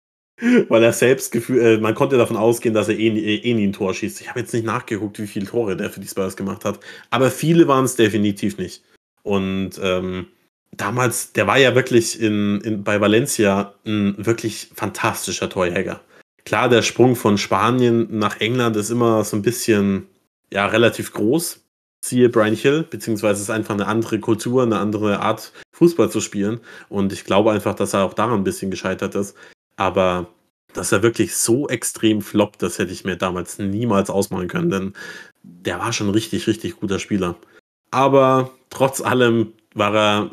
weil 0.70 0.84
er 0.84 0.94
selbst 0.94 1.32
gefühlt, 1.32 1.62
äh, 1.62 1.78
man 1.78 1.96
konnte 1.96 2.18
davon 2.18 2.38
ausgehen, 2.38 2.74
dass 2.74 2.90
er 2.90 2.98
eh, 2.98 3.08
eh, 3.08 3.36
eh 3.38 3.54
nie 3.54 3.68
ein 3.68 3.74
Tor 3.74 3.94
schießt. 3.94 4.22
Ich 4.22 4.30
habe 4.30 4.40
jetzt 4.40 4.54
nicht 4.54 4.66
nachgeguckt, 4.66 5.20
wie 5.20 5.28
viele 5.28 5.46
Tore 5.46 5.76
der 5.76 5.90
für 5.90 6.00
die 6.00 6.08
Spurs 6.08 6.36
gemacht 6.36 6.66
hat, 6.66 6.80
aber 7.10 7.32
viele 7.32 7.68
waren 7.68 7.86
es 7.86 7.96
definitiv 7.96 8.58
nicht. 8.58 8.84
Und 9.24 9.80
ähm, 9.82 10.28
damals, 10.72 11.34
der 11.34 11.48
war 11.48 11.58
ja 11.58 11.74
wirklich 11.76 12.22
in, 12.22 12.62
in, 12.62 12.84
bei 12.84 13.02
Valencia 13.02 13.74
ein 13.86 14.16
wirklich 14.18 14.70
fantastischer 14.76 15.50
Torjäger 15.50 16.02
klar, 16.46 16.70
der 16.70 16.84
Sprung 16.84 17.16
von 17.16 17.38
Spanien 17.38 18.08
nach 18.18 18.40
England 18.40 18.78
ist 18.78 18.92
immer 18.92 19.24
so 19.24 19.36
ein 19.36 19.42
bisschen, 19.42 20.08
ja, 20.54 20.68
relativ 20.68 21.12
groß. 21.12 21.65
Siehe 22.06 22.30
Brian 22.30 22.56
Hill, 22.56 22.84
beziehungsweise 22.84 23.38
es 23.38 23.42
ist 23.42 23.50
einfach 23.50 23.74
eine 23.74 23.88
andere 23.88 24.20
Kultur, 24.20 24.62
eine 24.62 24.78
andere 24.78 25.22
Art, 25.22 25.52
Fußball 25.74 26.12
zu 26.12 26.22
spielen. 26.22 26.60
Und 26.88 27.12
ich 27.12 27.26
glaube 27.26 27.52
einfach, 27.52 27.74
dass 27.74 27.94
er 27.94 28.04
auch 28.04 28.14
daran 28.14 28.42
ein 28.42 28.44
bisschen 28.44 28.70
gescheitert 28.70 29.16
ist. 29.16 29.36
Aber 29.76 30.28
dass 30.74 30.92
er 30.92 31.02
wirklich 31.02 31.36
so 31.36 31.68
extrem 31.68 32.22
floppt, 32.22 32.62
das 32.62 32.78
hätte 32.78 32.92
ich 32.92 33.06
mir 33.06 33.16
damals 33.16 33.58
niemals 33.58 34.12
ausmalen 34.12 34.48
können, 34.48 34.70
denn 34.70 34.94
der 35.42 35.80
war 35.80 35.94
schon 35.94 36.10
richtig, 36.12 36.46
richtig 36.48 36.80
guter 36.80 37.00
Spieler. 37.00 37.36
Aber 37.90 38.52
trotz 38.70 39.02
allem 39.02 39.54
war 39.74 39.96
er 39.96 40.32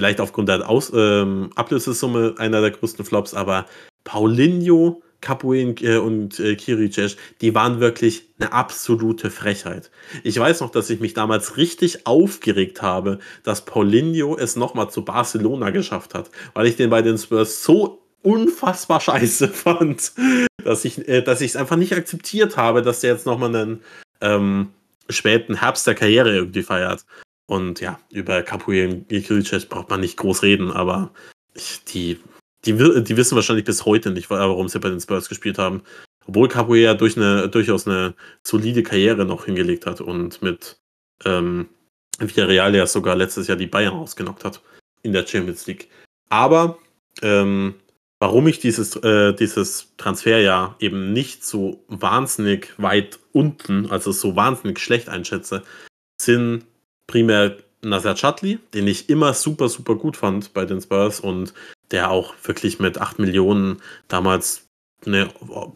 vielleicht 0.00 0.20
aufgrund 0.20 0.48
der 0.48 0.68
Aus 0.68 0.90
ähm, 0.92 1.50
Ablösesumme 1.54 2.34
einer 2.38 2.60
der 2.60 2.72
größten 2.72 3.04
Flops, 3.04 3.34
aber 3.34 3.66
Paulinho 4.02 5.02
Capoe 5.22 5.74
äh, 5.80 5.96
und 5.96 6.38
äh, 6.38 6.54
Kiricek, 6.56 7.16
die 7.40 7.54
waren 7.54 7.80
wirklich 7.80 8.24
eine 8.38 8.52
absolute 8.52 9.30
Frechheit. 9.30 9.90
Ich 10.22 10.38
weiß 10.38 10.60
noch, 10.60 10.70
dass 10.70 10.90
ich 10.90 11.00
mich 11.00 11.14
damals 11.14 11.56
richtig 11.56 12.06
aufgeregt 12.06 12.82
habe, 12.82 13.20
dass 13.42 13.64
Paulinho 13.64 14.36
es 14.36 14.56
nochmal 14.56 14.90
zu 14.90 15.04
Barcelona 15.04 15.70
geschafft 15.70 16.12
hat, 16.12 16.30
weil 16.52 16.66
ich 16.66 16.76
den 16.76 16.90
bei 16.90 17.00
den 17.00 17.16
Spurs 17.16 17.64
so 17.64 18.02
unfassbar 18.20 19.00
scheiße 19.00 19.48
fand, 19.48 20.12
dass 20.62 20.84
ich 20.84 21.08
äh, 21.08 21.22
dass 21.22 21.40
es 21.40 21.56
einfach 21.56 21.76
nicht 21.76 21.94
akzeptiert 21.94 22.58
habe, 22.58 22.82
dass 22.82 23.00
der 23.00 23.12
jetzt 23.12 23.26
nochmal 23.26 23.54
einen 23.54 23.80
ähm, 24.20 24.68
späten 25.08 25.54
Herbst 25.54 25.86
der 25.86 25.94
Karriere 25.94 26.34
irgendwie 26.34 26.62
feiert. 26.62 27.06
Und 27.46 27.80
ja, 27.80 27.98
über 28.10 28.42
Capoe 28.42 28.84
und 28.86 29.08
Kiricek 29.08 29.68
braucht 29.68 29.90
man 29.90 30.00
nicht 30.00 30.16
groß 30.16 30.42
reden, 30.42 30.70
aber 30.70 31.10
ich, 31.54 31.84
die 31.84 32.18
die, 32.64 32.74
die 32.74 33.16
wissen 33.16 33.34
wahrscheinlich 33.34 33.64
bis 33.64 33.84
heute 33.84 34.10
nicht, 34.10 34.30
warum 34.30 34.68
sie 34.68 34.78
bei 34.78 34.88
den 34.88 35.00
Spurs 35.00 35.28
gespielt 35.28 35.58
haben. 35.58 35.82
Obwohl 36.26 36.48
Capoeira 36.48 36.94
durch 36.94 37.16
eine, 37.16 37.48
durchaus 37.48 37.86
eine 37.86 38.14
solide 38.44 38.82
Karriere 38.82 39.24
noch 39.24 39.46
hingelegt 39.46 39.86
hat 39.86 40.00
und 40.00 40.40
mit 40.40 40.78
ähm, 41.24 41.68
Villarreal 42.18 42.74
ja 42.74 42.86
sogar 42.86 43.16
letztes 43.16 43.48
Jahr 43.48 43.56
die 43.56 43.66
Bayern 43.66 43.94
ausgenockt 43.94 44.44
hat 44.44 44.60
in 45.02 45.12
der 45.12 45.26
Champions 45.26 45.66
League. 45.66 45.88
Aber 46.28 46.78
ähm, 47.22 47.74
warum 48.20 48.46
ich 48.46 48.60
dieses, 48.60 48.94
äh, 48.96 49.34
dieses 49.34 49.94
Transferjahr 49.96 50.76
eben 50.78 51.12
nicht 51.12 51.44
so 51.44 51.84
wahnsinnig 51.88 52.72
weit 52.78 53.18
unten, 53.32 53.90
also 53.90 54.12
so 54.12 54.36
wahnsinnig 54.36 54.78
schlecht 54.78 55.08
einschätze, 55.08 55.64
sind 56.20 56.64
primär 57.08 57.56
Nazar 57.82 58.14
Chadli, 58.14 58.60
den 58.74 58.86
ich 58.86 59.08
immer 59.08 59.34
super, 59.34 59.68
super 59.68 59.96
gut 59.96 60.16
fand 60.16 60.54
bei 60.54 60.64
den 60.64 60.80
Spurs 60.80 61.18
und 61.18 61.52
der 61.92 62.10
auch 62.10 62.34
wirklich 62.42 62.80
mit 62.80 62.98
8 62.98 63.18
Millionen 63.18 63.80
damals 64.08 64.66
eine, 65.06 65.28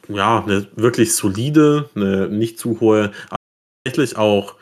ja, 0.08 0.42
eine 0.42 0.66
wirklich 0.76 1.14
solide, 1.14 1.90
eine 1.94 2.28
nicht 2.28 2.58
zu 2.58 2.80
hohe, 2.80 3.12
aber 3.28 3.36
tatsächlich 3.84 4.16
auch 4.16 4.56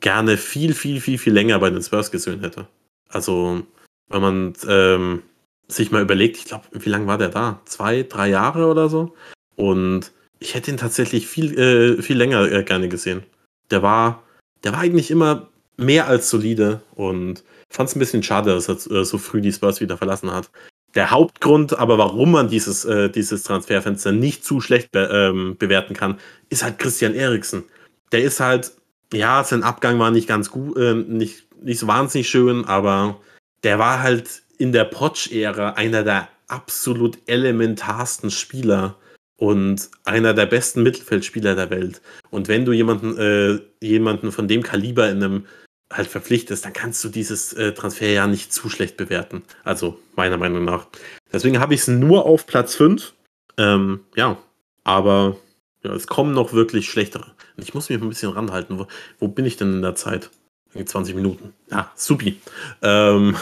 gerne 0.00 0.36
viel, 0.36 0.74
viel, 0.74 1.00
viel, 1.00 1.18
viel 1.18 1.32
länger 1.32 1.58
bei 1.58 1.70
den 1.70 1.82
Spurs 1.82 2.10
gesehen 2.10 2.40
hätte. 2.40 2.66
Also, 3.08 3.62
wenn 4.08 4.20
man 4.20 4.52
ähm, 4.66 5.22
sich 5.68 5.90
mal 5.90 6.02
überlegt, 6.02 6.36
ich 6.36 6.44
glaube, 6.44 6.64
wie 6.72 6.90
lange 6.90 7.06
war 7.06 7.18
der 7.18 7.28
da? 7.28 7.60
Zwei, 7.64 8.02
drei 8.02 8.28
Jahre 8.28 8.66
oder 8.66 8.88
so? 8.88 9.14
Und 9.56 10.12
ich 10.40 10.54
hätte 10.54 10.70
ihn 10.70 10.76
tatsächlich 10.76 11.26
viel, 11.26 11.58
äh, 11.58 12.02
viel 12.02 12.16
länger 12.16 12.50
äh, 12.50 12.62
gerne 12.64 12.88
gesehen. 12.88 13.24
Der 13.70 13.82
war, 13.82 14.22
der 14.64 14.72
war 14.72 14.80
eigentlich 14.80 15.10
immer 15.10 15.48
mehr 15.76 16.06
als 16.06 16.30
solide 16.30 16.82
und 16.94 17.44
fand 17.70 17.88
es 17.88 17.96
ein 17.96 17.98
bisschen 17.98 18.22
schade, 18.22 18.54
dass 18.54 18.68
er 18.68 18.76
äh, 18.90 19.04
so 19.04 19.18
früh 19.18 19.40
die 19.40 19.52
Spurs 19.52 19.80
wieder 19.80 19.96
verlassen 19.96 20.30
hat. 20.30 20.50
Der 20.94 21.10
Hauptgrund 21.10 21.78
aber, 21.78 21.98
warum 21.98 22.32
man 22.32 22.48
dieses, 22.48 22.84
äh, 22.84 23.10
dieses 23.10 23.42
Transferfenster 23.42 24.12
nicht 24.12 24.44
zu 24.44 24.60
schlecht 24.60 24.90
be 24.90 25.08
ähm, 25.12 25.56
bewerten 25.58 25.94
kann, 25.94 26.18
ist 26.48 26.64
halt 26.64 26.78
Christian 26.78 27.14
Eriksen. 27.14 27.64
Der 28.12 28.22
ist 28.22 28.40
halt, 28.40 28.72
ja, 29.12 29.44
sein 29.44 29.62
Abgang 29.62 29.98
war 29.98 30.10
nicht 30.10 30.28
ganz 30.28 30.50
gut, 30.50 30.76
äh, 30.78 30.94
nicht, 30.94 31.46
nicht 31.62 31.78
so 31.78 31.86
wahnsinnig 31.86 32.28
schön, 32.28 32.64
aber 32.64 33.20
der 33.64 33.78
war 33.78 34.02
halt 34.02 34.42
in 34.56 34.72
der 34.72 34.84
Potsch-Ära 34.84 35.72
einer 35.72 36.02
der 36.02 36.28
absolut 36.48 37.18
elementarsten 37.26 38.30
Spieler 38.30 38.96
und 39.36 39.90
einer 40.04 40.34
der 40.34 40.46
besten 40.46 40.82
Mittelfeldspieler 40.82 41.54
der 41.54 41.70
Welt. 41.70 42.00
Und 42.30 42.48
wenn 42.48 42.64
du 42.64 42.72
jemanden, 42.72 43.16
äh, 43.18 43.60
jemanden 43.84 44.32
von 44.32 44.48
dem 44.48 44.62
Kaliber 44.62 45.08
in 45.08 45.22
einem 45.22 45.46
halt 45.92 46.08
verpflichtest, 46.08 46.64
dann 46.64 46.72
kannst 46.72 47.02
du 47.02 47.08
dieses 47.08 47.52
äh, 47.54 47.72
Transfer 47.72 48.10
ja 48.10 48.26
nicht 48.26 48.52
zu 48.52 48.68
schlecht 48.68 48.96
bewerten. 48.96 49.42
Also 49.64 49.98
meiner 50.16 50.36
Meinung 50.36 50.64
nach. 50.64 50.86
Deswegen 51.32 51.60
habe 51.60 51.74
ich 51.74 51.80
es 51.80 51.88
nur 51.88 52.26
auf 52.26 52.46
Platz 52.46 52.74
5. 52.74 53.14
Ähm, 53.56 54.00
ja, 54.14 54.38
aber 54.84 55.36
ja, 55.82 55.92
es 55.92 56.06
kommen 56.06 56.32
noch 56.32 56.52
wirklich 56.52 56.90
schlechtere. 56.90 57.32
Ich 57.56 57.74
muss 57.74 57.88
mich 57.88 58.00
ein 58.00 58.08
bisschen 58.08 58.32
ranhalten. 58.32 58.78
Wo, 58.78 58.86
wo 59.18 59.28
bin 59.28 59.44
ich 59.44 59.56
denn 59.56 59.72
in 59.74 59.82
der 59.82 59.94
Zeit? 59.94 60.30
20 60.74 61.14
Minuten. 61.14 61.54
Ja, 61.70 61.90
supi. 61.96 62.40
Ähm, 62.82 63.36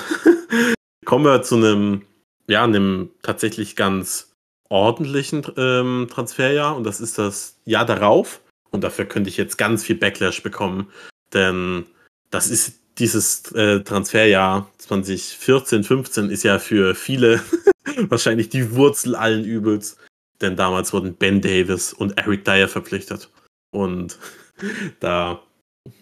kommen 1.04 1.24
wir 1.24 1.42
zu 1.42 1.56
einem, 1.56 2.02
ja, 2.46 2.64
einem 2.64 3.10
tatsächlich 3.22 3.76
ganz 3.76 4.32
ordentlichen 4.68 5.44
ähm, 5.56 6.08
Transferjahr 6.10 6.76
und 6.76 6.84
das 6.84 7.00
ist 7.00 7.18
das 7.18 7.58
Jahr 7.64 7.84
darauf. 7.84 8.40
Und 8.70 8.84
dafür 8.84 9.04
könnte 9.04 9.28
ich 9.28 9.36
jetzt 9.36 9.58
ganz 9.58 9.84
viel 9.84 9.96
Backlash 9.96 10.42
bekommen, 10.42 10.88
denn 11.32 11.86
das 12.30 12.48
ist 12.48 12.80
dieses 12.98 13.52
äh, 13.52 13.80
Transferjahr 13.80 14.70
2014, 14.78 15.84
15 15.84 16.30
ist 16.30 16.42
ja 16.42 16.58
für 16.58 16.94
viele 16.94 17.42
wahrscheinlich 18.08 18.48
die 18.48 18.74
Wurzel 18.74 19.14
allen 19.14 19.44
Übels, 19.44 19.98
denn 20.40 20.56
damals 20.56 20.92
wurden 20.92 21.14
Ben 21.14 21.40
Davis 21.40 21.92
und 21.92 22.18
Eric 22.18 22.44
Dyer 22.44 22.68
verpflichtet. 22.68 23.30
Und 23.70 24.18
da, 25.00 25.42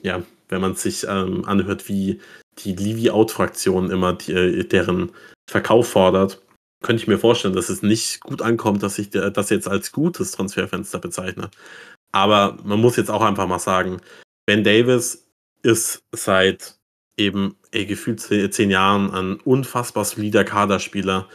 ja, 0.03 0.23
wenn 0.49 0.61
man 0.61 0.77
sich 0.77 1.05
ähm, 1.09 1.45
anhört, 1.45 1.89
wie 1.89 2.21
die 2.59 2.75
Levi-Out-Fraktion 2.75 3.91
immer 3.91 4.13
die, 4.13 4.33
äh, 4.33 4.65
deren 4.65 5.11
Verkauf 5.51 5.89
fordert, 5.89 6.41
könnte 6.83 7.03
ich 7.03 7.09
mir 7.09 7.19
vorstellen, 7.19 7.55
dass 7.55 7.71
es 7.71 7.83
nicht 7.83 8.21
gut 8.21 8.43
ankommt, 8.43 8.83
dass 8.83 8.99
ich 8.99 9.11
das 9.11 9.51
jetzt 9.51 9.67
als 9.67 9.91
gutes 9.91 10.33
Transferfenster 10.33 10.99
bezeichne. 10.99 11.51
Aber 12.13 12.59
man 12.63 12.81
muss 12.81 12.97
jetzt 12.97 13.11
auch 13.11 13.23
einfach 13.23 13.49
mal 13.49 13.59
sagen, 13.59 14.01
Ben 14.47 14.63
Davis 14.63 15.24
ist 15.65 16.05
seit 16.13 16.77
eben 17.17 17.57
ey, 17.73 17.87
gefühlt 17.87 18.21
zehn 18.21 18.71
Jahren 18.71 19.11
ein 19.11 19.41
unfassbar 19.41 20.05
solider 20.05 20.45
Kaderspieler. 20.45 21.29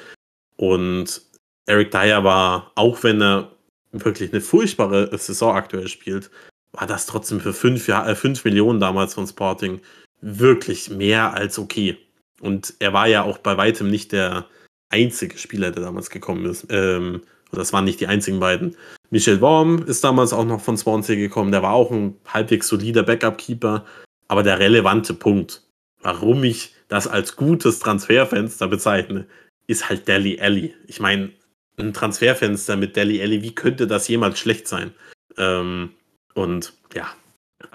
Und 0.56 1.22
Eric 1.66 1.92
Dyer 1.92 2.24
war, 2.24 2.72
auch 2.76 3.04
wenn 3.04 3.22
er 3.22 3.52
wirklich 3.92 4.32
eine 4.32 4.42
furchtbare 4.42 5.18
Saison 5.18 5.56
aktuell 5.56 5.88
spielt, 5.88 6.30
war 6.72 6.86
das 6.86 7.06
trotzdem 7.06 7.40
für 7.40 7.54
fünf, 7.54 7.88
Jahr, 7.88 8.08
äh, 8.08 8.16
fünf 8.16 8.46
Millionen 8.46 8.80
damals 8.80 9.16
von 9.16 9.28
Sporting 9.28 9.82
wirklich 10.22 10.90
mehr 10.90 11.34
als 11.34 11.58
okay. 11.58 11.98
Und 12.42 12.76
er 12.80 12.94
war 12.94 13.08
ja 13.08 13.24
auch 13.24 13.40
bei 13.40 13.58
weitem 13.58 13.90
nicht 13.90 14.12
der 14.12 14.46
einzige 14.90 15.38
Spieler, 15.38 15.72
der 15.72 15.84
damals 15.84 16.10
gekommen 16.10 16.46
ist. 16.46 16.68
Ähm, 16.70 17.22
das 17.52 17.74
waren 17.74 17.86
nicht 17.86 18.00
die 18.00 18.08
einzigen 18.08 18.40
beiden. 18.40 18.76
Michel 19.10 19.42
Worm 19.42 19.84
ist 19.88 20.04
damals 20.04 20.34
auch 20.34 20.46
noch 20.46 20.62
von 20.62 20.78
Swansea 20.78 21.16
gekommen. 21.16 21.52
Der 21.52 21.64
war 21.64 21.74
auch 21.74 21.90
ein 21.92 22.16
halbwegs 22.28 22.68
solider 22.68 23.04
Backup-Keeper. 23.04 23.86
Aber 24.30 24.44
der 24.44 24.60
relevante 24.60 25.14
Punkt, 25.14 25.64
warum 26.02 26.44
ich 26.46 26.74
das 26.88 27.08
als 27.08 27.36
gutes 27.36 27.80
Transferfenster 27.80 28.68
bezeichne, 28.68 29.28
ist 29.68 29.90
halt 29.90 30.08
Delhi 30.08 30.40
Alley. 30.40 30.74
Ich 30.88 31.00
meine, 31.00 31.32
ein 31.78 31.94
Transferfenster 31.94 32.78
mit 32.78 32.96
Delhi 32.96 33.22
Alley, 33.22 33.42
wie 33.42 33.54
könnte 33.54 33.88
das 33.88 34.08
jemals 34.08 34.40
schlecht 34.40 34.68
sein? 34.68 34.94
Ähm, 35.38 35.92
und 36.36 36.74
ja, 36.94 37.10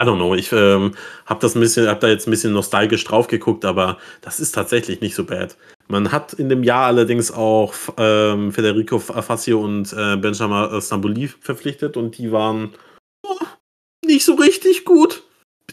I 0.00 0.04
don't 0.04 0.16
know. 0.16 0.34
Ich 0.34 0.52
ähm, 0.52 0.94
habe 1.26 1.40
das 1.40 1.54
ein 1.54 1.60
bisschen, 1.60 1.88
habe 1.88 2.00
da 2.00 2.08
jetzt 2.08 2.26
ein 2.26 2.30
bisschen 2.30 2.52
nostalgisch 2.52 3.04
drauf 3.04 3.26
geguckt, 3.26 3.64
aber 3.64 3.98
das 4.22 4.40
ist 4.40 4.52
tatsächlich 4.52 5.00
nicht 5.00 5.14
so 5.14 5.24
bad. 5.24 5.56
Man 5.88 6.12
hat 6.12 6.32
in 6.34 6.48
dem 6.48 6.62
Jahr 6.62 6.86
allerdings 6.86 7.30
auch 7.30 7.74
ähm, 7.98 8.52
Federico 8.52 8.98
Fassio 8.98 9.60
und 9.60 9.92
äh, 9.92 10.16
Benjamin 10.16 10.80
Stambouli 10.80 11.28
verpflichtet 11.28 11.96
und 11.96 12.16
die 12.16 12.32
waren 12.32 12.74
oh, 13.26 13.36
nicht 14.06 14.24
so 14.24 14.34
richtig 14.34 14.84
gut. 14.84 15.23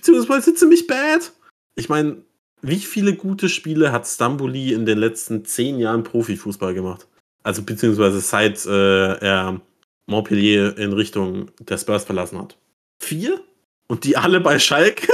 Beziehungsweise 0.02 0.56
ziemlich 0.56 0.88
bad. 0.88 1.32
Ich 1.76 1.88
meine, 1.88 2.24
wie 2.64 2.80
viele 2.80 3.14
gute 3.14 3.50
Spiele 3.50 3.92
hat 3.92 4.08
Stambouli 4.08 4.74
in 4.74 4.88
den 4.88 4.98
letzten 4.98 5.46
zehn 5.46 5.78
Jahren 5.78 6.04
Profifußball 6.04 6.74
gemacht? 6.74 7.08
Also 7.44 7.62
beziehungsweise 7.62 8.20
seit 8.20 8.66
äh, 8.66 9.14
er 9.20 9.62
Montpellier 10.08 10.76
in 10.80 10.94
Richtung 10.94 11.52
der 11.60 11.78
Spurs 11.78 12.04
verlassen 12.04 12.40
hat. 12.40 12.58
Vier? 13.00 13.42
Und 13.88 14.04
die 14.04 14.18
alle 14.18 14.40
bei 14.40 14.58
Schalke 14.58 15.08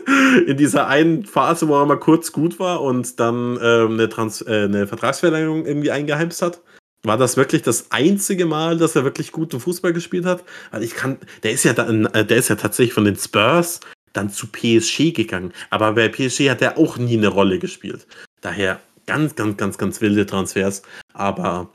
in 0.46 0.58
dieser 0.58 0.88
einen 0.88 1.24
Phase, 1.24 1.66
wo 1.68 1.80
er 1.80 1.86
mal 1.86 1.98
kurz 1.98 2.30
gut 2.30 2.58
war 2.58 2.82
und 2.82 3.18
dann 3.18 3.58
ähm, 3.62 3.92
eine, 3.92 4.10
Trans 4.10 4.42
äh, 4.42 4.64
eine 4.64 4.86
Vertragsverlängerung 4.86 5.64
irgendwie 5.64 5.90
eingeheimst 5.90 6.42
hat. 6.42 6.60
War 7.02 7.16
das 7.16 7.38
wirklich 7.38 7.62
das 7.62 7.86
einzige 7.90 8.44
Mal, 8.44 8.76
dass 8.76 8.94
er 8.94 9.04
wirklich 9.04 9.32
guten 9.32 9.58
Fußball 9.58 9.94
gespielt 9.94 10.26
hat? 10.26 10.44
Also 10.70 10.84
ich 10.84 10.94
kann, 10.94 11.16
der 11.42 11.52
ist 11.52 11.64
ja 11.64 11.72
da, 11.72 11.88
äh, 11.88 12.26
der 12.26 12.36
ist 12.36 12.48
ja 12.48 12.56
tatsächlich 12.56 12.92
von 12.92 13.06
den 13.06 13.16
Spurs 13.16 13.80
dann 14.14 14.30
zu 14.30 14.46
PSG 14.46 15.12
gegangen. 15.12 15.52
Aber 15.70 15.92
bei 15.92 16.08
PSG 16.08 16.48
hat 16.48 16.62
er 16.62 16.78
auch 16.78 16.96
nie 16.96 17.18
eine 17.18 17.28
Rolle 17.28 17.58
gespielt. 17.58 18.06
Daher 18.40 18.80
ganz, 19.06 19.34
ganz, 19.34 19.58
ganz, 19.58 19.76
ganz 19.76 20.00
wilde 20.00 20.24
Transfers. 20.24 20.82
Aber 21.12 21.70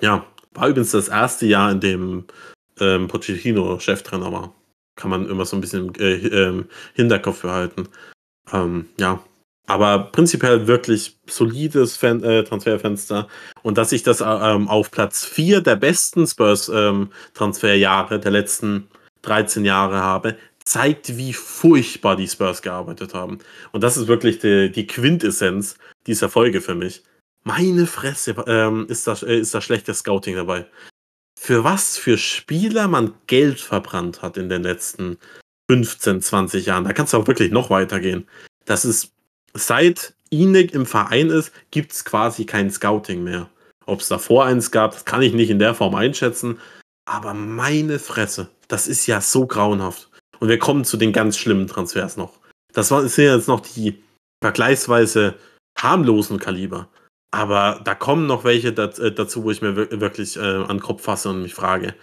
ja, 0.00 0.26
war 0.52 0.68
übrigens 0.68 0.90
das 0.90 1.08
erste 1.08 1.46
Jahr, 1.46 1.72
in 1.72 1.80
dem 1.80 2.24
ähm, 2.78 3.08
Pochettino 3.08 3.78
Cheftrainer 3.78 4.30
war 4.30 4.54
kann 4.96 5.10
man 5.10 5.28
immer 5.28 5.44
so 5.44 5.56
ein 5.56 5.60
bisschen 5.60 5.94
äh, 5.96 6.14
äh, 6.14 6.64
Hinterkopf 6.94 7.42
behalten. 7.42 7.88
Ähm, 8.52 8.88
ja, 8.98 9.22
aber 9.66 10.10
prinzipiell 10.12 10.66
wirklich 10.66 11.18
solides 11.26 11.96
Fan 11.96 12.22
äh, 12.22 12.44
Transferfenster. 12.44 13.28
Und 13.62 13.78
dass 13.78 13.92
ich 13.92 14.02
das 14.02 14.20
äh, 14.20 14.24
ähm, 14.24 14.68
auf 14.68 14.90
Platz 14.90 15.24
4 15.24 15.60
der 15.62 15.76
besten 15.76 16.26
Spurs-Transferjahre 16.26 18.14
ähm, 18.16 18.20
der 18.20 18.30
letzten 18.30 18.88
13 19.22 19.64
Jahre 19.64 20.00
habe, 20.00 20.36
zeigt, 20.64 21.16
wie 21.16 21.32
furchtbar 21.32 22.16
die 22.16 22.28
Spurs 22.28 22.62
gearbeitet 22.62 23.14
haben. 23.14 23.38
Und 23.72 23.82
das 23.82 23.96
ist 23.96 24.06
wirklich 24.06 24.38
die, 24.38 24.70
die 24.70 24.86
Quintessenz 24.86 25.76
dieser 26.06 26.28
Folge 26.28 26.60
für 26.60 26.74
mich. 26.74 27.02
Meine 27.42 27.86
Fresse 27.86 28.34
ähm, 28.46 28.86
ist, 28.88 29.06
das, 29.06 29.22
äh, 29.22 29.36
ist 29.36 29.54
das 29.54 29.64
schlechte 29.64 29.92
Scouting 29.92 30.36
dabei 30.36 30.66
für 31.44 31.62
was 31.62 31.98
für 31.98 32.16
Spieler 32.16 32.88
man 32.88 33.12
Geld 33.26 33.60
verbrannt 33.60 34.22
hat 34.22 34.38
in 34.38 34.48
den 34.48 34.62
letzten 34.62 35.18
15, 35.70 36.22
20 36.22 36.64
Jahren. 36.64 36.84
Da 36.84 36.94
kannst 36.94 37.12
du 37.12 37.18
auch 37.18 37.26
wirklich 37.26 37.52
noch 37.52 37.68
weitergehen. 37.68 38.26
Das 38.64 38.86
ist, 38.86 39.12
seit 39.52 40.14
Inek 40.30 40.72
im 40.72 40.86
Verein 40.86 41.28
ist, 41.28 41.52
gibt 41.70 41.92
es 41.92 42.06
quasi 42.06 42.46
kein 42.46 42.70
Scouting 42.70 43.22
mehr. 43.22 43.50
Ob 43.84 44.00
es 44.00 44.08
davor 44.08 44.46
eins 44.46 44.70
gab, 44.70 44.92
das 44.92 45.04
kann 45.04 45.20
ich 45.20 45.34
nicht 45.34 45.50
in 45.50 45.58
der 45.58 45.74
Form 45.74 45.94
einschätzen. 45.94 46.58
Aber 47.04 47.34
meine 47.34 47.98
Fresse, 47.98 48.48
das 48.68 48.88
ist 48.88 49.06
ja 49.06 49.20
so 49.20 49.46
grauenhaft. 49.46 50.08
Und 50.44 50.50
wir 50.50 50.58
kommen 50.58 50.84
zu 50.84 50.98
den 50.98 51.14
ganz 51.14 51.38
schlimmen 51.38 51.68
Transfers 51.68 52.18
noch. 52.18 52.38
Das 52.74 52.88
sind 52.88 53.16
jetzt 53.16 53.48
noch 53.48 53.60
die 53.60 54.04
vergleichsweise 54.42 55.36
harmlosen 55.78 56.38
Kaliber. 56.38 56.90
Aber 57.30 57.80
da 57.82 57.94
kommen 57.94 58.26
noch 58.26 58.44
welche 58.44 58.68
äh, 58.68 59.10
dazu, 59.10 59.44
wo 59.44 59.50
ich 59.50 59.62
mir 59.62 59.74
wirklich 59.74 60.36
äh, 60.36 60.40
an 60.40 60.68
den 60.68 60.80
Kopf 60.80 61.04
fasse 61.04 61.30
und 61.30 61.40
mich 61.40 61.54
frage: 61.54 61.94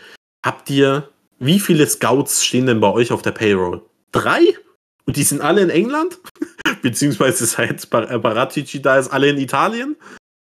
Habt 0.43 0.71
ihr, 0.71 1.07
wie 1.37 1.59
viele 1.59 1.85
Scouts 1.85 2.43
stehen 2.43 2.65
denn 2.65 2.79
bei 2.79 2.91
euch 2.91 3.11
auf 3.11 3.21
der 3.21 3.29
Payroll? 3.29 3.83
Drei? 4.11 4.41
Und 5.05 5.17
die 5.17 5.23
sind 5.23 5.41
alle 5.41 5.61
in 5.61 5.69
England? 5.69 6.17
Beziehungsweise 6.81 7.45
seit 7.45 7.91
Bar 7.91 8.09
äh, 8.09 8.17
Baratici 8.17 8.81
da 8.81 8.97
ist, 8.97 9.09
alle 9.09 9.29
in 9.29 9.37
Italien? 9.37 9.95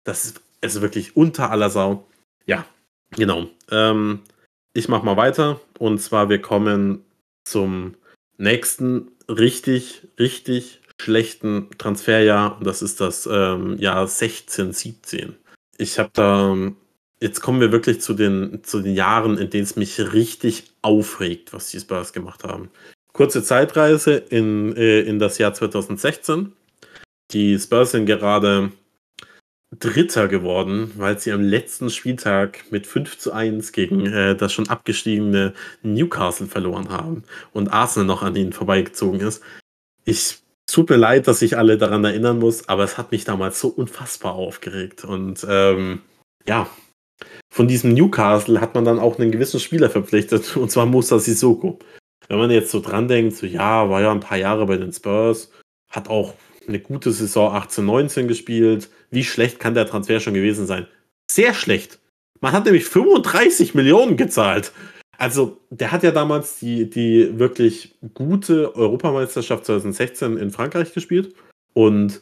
Das 0.05 0.23
ist, 0.23 0.41
ist 0.61 0.79
wirklich 0.79 1.17
unter 1.17 1.51
aller 1.51 1.69
Sau. 1.69 2.07
Ja, 2.45 2.63
genau. 3.09 3.49
Ähm, 3.69 4.21
ich 4.71 4.87
mach 4.87 5.03
mal 5.03 5.17
weiter. 5.17 5.59
Und 5.77 6.01
zwar, 6.01 6.29
wir 6.29 6.41
kommen 6.41 7.03
zum 7.49 7.95
nächsten 8.37 9.11
richtig, 9.27 10.07
richtig 10.19 10.81
schlechten 11.01 11.69
Transferjahr 11.77 12.57
und 12.57 12.67
das 12.67 12.81
ist 12.81 12.99
das 12.99 13.27
ähm, 13.31 13.77
Jahr 13.77 14.07
16, 14.07 14.73
17. 14.73 15.35
Ich 15.77 15.97
habe 15.97 16.09
da, 16.13 16.55
jetzt 17.21 17.41
kommen 17.41 17.61
wir 17.61 17.71
wirklich 17.71 18.01
zu 18.01 18.13
den, 18.13 18.63
zu 18.63 18.81
den 18.81 18.95
Jahren, 18.95 19.37
in 19.37 19.49
denen 19.49 19.63
es 19.63 19.75
mich 19.75 20.13
richtig 20.13 20.71
aufregt, 20.81 21.53
was 21.53 21.71
die 21.71 21.79
Spurs 21.79 22.11
gemacht 22.11 22.43
haben. 22.43 22.69
Kurze 23.13 23.43
Zeitreise 23.43 24.15
in, 24.15 24.75
äh, 24.75 25.01
in 25.01 25.19
das 25.19 25.37
Jahr 25.37 25.53
2016. 25.53 26.53
Die 27.31 27.57
Spurs 27.59 27.91
sind 27.91 28.05
gerade 28.05 28.71
Dritter 29.77 30.27
geworden, 30.27 30.91
weil 30.97 31.19
sie 31.19 31.31
am 31.31 31.41
letzten 31.41 31.91
Spieltag 31.91 32.65
mit 32.71 32.87
5 32.87 33.19
zu 33.19 33.31
1 33.31 33.71
gegen 33.71 34.07
äh, 34.07 34.35
das 34.35 34.51
schon 34.51 34.67
abgestiegene 34.67 35.53
Newcastle 35.83 36.47
verloren 36.47 36.89
haben 36.89 37.23
und 37.53 37.71
Arsenal 37.71 38.07
noch 38.07 38.23
an 38.23 38.35
ihnen 38.35 38.51
vorbeigezogen 38.51 39.19
ist. 39.19 39.43
Ich 40.05 40.39
tut 40.65 40.89
mir 40.89 40.97
leid, 40.97 41.27
dass 41.27 41.43
ich 41.43 41.55
alle 41.57 41.77
daran 41.77 42.03
erinnern 42.03 42.39
muss, 42.39 42.67
aber 42.67 42.83
es 42.83 42.97
hat 42.97 43.11
mich 43.11 43.25
damals 43.25 43.59
so 43.59 43.67
unfassbar 43.67 44.33
aufgeregt. 44.33 45.05
Und 45.05 45.45
ähm, 45.47 46.01
ja, 46.47 46.67
von 47.51 47.67
diesem 47.67 47.93
Newcastle 47.93 48.61
hat 48.61 48.73
man 48.73 48.85
dann 48.85 48.99
auch 48.99 49.19
einen 49.19 49.31
gewissen 49.31 49.59
Spieler 49.59 49.91
verpflichtet, 49.91 50.57
und 50.57 50.71
zwar 50.71 50.87
Musa 50.87 51.19
Sissoko. 51.19 51.77
Wenn 52.27 52.39
man 52.39 52.51
jetzt 52.51 52.71
so 52.71 52.79
dran 52.79 53.07
denkt, 53.07 53.35
so 53.35 53.45
ja, 53.45 53.89
war 53.89 54.01
ja 54.01 54.11
ein 54.11 54.19
paar 54.19 54.37
Jahre 54.37 54.65
bei 54.65 54.77
den 54.77 54.93
Spurs, 54.93 55.51
hat 55.91 56.09
auch 56.09 56.33
eine 56.69 56.79
gute 56.79 57.11
Saison 57.11 57.53
18, 57.53 57.85
19 57.85 58.27
gespielt. 58.27 58.89
Wie 59.11 59.23
schlecht 59.23 59.59
kann 59.59 59.73
der 59.73 59.87
Transfer 59.87 60.19
schon 60.19 60.33
gewesen 60.33 60.65
sein? 60.67 60.87
Sehr 61.29 61.53
schlecht. 61.53 61.99
Man 62.41 62.53
hat 62.53 62.65
nämlich 62.65 62.85
35 62.85 63.75
Millionen 63.75 64.15
gezahlt. 64.15 64.71
Also, 65.17 65.59
der 65.69 65.91
hat 65.91 66.03
ja 66.03 66.11
damals 66.11 66.59
die, 66.59 66.89
die 66.89 67.37
wirklich 67.37 67.95
gute 68.13 68.73
Europameisterschaft 68.75 69.65
2016 69.65 70.37
in 70.37 70.49
Frankreich 70.49 70.93
gespielt 70.93 71.35
und 71.73 72.21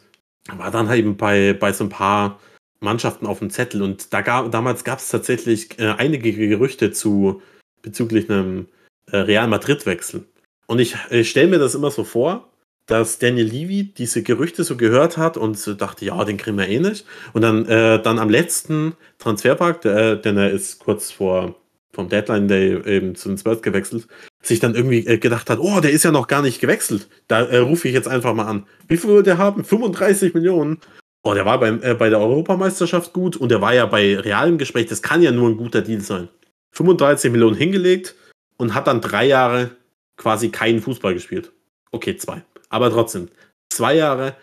war 0.52 0.72
dann 0.72 0.92
eben 0.92 1.16
bei, 1.16 1.52
bei 1.52 1.72
so 1.72 1.84
ein 1.84 1.90
paar 1.90 2.40
Mannschaften 2.80 3.26
auf 3.26 3.38
dem 3.38 3.50
Zettel. 3.50 3.82
Und 3.82 4.12
da 4.12 4.20
gab, 4.22 4.50
damals 4.50 4.82
gab 4.82 4.98
es 4.98 5.10
tatsächlich 5.10 5.78
äh, 5.78 5.94
einige 5.96 6.32
Gerüchte 6.32 6.90
zu 6.90 7.40
bezüglich 7.82 8.28
einem 8.28 8.66
äh, 9.12 9.18
Real 9.18 9.46
Madrid-Wechsel. 9.46 10.24
Und 10.66 10.80
ich, 10.80 10.96
ich 11.10 11.30
stelle 11.30 11.48
mir 11.48 11.58
das 11.58 11.76
immer 11.76 11.90
so 11.90 12.02
vor, 12.02 12.47
dass 12.88 13.18
Daniel 13.18 13.46
Levy 13.46 13.84
diese 13.84 14.22
Gerüchte 14.22 14.64
so 14.64 14.76
gehört 14.76 15.18
hat 15.18 15.36
und 15.36 15.58
so 15.58 15.74
dachte, 15.74 16.06
ja, 16.06 16.24
den 16.24 16.38
kriegen 16.38 16.58
wir 16.58 16.68
eh 16.68 16.80
nicht. 16.80 17.04
Und 17.34 17.42
dann, 17.42 17.66
äh, 17.66 18.02
dann 18.02 18.18
am 18.18 18.30
letzten 18.30 18.94
Transferpark, 19.18 19.82
der, 19.82 20.16
denn 20.16 20.36
er 20.36 20.50
ist 20.50 20.80
kurz 20.80 21.12
vor 21.12 21.54
vom 21.92 22.08
Deadline 22.08 22.48
Day 22.48 22.80
eben 22.86 23.14
zu 23.14 23.28
den 23.28 23.38
Spurs 23.38 23.60
gewechselt, 23.60 24.06
sich 24.40 24.60
dann 24.60 24.74
irgendwie 24.74 25.06
äh, 25.06 25.18
gedacht 25.18 25.50
hat, 25.50 25.58
oh, 25.58 25.80
der 25.80 25.90
ist 25.90 26.04
ja 26.04 26.12
noch 26.12 26.28
gar 26.28 26.42
nicht 26.42 26.60
gewechselt. 26.60 27.08
Da 27.26 27.42
äh, 27.42 27.58
rufe 27.58 27.88
ich 27.88 27.94
jetzt 27.94 28.08
einfach 28.08 28.34
mal 28.34 28.46
an. 28.46 28.66
Wie 28.86 28.96
viel 28.96 29.10
will 29.10 29.22
der 29.22 29.36
haben? 29.36 29.64
35 29.64 30.32
Millionen. 30.32 30.78
Oh, 31.22 31.34
der 31.34 31.44
war 31.44 31.60
beim, 31.60 31.82
äh, 31.82 31.94
bei 31.94 32.08
der 32.08 32.20
Europameisterschaft 32.20 33.12
gut 33.12 33.36
und 33.36 33.50
der 33.50 33.60
war 33.60 33.74
ja 33.74 33.84
bei 33.84 34.18
realem 34.18 34.58
Gespräch. 34.58 34.86
Das 34.86 35.02
kann 35.02 35.22
ja 35.22 35.32
nur 35.32 35.48
ein 35.48 35.56
guter 35.56 35.82
Deal 35.82 36.00
sein. 36.00 36.28
35 36.72 37.32
Millionen 37.32 37.56
hingelegt 37.56 38.14
und 38.56 38.74
hat 38.74 38.86
dann 38.86 39.00
drei 39.00 39.26
Jahre 39.26 39.70
quasi 40.16 40.50
keinen 40.50 40.80
Fußball 40.80 41.14
gespielt. 41.14 41.52
Okay, 41.90 42.16
zwei. 42.16 42.42
Aber 42.68 42.90
trotzdem, 42.90 43.28
zwei 43.70 43.94
Jahre 43.94 44.36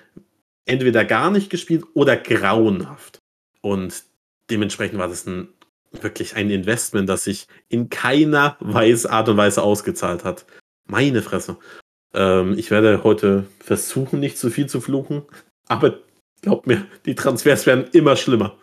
entweder 0.65 1.05
gar 1.05 1.31
nicht 1.31 1.49
gespielt 1.49 1.85
oder 1.93 2.17
grauenhaft. 2.17 3.19
Und 3.61 4.03
dementsprechend 4.49 4.99
war 4.99 5.07
das 5.07 5.25
ein, 5.25 5.49
wirklich 5.91 6.35
ein 6.35 6.49
Investment, 6.49 7.07
das 7.07 7.23
sich 7.23 7.47
in 7.69 7.89
keiner 7.89 8.57
Weise, 8.59 9.09
Art 9.11 9.29
und 9.29 9.37
Weise 9.37 9.61
ausgezahlt 9.61 10.23
hat. 10.23 10.45
Meine 10.87 11.21
Fresse. 11.21 11.57
Ähm, 12.13 12.57
ich 12.57 12.71
werde 12.71 13.03
heute 13.03 13.45
versuchen, 13.59 14.19
nicht 14.19 14.37
zu 14.37 14.49
viel 14.49 14.67
zu 14.67 14.81
fluchen, 14.81 15.23
aber 15.67 15.99
glaubt 16.41 16.67
mir, 16.67 16.85
die 17.05 17.15
Transfers 17.15 17.65
werden 17.65 17.85
immer 17.91 18.15
schlimmer. 18.15 18.57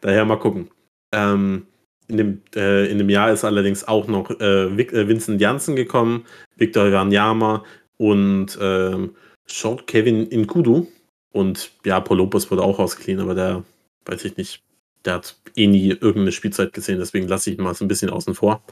Daher 0.00 0.24
mal 0.24 0.38
gucken. 0.38 0.70
Ähm, 1.12 1.66
in, 2.08 2.16
dem, 2.16 2.42
äh, 2.54 2.90
in 2.90 2.98
dem 2.98 3.08
Jahr 3.10 3.32
ist 3.32 3.44
allerdings 3.44 3.86
auch 3.86 4.06
noch 4.06 4.30
äh, 4.40 4.66
äh 4.66 5.08
Vincent 5.08 5.40
Janssen 5.40 5.76
gekommen, 5.76 6.24
Victor 6.56 6.90
Wanyama, 6.92 7.64
und 7.98 8.58
ähm, 8.60 9.14
Short 9.46 9.86
Kevin 9.86 10.26
Inkudu. 10.28 10.88
Und 11.32 11.70
ja, 11.84 12.00
Paul 12.00 12.18
Lopez 12.18 12.50
wurde 12.50 12.62
auch 12.62 12.78
ausgeliehen, 12.78 13.20
aber 13.20 13.34
der 13.34 13.64
weiß 14.04 14.24
ich 14.24 14.36
nicht. 14.36 14.62
Der 15.04 15.14
hat 15.14 15.36
eh 15.54 15.66
nie 15.66 15.90
irgendeine 15.90 16.32
Spielzeit 16.32 16.72
gesehen, 16.72 16.98
deswegen 16.98 17.28
lasse 17.28 17.50
ich 17.50 17.58
ihn 17.58 17.62
mal 17.62 17.74
so 17.74 17.84
ein 17.84 17.88
bisschen 17.88 18.10
außen 18.10 18.34
vor. 18.34 18.62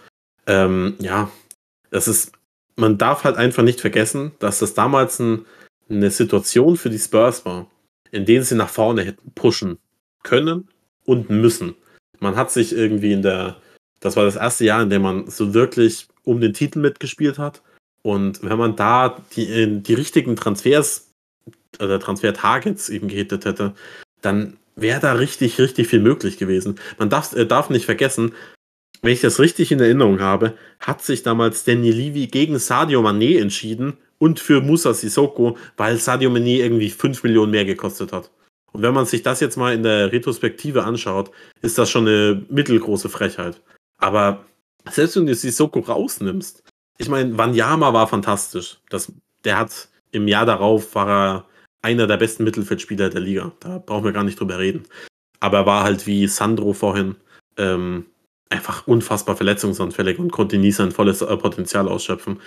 Ähm, 0.47 0.97
ja, 0.99 1.31
das 1.91 2.09
ist, 2.09 2.33
man 2.77 2.99
darf 2.99 3.25
halt 3.25 3.37
einfach 3.37 3.63
nicht 3.63 3.81
vergessen, 3.81 4.33
dass 4.41 4.59
das 4.59 4.75
damals 4.75 5.21
ein, 5.21 5.47
eine 5.89 6.11
Situation 6.11 6.77
für 6.77 6.91
die 6.91 6.99
Spurs 6.99 7.45
war, 7.45 7.71
in 8.11 8.25
denen 8.25 8.45
sie 8.45 8.57
nach 8.57 8.69
vorne 8.69 9.03
hätten 9.03 9.33
pushen 9.35 9.79
können 10.23 10.69
und 11.05 11.31
müssen. 11.31 11.77
Man 12.19 12.37
hat 12.37 12.51
sich 12.51 12.73
irgendwie 12.73 13.13
in 13.13 13.23
der, 13.23 13.57
das 14.01 14.17
war 14.17 14.25
das 14.25 14.37
erste 14.37 14.65
Jahr, 14.65 14.83
in 14.83 14.91
dem 14.91 15.03
man 15.03 15.31
so 15.31 15.55
wirklich 15.55 16.09
um 16.25 16.41
den 16.41 16.55
Titel 16.55 16.81
mitgespielt 16.81 17.39
hat. 17.39 17.63
Und 18.05 18.43
wenn 18.43 18.59
man 18.59 18.77
da 18.77 19.21
die, 19.35 19.83
die 19.83 19.95
richtigen 19.95 20.37
Transfers 20.37 21.11
oder 21.81 21.99
Transfer-Targets 21.99 22.91
eben 22.91 23.09
gehittet 23.09 23.47
hätte, 23.47 23.75
dann 24.21 24.59
wäre 24.77 25.01
da 25.01 25.13
richtig, 25.13 25.59
richtig 25.59 25.89
viel 25.89 26.01
möglich 26.01 26.37
gewesen. 26.37 26.79
Man 26.99 27.09
darf, 27.09 27.35
äh, 27.35 27.47
darf 27.47 27.71
nicht 27.71 27.87
vergessen, 27.87 28.33
wenn 29.03 29.13
ich 29.13 29.21
das 29.21 29.39
richtig 29.39 29.73
in 29.73 29.81
Erinnerung 29.81 30.21
habe, 30.21 30.55
hat 30.81 31.03
sich 31.03 31.23
damals 31.23 31.65
Danny 31.65 31.91
Levy 31.91 32.27
gegen 32.27 32.59
Sadio 32.59 33.03
Mané 33.03 33.41
entschieden 33.41 33.99
und 34.19 34.41
für 34.41 34.61
Musa 34.61 34.95
Sissoko, 34.95 35.59
weil 35.77 35.99
Sadio 35.99 36.31
Mané 36.31 36.59
irgendwie 36.59 36.91
5 36.91 37.23
Millionen 37.23 37.53
mehr 37.53 37.65
gekostet 37.65 38.13
hat. 38.13 38.31
Und 38.73 38.83
wenn 38.83 38.95
man 38.95 39.07
sich 39.07 39.23
das 39.23 39.41
jetzt 39.41 39.57
mal 39.57 39.75
in 39.75 39.83
der 39.83 40.11
Retrospektive 40.11 40.85
anschaut, 40.85 41.31
ist 41.63 41.79
das 41.79 41.91
schon 41.91 42.09
eine 42.09 42.45
mittelgroße 42.49 43.09
Frechheit. 43.09 43.61
Aber 43.99 44.45
selbst 44.91 45.17
wenn 45.17 45.27
du 45.27 45.35
Sissoko 45.35 45.81
rausnimmst, 45.81 46.63
ich 46.99 47.09
meine, 47.09 47.37
Wanyama 47.37 47.93
war 47.93 48.07
fantastisch. 48.07 48.79
Das, 48.89 49.13
der 49.45 49.59
hat 49.59 49.89
im 50.13 50.29
Jahr 50.29 50.47
darauf 50.47 50.95
war 50.95 51.09
er 51.09 51.45
einer 51.83 52.07
der 52.07 52.17
besten 52.17 52.45
Mittelfeldspieler 52.45 53.11
der 53.11 53.21
Liga. 53.21 53.53
Da 53.61 53.79
brauchen 53.79 54.05
wir 54.05 54.13
gar 54.13 54.25
nicht 54.25 54.41
drüber 54.41 54.59
reden. 54.59 54.85
Aber 55.41 55.59
er 55.59 55.67
war 55.67 55.85
halt 55.85 56.07
wie 56.07 56.27
Sandro 56.29 56.73
vorhin 56.73 57.17
ähm, 57.59 58.07
einfach 58.49 58.87
unfassbar 58.87 59.37
verletzungsanfällig 59.37 60.19
und 60.19 60.33
konnte 60.33 60.57
nie 60.57 60.73
sein 60.73 60.93
volles 60.93 61.21
äh, 61.21 61.37
Potenzial 61.37 61.89
ausschöpfen. 61.89 62.41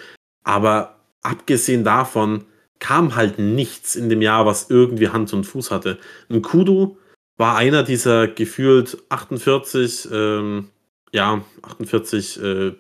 Aber 0.44 0.96
abgesehen 1.22 1.84
davon 1.84 2.46
kam 2.80 3.16
halt 3.16 3.38
nichts 3.38 3.96
in 3.96 4.10
dem 4.10 4.22
Jahr, 4.22 4.46
was 4.46 4.70
irgendwie 4.70 5.10
Hand 5.10 5.34
und 5.34 5.44
Fuß 5.44 5.72
hatte. 5.72 5.98
Ein 6.30 6.42
Kudu 6.42 6.98
war 7.38 7.58
einer 7.58 7.84
dieser 7.84 8.28
gefühlt 8.28 8.98
48, 9.10 10.08
ähm, 10.12 10.70
ja, 11.12 11.44
48 11.62 12.42
äh, 12.42 12.72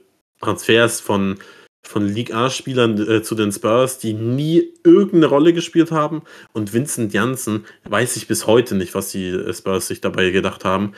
Transfers 0.42 1.02
von 1.02 1.38
von 1.88 2.08
League 2.08 2.34
A-Spielern 2.34 3.00
äh, 3.10 3.24
zu 3.24 3.34
den 3.34 3.52
Spurs, 3.52 3.98
die 3.98 4.14
nie 4.14 4.74
irgendeine 4.84 5.28
Rolle 5.28 5.54
gespielt 5.54 5.92
haben. 5.92 6.22
Und 6.54 6.74
Vincent 6.74 7.14
Janssen 7.14 7.66
weiß 7.86 8.18
ich 8.18 8.28
bis 8.28 8.46
heute 8.46 8.76
nicht, 8.76 8.94
was 8.94 9.12
die 9.12 9.28
äh, 9.30 9.54
Spurs 9.54 9.88
sich 9.88 10.02
dabei 10.02 10.30
gedacht 10.32 10.66
haben. 10.66 10.94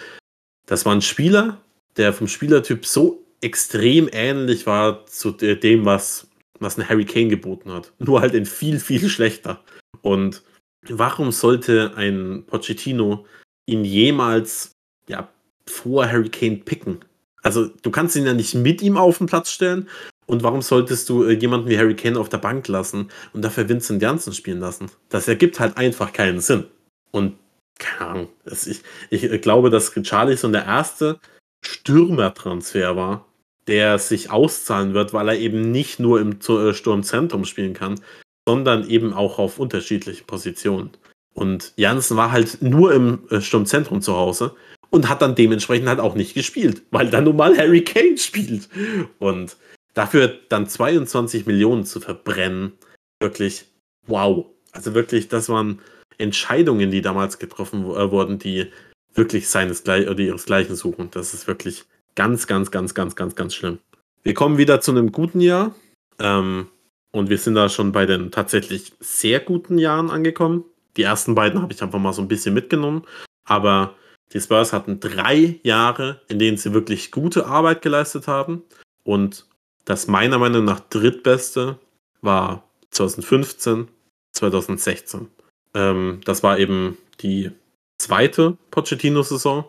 Das 0.65 0.85
war 0.85 0.93
ein 0.93 1.01
Spieler, 1.01 1.61
der 1.97 2.11
vom 2.11 2.27
Spielertyp 2.27 2.85
so 2.85 3.23
extrem 3.41 4.09
ähnlich 4.11 4.65
war 4.65 5.05
zu 5.05 5.31
dem, 5.31 5.85
was, 5.85 6.27
was 6.59 6.77
ein 6.77 6.89
Harry 6.89 7.05
Kane 7.05 7.29
geboten 7.29 7.71
hat. 7.71 7.93
Nur 7.99 8.21
halt 8.21 8.33
in 8.33 8.45
viel, 8.45 8.79
viel 8.79 9.07
schlechter. 9.09 9.63
Und 10.01 10.43
warum 10.87 11.31
sollte 11.31 11.93
ein 11.95 12.43
Pochettino 12.47 13.25
ihn 13.65 13.85
jemals 13.85 14.71
ja, 15.07 15.29
vor 15.65 16.07
Harry 16.07 16.29
Kane 16.29 16.57
picken? 16.57 16.99
Also 17.41 17.67
du 17.67 17.91
kannst 17.91 18.15
ihn 18.15 18.25
ja 18.25 18.33
nicht 18.33 18.55
mit 18.55 18.81
ihm 18.81 18.97
auf 18.97 19.19
den 19.19 19.27
Platz 19.27 19.51
stellen 19.51 19.87
und 20.29 20.43
warum 20.43 20.61
solltest 20.61 21.09
du 21.09 21.23
äh, 21.23 21.33
jemanden 21.33 21.69
wie 21.69 21.77
Harry 21.79 21.95
Kane 21.95 22.19
auf 22.19 22.29
der 22.29 22.37
Bank 22.37 22.67
lassen 22.67 23.09
und 23.33 23.43
dafür 23.43 23.67
Vincent 23.67 23.99
Janssen 23.99 24.31
spielen 24.33 24.59
lassen? 24.59 24.91
Das 25.09 25.27
ergibt 25.27 25.59
halt 25.59 25.75
einfach 25.75 26.13
keinen 26.13 26.39
Sinn. 26.39 26.65
Und 27.09 27.33
keine 27.79 28.11
Ahnung, 28.11 28.29
das, 28.45 28.67
ich, 28.67 28.83
ich 29.09 29.23
äh, 29.23 29.39
glaube, 29.39 29.71
dass 29.71 29.95
Richarlison 29.95 30.51
der 30.51 30.65
erste 30.65 31.19
Stürmertransfer 31.65 32.95
war, 32.95 33.25
der 33.65 33.97
sich 33.97 34.29
auszahlen 34.29 34.93
wird, 34.93 35.13
weil 35.13 35.29
er 35.29 35.39
eben 35.39 35.71
nicht 35.71 35.99
nur 35.99 36.21
im 36.21 36.37
äh, 36.47 36.73
Sturmzentrum 36.75 37.43
spielen 37.43 37.73
kann, 37.73 37.99
sondern 38.47 38.87
eben 38.87 39.13
auch 39.13 39.39
auf 39.39 39.57
unterschiedlichen 39.57 40.27
Positionen. 40.27 40.91
Und 41.33 41.73
Janssen 41.75 42.17
war 42.17 42.31
halt 42.31 42.61
nur 42.61 42.93
im 42.93 43.21
Sturmzentrum 43.39 44.03
zu 44.03 44.15
Hause 44.15 44.55
und 44.91 45.09
hat 45.09 45.23
dann 45.23 45.33
dementsprechend 45.33 45.87
halt 45.87 45.99
auch 45.99 46.13
nicht 46.13 46.35
gespielt, 46.35 46.83
weil 46.91 47.09
dann 47.09 47.23
nun 47.23 47.35
mal 47.35 47.57
Harry 47.57 47.83
Kane 47.83 48.17
spielt. 48.19 48.69
Und 49.17 49.57
Dafür 49.93 50.39
dann 50.49 50.67
22 50.67 51.45
Millionen 51.45 51.85
zu 51.85 51.99
verbrennen, 51.99 52.73
wirklich 53.19 53.65
wow. 54.07 54.45
Also 54.71 54.93
wirklich, 54.93 55.27
das 55.27 55.49
waren 55.49 55.79
Entscheidungen, 56.17 56.91
die 56.91 57.01
damals 57.01 57.39
getroffen 57.39 57.85
äh, 57.85 58.11
wurden, 58.11 58.39
die 58.39 58.71
wirklich 59.13 59.49
seinesgleichen 59.49 60.09
oder 60.09 60.19
ihresgleichen 60.19 60.75
suchen. 60.75 61.09
Das 61.11 61.33
ist 61.33 61.47
wirklich 61.47 61.85
ganz, 62.15 62.47
ganz, 62.47 62.71
ganz, 62.71 62.93
ganz, 62.93 63.15
ganz, 63.15 63.35
ganz 63.35 63.55
schlimm. 63.55 63.79
Wir 64.23 64.33
kommen 64.33 64.57
wieder 64.57 64.81
zu 64.81 64.91
einem 64.91 65.11
guten 65.11 65.41
Jahr. 65.41 65.73
Ähm, 66.19 66.67
Und 67.11 67.29
wir 67.29 67.39
sind 67.39 67.55
da 67.55 67.69
schon 67.69 67.91
bei 67.91 68.05
den 68.05 68.29
tatsächlich 68.29 68.93
sehr 68.99 69.39
guten 69.39 69.79
Jahren 69.79 70.11
angekommen. 70.11 70.65
Die 70.95 71.03
ersten 71.03 71.33
beiden 71.33 71.61
habe 71.61 71.73
ich 71.73 71.81
einfach 71.81 71.99
mal 71.99 72.13
so 72.13 72.21
ein 72.21 72.27
bisschen 72.27 72.53
mitgenommen. 72.53 73.03
Aber 73.45 73.95
die 74.31 74.39
Spurs 74.39 74.73
hatten 74.73 74.99
drei 74.99 75.59
Jahre, 75.63 76.21
in 76.27 76.37
denen 76.37 76.57
sie 76.57 76.73
wirklich 76.73 77.11
gute 77.11 77.47
Arbeit 77.47 77.81
geleistet 77.81 78.27
haben. 78.27 78.61
Und 79.03 79.47
das 79.89 80.07
meiner 80.07 80.37
Meinung 80.37 80.65
nach 80.65 80.81
drittbeste 80.81 81.79
war 82.21 82.63
2015, 82.91 83.87
2016. 84.33 85.29
Ähm, 85.73 86.21
das 86.25 86.43
war 86.43 86.59
eben 86.59 86.99
die 87.21 87.49
zweite 87.97 88.55
Pochettino-Saison. 88.69 89.65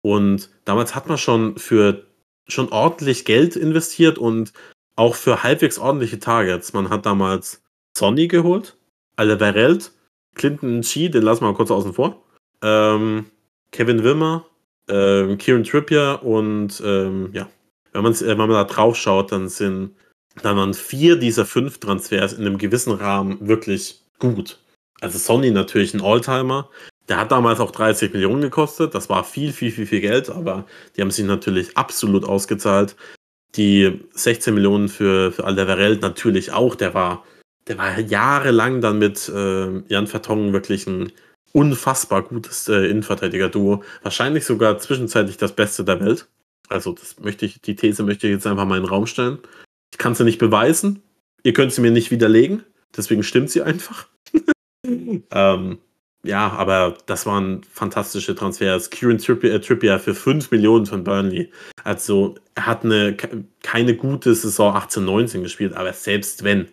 Und 0.00 0.48
damals 0.64 0.94
hat 0.94 1.08
man 1.08 1.18
schon 1.18 1.58
für 1.58 2.06
schon 2.46 2.68
ordentlich 2.70 3.24
Geld 3.24 3.56
investiert 3.56 4.16
und 4.16 4.52
auch 4.94 5.16
für 5.16 5.42
halbwegs 5.42 5.80
ordentliche 5.80 6.20
Targets. 6.20 6.72
Man 6.72 6.88
hat 6.88 7.04
damals 7.04 7.60
Sonny 7.98 8.28
geholt, 8.28 8.76
Alderweireld, 9.16 9.90
Clinton 10.36 10.82
Chi, 10.82 11.10
den 11.10 11.24
lassen 11.24 11.42
wir 11.42 11.48
mal 11.48 11.56
kurz 11.56 11.72
außen 11.72 11.94
vor, 11.94 12.22
ähm, 12.62 13.26
Kevin 13.72 14.04
Wimmer, 14.04 14.46
ähm, 14.88 15.36
Kieran 15.36 15.64
Trippier 15.64 16.20
und 16.22 16.80
ähm, 16.84 17.30
ja, 17.32 17.48
wenn, 17.94 18.02
man's, 18.02 18.20
äh, 18.20 18.28
wenn 18.28 18.36
man 18.36 18.50
da 18.50 18.64
drauf 18.64 18.96
schaut, 18.96 19.32
dann 19.32 19.48
sind 19.48 19.94
dann 20.42 20.56
waren 20.56 20.74
vier 20.74 21.16
dieser 21.16 21.46
fünf 21.46 21.78
Transfers 21.78 22.32
in 22.32 22.40
einem 22.40 22.58
gewissen 22.58 22.92
Rahmen 22.92 23.46
wirklich 23.46 24.02
gut. 24.18 24.58
Also 25.00 25.18
Sonny 25.18 25.50
natürlich 25.50 25.94
ein 25.94 26.02
Alltimer. 26.02 26.70
Der 27.08 27.18
hat 27.18 27.30
damals 27.30 27.60
auch 27.60 27.70
30 27.70 28.12
Millionen 28.12 28.40
gekostet. 28.40 28.94
Das 28.94 29.08
war 29.08 29.24
viel, 29.24 29.52
viel, 29.52 29.70
viel, 29.70 29.86
viel 29.86 30.00
Geld, 30.00 30.30
aber 30.30 30.64
die 30.96 31.02
haben 31.02 31.10
sich 31.10 31.24
natürlich 31.24 31.76
absolut 31.76 32.24
ausgezahlt. 32.24 32.96
Die 33.56 34.00
16 34.14 34.54
Millionen 34.54 34.88
für, 34.88 35.30
für 35.30 35.44
Alderweireld 35.44 36.02
natürlich 36.02 36.52
auch. 36.52 36.74
Der 36.74 36.94
war, 36.94 37.24
der 37.68 37.78
war 37.78 37.98
jahrelang 38.00 38.80
dann 38.80 38.98
mit 38.98 39.28
äh, 39.28 39.82
Jan 39.88 40.06
Vertongen 40.06 40.52
wirklich 40.52 40.86
ein 40.86 41.12
unfassbar 41.52 42.22
gutes 42.22 42.68
äh, 42.68 42.86
Innenverteidiger-Duo. 42.86 43.84
Wahrscheinlich 44.02 44.44
sogar 44.44 44.78
zwischenzeitlich 44.78 45.36
das 45.36 45.54
Beste 45.54 45.84
der 45.84 46.00
Welt. 46.00 46.26
Also, 46.74 46.92
das 46.92 47.20
möchte 47.20 47.46
ich, 47.46 47.60
die 47.60 47.76
These 47.76 48.02
möchte 48.02 48.26
ich 48.26 48.32
jetzt 48.32 48.48
einfach 48.48 48.64
mal 48.64 48.76
in 48.76 48.82
den 48.82 48.88
Raum 48.90 49.06
stellen. 49.06 49.38
Ich 49.92 49.98
kann 49.98 50.16
sie 50.16 50.24
nicht 50.24 50.38
beweisen. 50.38 51.02
Ihr 51.44 51.52
könnt 51.52 51.72
sie 51.72 51.80
mir 51.80 51.92
nicht 51.92 52.10
widerlegen. 52.10 52.64
Deswegen 52.96 53.22
stimmt 53.22 53.50
sie 53.50 53.62
einfach. 53.62 54.08
ähm, 55.30 55.78
ja, 56.24 56.50
aber 56.50 56.98
das 57.06 57.26
waren 57.26 57.62
fantastische 57.70 58.34
Transfers. 58.34 58.90
Kieran 58.90 59.18
Trippier, 59.18 59.54
äh, 59.54 59.60
Trippier 59.60 60.00
für 60.00 60.16
5 60.16 60.50
Millionen 60.50 60.84
von 60.84 61.04
Burnley. 61.04 61.52
Also, 61.84 62.34
er 62.56 62.66
hat 62.66 62.84
eine, 62.84 63.16
keine 63.62 63.94
gute 63.94 64.34
Saison 64.34 64.74
18, 64.74 65.04
19 65.04 65.42
gespielt, 65.44 65.74
aber 65.74 65.92
selbst 65.92 66.42
wenn, 66.42 66.66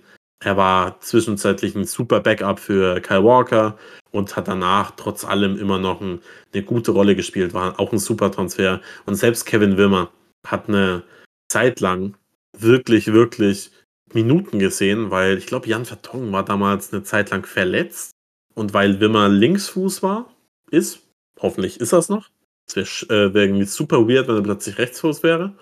er 0.43 0.57
war 0.57 0.99
zwischenzeitlich 1.01 1.75
ein 1.75 1.85
super 1.85 2.19
Backup 2.19 2.59
für 2.59 2.99
Kyle 3.01 3.23
Walker 3.23 3.77
und 4.09 4.35
hat 4.35 4.47
danach 4.47 4.91
trotz 4.97 5.23
allem 5.23 5.57
immer 5.57 5.77
noch 5.77 6.01
ein, 6.01 6.19
eine 6.53 6.63
gute 6.63 6.91
Rolle 6.91 7.15
gespielt, 7.15 7.53
war 7.53 7.79
auch 7.79 7.91
ein 7.91 7.99
super 7.99 8.31
Transfer. 8.31 8.81
Und 9.05 9.15
selbst 9.15 9.45
Kevin 9.45 9.77
Wimmer 9.77 10.11
hat 10.45 10.67
eine 10.67 11.03
Zeit 11.49 11.79
lang 11.79 12.15
wirklich, 12.57 13.13
wirklich 13.13 13.71
Minuten 14.13 14.59
gesehen, 14.59 15.11
weil 15.11 15.37
ich 15.37 15.45
glaube, 15.45 15.67
Jan 15.67 15.85
Vertongen 15.85 16.31
war 16.31 16.43
damals 16.43 16.91
eine 16.91 17.03
Zeit 17.03 17.29
lang 17.29 17.45
verletzt 17.45 18.11
und 18.55 18.73
weil 18.73 18.99
Wimmer 18.99 19.29
Linksfuß 19.29 20.01
war, 20.01 20.33
ist, 20.71 21.03
hoffentlich 21.39 21.79
ist 21.79 21.93
das 21.93 22.09
noch. 22.09 22.29
Es 22.67 22.75
wäre 22.75 23.27
äh, 23.27 23.33
wär 23.33 23.43
irgendwie 23.43 23.65
super 23.65 24.07
weird, 24.07 24.27
wenn 24.27 24.35
er 24.35 24.43
plötzlich 24.43 24.77
Rechtsfuß 24.77 25.23
wäre. 25.23 25.53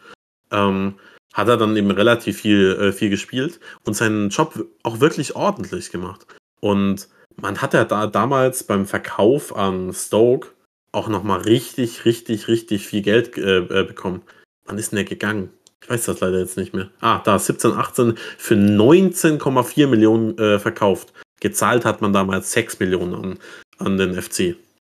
Ähm, 0.51 0.95
hat 1.33 1.47
er 1.47 1.57
dann 1.57 1.75
eben 1.77 1.91
relativ 1.91 2.41
viel, 2.41 2.77
äh, 2.79 2.91
viel 2.91 3.09
gespielt 3.09 3.59
und 3.85 3.93
seinen 3.93 4.29
Job 4.29 4.65
auch 4.83 4.99
wirklich 4.99 5.35
ordentlich 5.35 5.91
gemacht. 5.91 6.25
Und 6.59 7.07
man 7.35 7.61
hat 7.61 7.73
ja 7.73 7.85
da 7.85 8.07
damals 8.07 8.63
beim 8.63 8.85
Verkauf 8.85 9.55
an 9.55 9.93
Stoke 9.93 10.49
auch 10.91 11.07
nochmal 11.07 11.41
richtig, 11.41 12.05
richtig, 12.05 12.47
richtig 12.47 12.87
viel 12.87 13.01
Geld 13.01 13.37
äh, 13.37 13.59
äh, 13.59 13.83
bekommen. 13.83 14.23
Wann 14.65 14.77
ist 14.77 14.91
denn 14.91 14.97
der 14.97 15.05
gegangen? 15.05 15.49
Ich 15.81 15.89
weiß 15.89 16.05
das 16.05 16.19
leider 16.19 16.39
jetzt 16.39 16.57
nicht 16.57 16.73
mehr. 16.73 16.89
Ah, 16.99 17.19
da 17.23 17.39
17, 17.39 17.71
18 17.71 18.15
für 18.37 18.55
19,4 18.55 19.87
Millionen 19.87 20.37
äh, 20.37 20.59
verkauft. 20.59 21.13
Gezahlt 21.39 21.85
hat 21.85 22.01
man 22.01 22.11
damals 22.11 22.51
6 22.51 22.79
Millionen 22.79 23.15
an, 23.15 23.39
an 23.77 23.97
den 23.97 24.19
FC. 24.19 24.55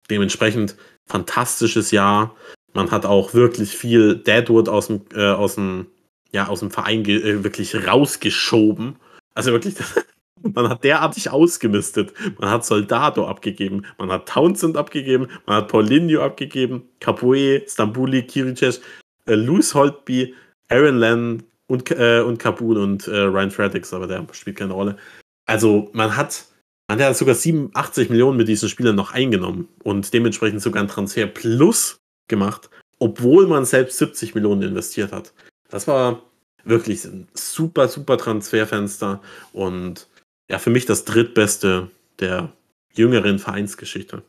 Dementsprechend 0.10 0.76
fantastisches 1.08 1.92
Jahr. 1.92 2.36
Man 2.74 2.90
hat 2.90 3.06
auch 3.06 3.34
wirklich 3.34 3.78
viel 3.78 4.16
Deadwood 4.16 4.70
aus 4.70 4.88
dem, 4.88 5.02
äh, 5.14 5.30
aus 5.30 5.56
dem 5.56 5.88
ja, 6.32 6.48
aus 6.48 6.60
dem 6.60 6.72
Verein 6.72 7.06
äh, 7.06 7.44
wirklich 7.44 7.76
rausgeschoben. 7.88 8.96
Also 9.34 9.52
wirklich, 9.52 9.76
man 10.42 10.70
hat 10.70 10.84
derartig 10.84 11.30
ausgemistet. 11.30 12.14
Man 12.40 12.50
hat 12.50 12.66
Soldato 12.66 13.28
abgegeben, 13.28 13.86
man 13.98 14.12
hat 14.12 14.28
Townsend 14.30 14.78
abgegeben, 14.78 15.28
man 15.46 15.58
hat 15.58 15.68
Paulinho 15.68 16.24
abgegeben, 16.24 16.84
Capoe, 17.00 17.62
Stambuli, 17.68 18.24
Kiricek, 18.24 18.82
äh, 19.26 19.36
Louis 19.36 19.74
Holtby, 19.74 20.34
Aaron 20.70 20.98
Lenn 20.98 21.44
und, 21.68 21.90
äh, 21.92 22.22
und 22.22 22.38
Kabul 22.38 22.78
und 22.78 23.08
äh, 23.08 23.18
Ryan 23.18 23.52
Fredericks, 23.52 23.94
aber 23.94 24.08
der 24.08 24.26
spielt 24.32 24.58
keine 24.58 24.74
Rolle. 24.74 24.98
Also 25.46 25.90
man 25.94 26.16
hat, 26.16 26.46
man 26.88 27.02
hat 27.02 27.16
sogar 27.16 27.36
87 27.36 28.10
Millionen 28.10 28.38
mit 28.38 28.48
diesen 28.48 28.70
Spielern 28.70 28.96
noch 28.96 29.14
eingenommen 29.14 29.68
und 29.84 30.14
dementsprechend 30.14 30.62
sogar 30.62 30.82
einen 30.82 30.90
Transfer 30.90 31.28
plus 31.28 32.02
gemacht, 32.28 32.70
obwohl 33.00 33.48
man 33.48 33.66
selbst 33.66 33.98
70 33.98 34.36
Millionen 34.36 34.62
investiert 34.62 35.12
hat. 35.12 35.34
Das 35.72 35.88
war 35.88 36.22
wirklich 36.64 37.04
ein 37.06 37.28
super, 37.34 37.88
super 37.88 38.18
Transferfenster 38.18 39.22
und 39.52 40.08
ja, 40.50 40.60
für 40.60 40.70
mich 40.70 40.86
das 40.86 41.06
drittbeste 41.06 41.90
der 42.20 42.52
jüngeren 42.94 43.40
Vereinsgeschichte. 43.40 44.22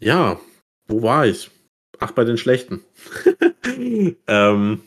Ja, 0.00 0.40
wo 0.88 1.02
war 1.02 1.26
ich? 1.26 1.50
Ach, 2.00 2.12
bei 2.12 2.24
den 2.24 2.38
schlechten. 2.38 2.82
ähm, 4.26 4.80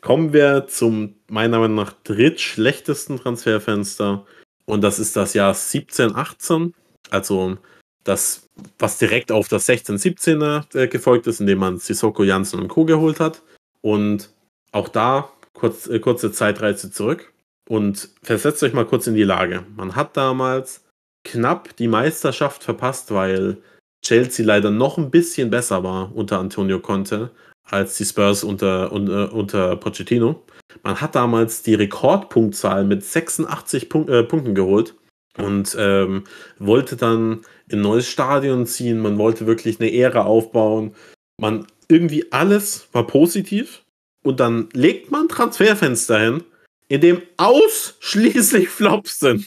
kommen 0.00 0.32
wir 0.32 0.66
zum 0.68 1.16
meiner 1.28 1.58
Meinung 1.58 1.76
nach 1.76 1.94
drittschlechtesten 2.04 3.18
Transferfenster 3.18 4.26
und 4.66 4.82
das 4.82 4.98
ist 4.98 5.16
das 5.16 5.34
Jahr 5.34 5.54
17, 5.54 6.14
18. 6.14 6.74
Also 7.10 7.56
das, 8.04 8.48
was 8.78 8.98
direkt 8.98 9.32
auf 9.32 9.48
das 9.48 9.66
16, 9.66 9.96
17er 9.96 10.76
äh, 10.76 10.88
gefolgt 10.88 11.26
ist, 11.26 11.40
indem 11.40 11.58
man 11.58 11.78
Sissoko, 11.78 12.22
Janssen 12.22 12.60
und 12.60 12.68
Co. 12.68 12.84
geholt 12.84 13.18
hat. 13.18 13.42
Und 13.80 14.30
auch 14.74 14.88
da 14.88 15.30
kurz, 15.52 15.86
äh, 15.86 16.00
kurze 16.00 16.32
Zeitreise 16.32 16.90
zurück 16.90 17.32
und 17.68 18.10
versetzt 18.22 18.62
euch 18.62 18.74
mal 18.74 18.86
kurz 18.86 19.06
in 19.06 19.14
die 19.14 19.22
Lage. 19.22 19.64
Man 19.76 19.96
hat 19.96 20.16
damals 20.16 20.84
knapp 21.24 21.76
die 21.76 21.88
Meisterschaft 21.88 22.62
verpasst, 22.62 23.12
weil 23.12 23.58
Chelsea 24.04 24.44
leider 24.44 24.70
noch 24.70 24.98
ein 24.98 25.10
bisschen 25.10 25.48
besser 25.48 25.82
war 25.82 26.14
unter 26.14 26.38
Antonio 26.38 26.80
Conte 26.80 27.30
als 27.64 27.96
die 27.96 28.04
Spurs 28.04 28.44
unter, 28.44 28.92
unter, 28.92 29.32
unter 29.32 29.76
Pochettino. 29.76 30.42
Man 30.82 31.00
hat 31.00 31.14
damals 31.14 31.62
die 31.62 31.74
Rekordpunktzahl 31.74 32.84
mit 32.84 33.02
86 33.02 33.88
Punk 33.88 34.10
äh, 34.10 34.22
Punkten 34.24 34.54
geholt 34.54 34.94
und 35.38 35.74
ähm, 35.78 36.24
wollte 36.58 36.96
dann 36.96 37.40
in 37.68 37.78
ein 37.78 37.82
neues 37.82 38.06
Stadion 38.06 38.66
ziehen. 38.66 39.00
Man 39.00 39.16
wollte 39.16 39.46
wirklich 39.46 39.80
eine 39.80 39.94
Ära 39.94 40.24
aufbauen. 40.24 40.94
Man 41.40 41.66
irgendwie 41.88 42.30
alles 42.32 42.88
war 42.92 43.06
positiv 43.06 43.83
und 44.24 44.40
dann 44.40 44.68
legt 44.72 45.10
man 45.10 45.28
Transferfenster 45.28 46.18
hin, 46.18 46.44
in 46.88 47.00
dem 47.00 47.22
ausschließlich 47.36 48.68
Flops 48.68 49.20
sind. 49.20 49.46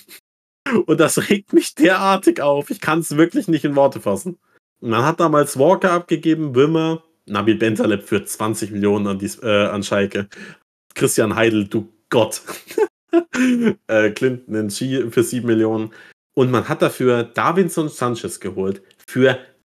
Und 0.86 1.00
das 1.00 1.30
regt 1.30 1.54
mich 1.54 1.76
derartig 1.76 2.42
auf. 2.42 2.70
Ich 2.70 2.80
kann 2.80 3.00
es 3.00 3.18
wirklich 3.18 3.48
nicht 3.48 3.66
in 3.66 3.76
Worte 3.76 4.00
fassen. 4.00 4.38
Man 4.80 5.04
hat 5.04 5.20
damals 5.20 5.58
Walker 5.58 5.92
abgegeben, 5.92 6.56
Wimmer, 6.56 7.04
Nabil 7.26 7.56
Bentaleb 7.56 8.04
für 8.04 8.24
20 8.24 8.72
Millionen 8.72 9.08
an, 9.08 9.20
dies, 9.20 9.42
äh, 9.42 9.66
an 9.66 9.84
Schalke. 9.84 10.28
Christian 10.94 11.36
Heidel, 11.36 11.68
du 11.68 11.92
Gott. 12.10 12.42
äh, 13.88 14.12
Clinton 14.12 14.56
in 14.56 14.70
Ski 14.70 15.10
für 15.10 15.24
7 15.24 15.46
Millionen. 15.46 15.92
Und 16.36 16.52
man 16.52 16.70
hat 16.70 16.82
dafür 16.82 17.24
Davinson 17.24 17.90
Sanchez 17.90 18.40
geholt 18.40 18.82
für 19.08 19.40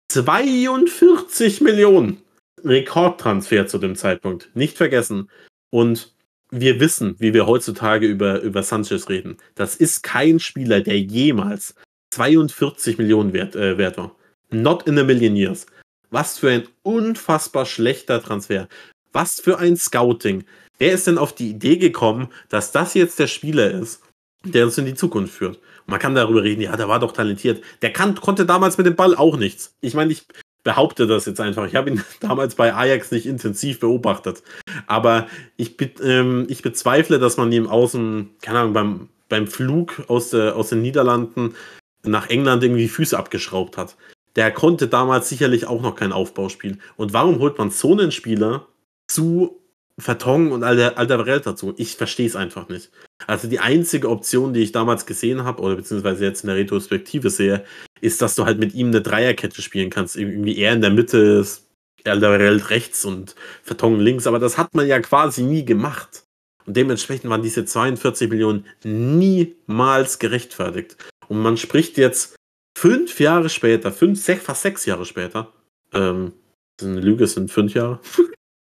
42 0.10 1.62
Millionen. 1.62 2.22
Rekordtransfer 2.64 3.68
zu 3.68 3.78
dem 3.78 3.96
Zeitpunkt. 3.96 4.50
Nicht 4.56 4.78
vergessen. 4.78 5.30
Und 5.70 6.14
wir 6.50 6.80
wissen, 6.80 7.16
wie 7.20 7.34
wir 7.34 7.46
heutzutage 7.46 8.08
über, 8.08 8.42
über 8.42 8.64
Sanchez 8.64 9.10
reden. 9.10 9.38
Das 9.56 9.76
ist 9.76 10.04
kein 10.04 10.40
Spieler, 10.40 10.82
der 10.82 11.00
jemals 11.00 11.76
42 12.12 12.98
Millionen 12.98 13.34
wert, 13.34 13.56
äh, 13.56 13.78
wert 13.78 13.98
war. 13.98 14.16
Not 14.50 14.88
in 14.88 14.98
a 14.98 15.04
million 15.04 15.36
years. 15.36 15.66
Was 16.10 16.38
für 16.38 16.50
ein 16.50 16.68
unfassbar 16.84 17.66
schlechter 17.66 18.22
Transfer. 18.24 18.68
Was 19.12 19.42
für 19.42 19.60
ein 19.60 19.76
Scouting. 19.76 20.46
Wer 20.78 20.94
ist 20.94 21.08
denn 21.08 21.18
auf 21.18 21.34
die 21.34 21.50
Idee 21.50 21.78
gekommen, 21.78 22.30
dass 22.50 22.72
das 22.72 22.94
jetzt 22.94 23.20
der 23.20 23.28
Spieler 23.28 23.72
ist, 23.72 24.04
der 24.46 24.66
uns 24.66 24.78
in 24.78 24.86
die 24.86 24.94
Zukunft 24.94 25.34
führt? 25.34 25.60
Man 25.86 26.00
kann 26.00 26.16
darüber 26.16 26.44
reden, 26.44 26.62
ja, 26.62 26.76
der 26.78 26.88
war 26.88 27.00
doch 27.00 27.14
talentiert. 27.14 27.64
Der 27.82 27.92
kann, 27.92 28.16
konnte 28.16 28.46
damals 28.46 28.78
mit 28.78 28.86
dem 28.86 28.96
Ball 28.96 29.16
auch 29.16 29.38
nichts. 29.38 29.76
Ich 29.82 29.94
meine, 29.94 30.12
ich 30.12 30.26
behaupte 30.68 31.08
das 31.08 31.26
jetzt 31.26 31.40
einfach. 31.40 31.66
Ich 31.66 31.76
habe 31.76 31.90
ihn 31.90 32.04
damals 32.20 32.56
bei 32.56 32.74
Ajax 32.74 33.10
nicht 33.12 33.26
intensiv 33.26 33.80
beobachtet. 33.80 34.44
Aber 34.86 35.28
ich, 35.56 35.78
ähm, 36.04 36.46
ich 36.50 36.62
bezweifle, 36.62 37.20
dass 37.20 37.38
man 37.38 37.54
ihm 37.54 37.68
außen, 37.68 38.32
keine 38.42 38.60
Ahnung, 38.60 38.74
beim, 38.74 39.10
beim 39.30 39.48
Flug 39.48 40.04
aus, 40.10 40.32
der, 40.32 40.58
aus 40.58 40.68
den 40.68 40.82
Niederlanden 40.82 41.56
nach 42.04 42.30
England 42.30 42.64
irgendwie 42.64 42.90
Füße 42.90 43.18
abgeschraubt 43.18 43.78
hat. 43.78 43.96
Der 44.36 44.52
konnte 44.52 44.90
damals 44.90 45.30
sicherlich 45.30 45.68
auch 45.68 45.82
noch 45.82 45.96
kein 45.96 46.12
Aufbauspiel. 46.12 46.80
Und 46.98 47.14
warum 47.14 47.40
holt 47.40 47.58
man 47.58 47.72
so 47.72 47.94
einen 47.94 48.12
Spieler 48.12 48.68
zu 49.08 49.62
Vertongen 50.00 50.52
und 50.52 50.64
Alderweireld 50.64 51.46
dazu? 51.46 51.74
Ich 51.78 51.96
verstehe 51.96 52.28
es 52.28 52.36
einfach 52.36 52.70
nicht. 52.70 52.92
Also 53.26 53.48
die 53.48 53.60
einzige 53.60 54.10
Option, 54.10 54.54
die 54.54 54.62
ich 54.62 54.72
damals 54.72 55.06
gesehen 55.06 55.44
habe, 55.44 55.62
oder 55.62 55.76
beziehungsweise 55.76 56.26
jetzt 56.26 56.44
in 56.44 56.48
der 56.48 56.58
Retrospektive 56.58 57.30
sehe, 57.30 57.66
ist, 58.02 58.22
dass 58.22 58.36
du 58.36 58.46
halt 58.46 58.60
mit 58.60 58.74
ihm 58.76 58.88
eine 58.88 59.02
Dreierkette 59.02 59.62
spielen 59.62 59.90
kannst. 59.90 60.16
Irgendwie 60.16 60.58
er 60.58 60.74
in 60.74 60.82
der 60.82 60.92
Mitte 60.92 61.18
ist 61.18 61.68
Alderweireld 62.06 62.70
rechts 62.70 63.06
und 63.06 63.36
Vertongen 63.64 64.00
links. 64.00 64.28
Aber 64.28 64.40
das 64.40 64.58
hat 64.58 64.74
man 64.76 64.88
ja 64.88 65.00
quasi 65.00 65.44
nie 65.44 65.66
gemacht. 65.66 66.24
Und 66.66 66.76
dementsprechend 66.78 67.30
waren 67.30 67.42
diese 67.42 67.66
42 67.66 68.30
Millionen 68.30 68.66
niemals 68.84 70.20
gerechtfertigt. 70.20 70.98
Und 71.28 71.42
man 71.42 71.58
spricht 71.58 71.98
jetzt 71.98 72.36
fünf 72.78 73.20
Jahre 73.20 73.50
später, 73.50 73.92
fünf, 73.92 74.22
sech, 74.22 74.40
fast 74.40 74.62
sechs 74.62 74.86
Jahre 74.86 75.06
später, 75.06 75.52
ähm, 75.94 76.34
eine 76.82 77.00
Lüge, 77.00 77.26
sind 77.26 77.52
fünf 77.52 77.74
Jahre, 77.74 78.00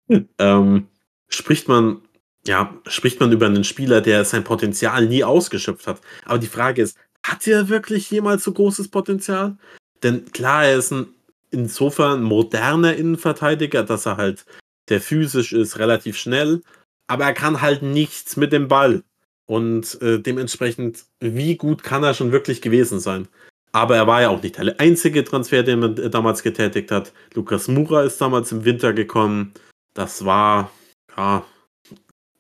ähm, 0.39 0.89
spricht 1.29 1.69
man, 1.69 2.03
ja, 2.47 2.75
spricht 2.87 3.21
man 3.21 3.33
über 3.33 3.47
einen 3.47 3.65
Spieler, 3.65 4.01
der 4.01 4.25
sein 4.25 4.45
Potenzial 4.45 5.07
nie 5.07 5.25
ausgeschöpft 5.25 5.87
hat. 5.87 6.01
Aber 6.25 6.39
die 6.39 6.47
Frage 6.47 6.83
ist, 6.83 6.97
hat 7.23 7.47
er 7.47 7.69
wirklich 7.69 8.11
jemals 8.11 8.45
so 8.45 8.53
großes 8.53 8.89
Potenzial? 8.89 9.57
Denn 10.03 10.31
klar, 10.33 10.67
er 10.67 10.77
ist 10.77 10.93
ein 10.93 11.07
insofern 11.51 12.23
moderner 12.23 12.95
Innenverteidiger, 12.97 13.85
dass 13.85 14.07
er 14.07 14.17
halt 14.17 14.45
der 14.89 15.01
physisch 15.01 15.53
ist, 15.53 15.79
relativ 15.79 16.19
schnell, 16.19 16.63
aber 17.07 17.25
er 17.25 17.33
kann 17.33 17.63
halt 17.63 17.83
nichts 17.83 18.37
mit 18.37 18.53
dem 18.53 18.69
Ball. 18.69 19.03
Und 19.47 20.01
äh, 20.03 20.21
dementsprechend, 20.21 21.05
wie 21.21 21.57
gut 21.57 21.83
kann 21.83 22.03
er 22.03 22.15
schon 22.15 22.33
wirklich 22.33 22.63
gewesen 22.63 23.01
sein? 23.01 23.29
Aber 23.73 23.97
er 23.97 24.07
war 24.07 24.23
ja 24.23 24.29
auch 24.29 24.43
nicht 24.43 24.57
der 24.57 24.81
einzige 24.81 25.25
Transfer, 25.25 25.63
den 25.63 25.81
man 25.81 25.97
äh, 25.99 26.09
damals 26.09 26.43
getätigt 26.43 26.91
hat. 26.91 27.13
Lukas 27.35 27.69
Mura 27.69 28.05
ist 28.05 28.21
damals 28.21 28.53
im 28.53 28.65
Winter 28.65 28.93
gekommen. 28.93 29.53
Das 29.95 30.25
war, 30.25 30.71
ja, 31.17 31.45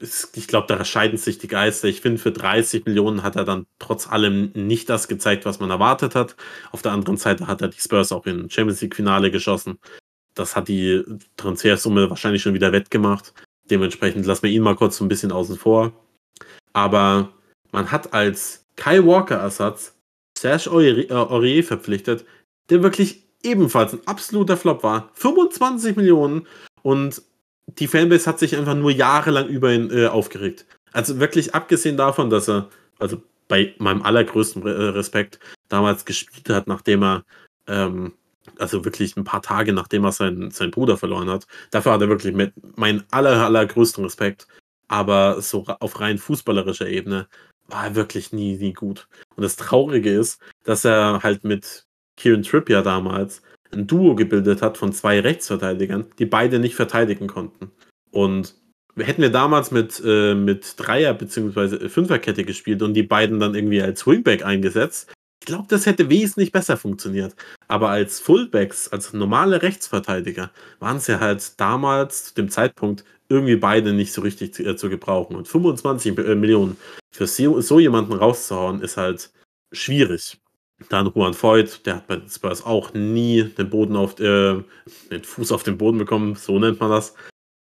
ich 0.00 0.48
glaube, 0.48 0.66
da 0.66 0.84
scheiden 0.84 1.18
sich 1.18 1.38
die 1.38 1.48
Geister. 1.48 1.88
Ich 1.88 2.00
finde, 2.00 2.18
für 2.18 2.32
30 2.32 2.84
Millionen 2.84 3.22
hat 3.22 3.36
er 3.36 3.44
dann 3.44 3.66
trotz 3.78 4.08
allem 4.08 4.50
nicht 4.54 4.88
das 4.88 5.08
gezeigt, 5.08 5.46
was 5.46 5.60
man 5.60 5.70
erwartet 5.70 6.14
hat. 6.14 6.36
Auf 6.72 6.82
der 6.82 6.92
anderen 6.92 7.16
Seite 7.16 7.46
hat 7.46 7.62
er 7.62 7.68
die 7.68 7.80
Spurs 7.80 8.12
auch 8.12 8.26
im 8.26 8.50
Champions 8.50 8.80
League-Finale 8.80 9.30
geschossen. 9.30 9.78
Das 10.34 10.56
hat 10.56 10.68
die 10.68 11.02
Transfersumme 11.36 12.10
wahrscheinlich 12.10 12.42
schon 12.42 12.54
wieder 12.54 12.72
wettgemacht. 12.72 13.32
Dementsprechend 13.70 14.26
lassen 14.26 14.42
wir 14.42 14.50
ihn 14.50 14.62
mal 14.62 14.76
kurz 14.76 14.98
so 14.98 15.04
ein 15.04 15.08
bisschen 15.08 15.32
außen 15.32 15.56
vor. 15.56 15.92
Aber 16.72 17.32
man 17.72 17.90
hat 17.90 18.12
als 18.12 18.66
Kyle 18.76 19.06
Walker-Ersatz 19.06 19.94
Serge 20.36 21.06
äh, 21.08 21.12
Aurier 21.12 21.64
verpflichtet, 21.64 22.26
der 22.68 22.82
wirklich 22.82 23.22
ebenfalls 23.42 23.92
ein 23.92 24.06
absoluter 24.06 24.56
Flop 24.56 24.82
war. 24.82 25.10
25 25.14 25.96
Millionen 25.96 26.46
und 26.82 27.22
die 27.66 27.88
Fanbase 27.88 28.26
hat 28.26 28.38
sich 28.38 28.56
einfach 28.56 28.74
nur 28.74 28.90
jahrelang 28.90 29.48
über 29.48 29.72
ihn 29.72 29.90
äh, 29.90 30.06
aufgeregt. 30.06 30.66
Also 30.92 31.18
wirklich 31.18 31.54
abgesehen 31.54 31.96
davon, 31.96 32.30
dass 32.30 32.48
er, 32.48 32.68
also 32.98 33.22
bei 33.48 33.74
meinem 33.78 34.02
allergrößten 34.02 34.64
äh, 34.66 34.70
Respekt, 34.70 35.40
damals 35.68 36.04
gespielt 36.04 36.48
hat, 36.50 36.66
nachdem 36.66 37.02
er, 37.02 37.24
ähm, 37.66 38.12
also 38.58 38.84
wirklich 38.84 39.16
ein 39.16 39.24
paar 39.24 39.42
Tage 39.42 39.72
nachdem 39.72 40.04
er 40.04 40.12
seinen, 40.12 40.50
seinen 40.50 40.70
Bruder 40.70 40.96
verloren 40.96 41.30
hat. 41.30 41.46
Dafür 41.70 41.92
hat 41.92 42.02
er 42.02 42.08
wirklich 42.08 42.34
mit 42.34 42.52
meinen 42.76 43.04
aller, 43.10 43.44
allergrößten 43.44 44.04
Respekt. 44.04 44.46
Aber 44.86 45.40
so 45.40 45.64
auf 45.64 46.00
rein 46.00 46.18
fußballerischer 46.18 46.88
Ebene 46.88 47.26
war 47.68 47.86
er 47.86 47.94
wirklich 47.94 48.32
nie, 48.32 48.56
nie 48.58 48.74
gut. 48.74 49.08
Und 49.34 49.42
das 49.42 49.56
Traurige 49.56 50.10
ist, 50.10 50.40
dass 50.64 50.84
er 50.84 51.22
halt 51.22 51.44
mit 51.44 51.86
Kieran 52.16 52.42
Trippier 52.42 52.82
damals 52.82 53.42
ein 53.74 53.86
Duo 53.86 54.14
gebildet 54.14 54.62
hat 54.62 54.78
von 54.78 54.92
zwei 54.92 55.20
Rechtsverteidigern, 55.20 56.06
die 56.18 56.26
beide 56.26 56.58
nicht 56.58 56.74
verteidigen 56.74 57.26
konnten. 57.26 57.70
Und 58.10 58.54
hätten 58.96 59.22
wir 59.22 59.30
damals 59.30 59.70
mit, 59.70 60.00
äh, 60.04 60.34
mit 60.34 60.74
Dreier- 60.76 61.14
bzw. 61.14 61.88
Fünferkette 61.88 62.44
gespielt 62.44 62.82
und 62.82 62.94
die 62.94 63.02
beiden 63.02 63.40
dann 63.40 63.54
irgendwie 63.54 63.82
als 63.82 64.06
Wingback 64.06 64.44
eingesetzt, 64.44 65.10
ich 65.44 65.46
glaube, 65.46 65.66
das 65.68 65.84
hätte 65.84 66.08
wesentlich 66.08 66.52
besser 66.52 66.78
funktioniert. 66.78 67.36
Aber 67.68 67.90
als 67.90 68.18
Fullbacks, 68.18 68.88
als 68.88 69.12
normale 69.12 69.60
Rechtsverteidiger, 69.60 70.50
waren 70.78 71.02
ja 71.06 71.20
halt 71.20 71.60
damals 71.60 72.24
zu 72.24 72.34
dem 72.34 72.48
Zeitpunkt 72.48 73.04
irgendwie 73.28 73.56
beide 73.56 73.92
nicht 73.92 74.14
so 74.14 74.22
richtig 74.22 74.54
zu, 74.54 74.64
äh, 74.64 74.74
zu 74.76 74.88
gebrauchen. 74.88 75.36
Und 75.36 75.46
25 75.46 76.16
äh, 76.18 76.34
Millionen 76.34 76.78
für 77.12 77.26
so, 77.26 77.60
so, 77.60 77.78
jemanden 77.78 78.14
rauszuhauen, 78.14 78.80
ist 78.80 78.96
halt 78.96 79.32
schwierig. 79.70 80.40
Dann 80.88 81.12
Juan 81.14 81.34
Voigt, 81.40 81.86
der 81.86 81.96
hat 81.96 82.06
bei 82.06 82.16
den 82.16 82.28
Spurs 82.28 82.64
auch 82.64 82.92
nie 82.94 83.44
den 83.44 83.70
Boden 83.70 83.96
auf 83.96 84.18
äh, 84.18 84.62
den 85.10 85.24
Fuß 85.24 85.52
auf 85.52 85.62
den 85.62 85.78
Boden 85.78 85.98
bekommen, 85.98 86.34
so 86.34 86.58
nennt 86.58 86.80
man 86.80 86.90
das. 86.90 87.14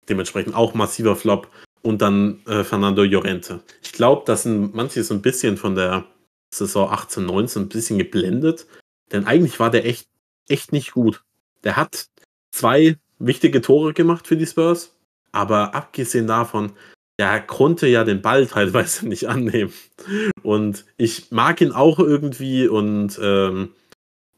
Dementsprechend 0.09 0.55
auch 0.55 0.75
massiver 0.75 1.17
Flop. 1.17 1.49
Und 1.83 2.03
dann 2.03 2.45
äh, 2.47 2.65
Fernando 2.65 3.05
Llorente. 3.05 3.61
Ich 3.83 3.93
glaube, 3.93 4.23
das 4.27 4.43
sind 4.43 4.75
manche 4.75 5.05
so 5.05 5.15
ein 5.15 5.23
bisschen 5.23 5.57
von 5.57 5.77
der 5.77 6.05
Saison 6.53 6.91
18, 6.91 7.25
19 7.25 7.63
ein 7.63 7.69
bisschen 7.69 7.99
geblendet. 7.99 8.67
Denn 9.13 9.27
eigentlich 9.27 9.61
war 9.61 9.71
der 9.71 9.87
echt, 9.87 10.09
echt 10.49 10.73
nicht 10.73 10.93
gut. 10.93 11.23
Der 11.63 11.77
hat 11.77 12.09
zwei 12.51 12.97
wichtige 13.19 13.61
Tore 13.61 13.93
gemacht 13.93 14.27
für 14.27 14.37
die 14.37 14.47
Spurs. 14.47 14.97
Aber 15.31 15.75
abgesehen 15.75 16.27
davon, 16.27 16.73
der 17.19 17.41
konnte 17.41 17.87
ja 17.87 18.05
den 18.05 18.23
Ball 18.23 18.47
teilweise 18.47 19.09
nicht 19.09 19.29
annehmen. 19.29 19.73
Und 20.43 20.85
ich 20.97 21.31
mag 21.31 21.61
ihn 21.61 21.73
auch 21.73 21.99
irgendwie 21.99 22.69
und 22.69 23.19
ähm, 23.23 23.71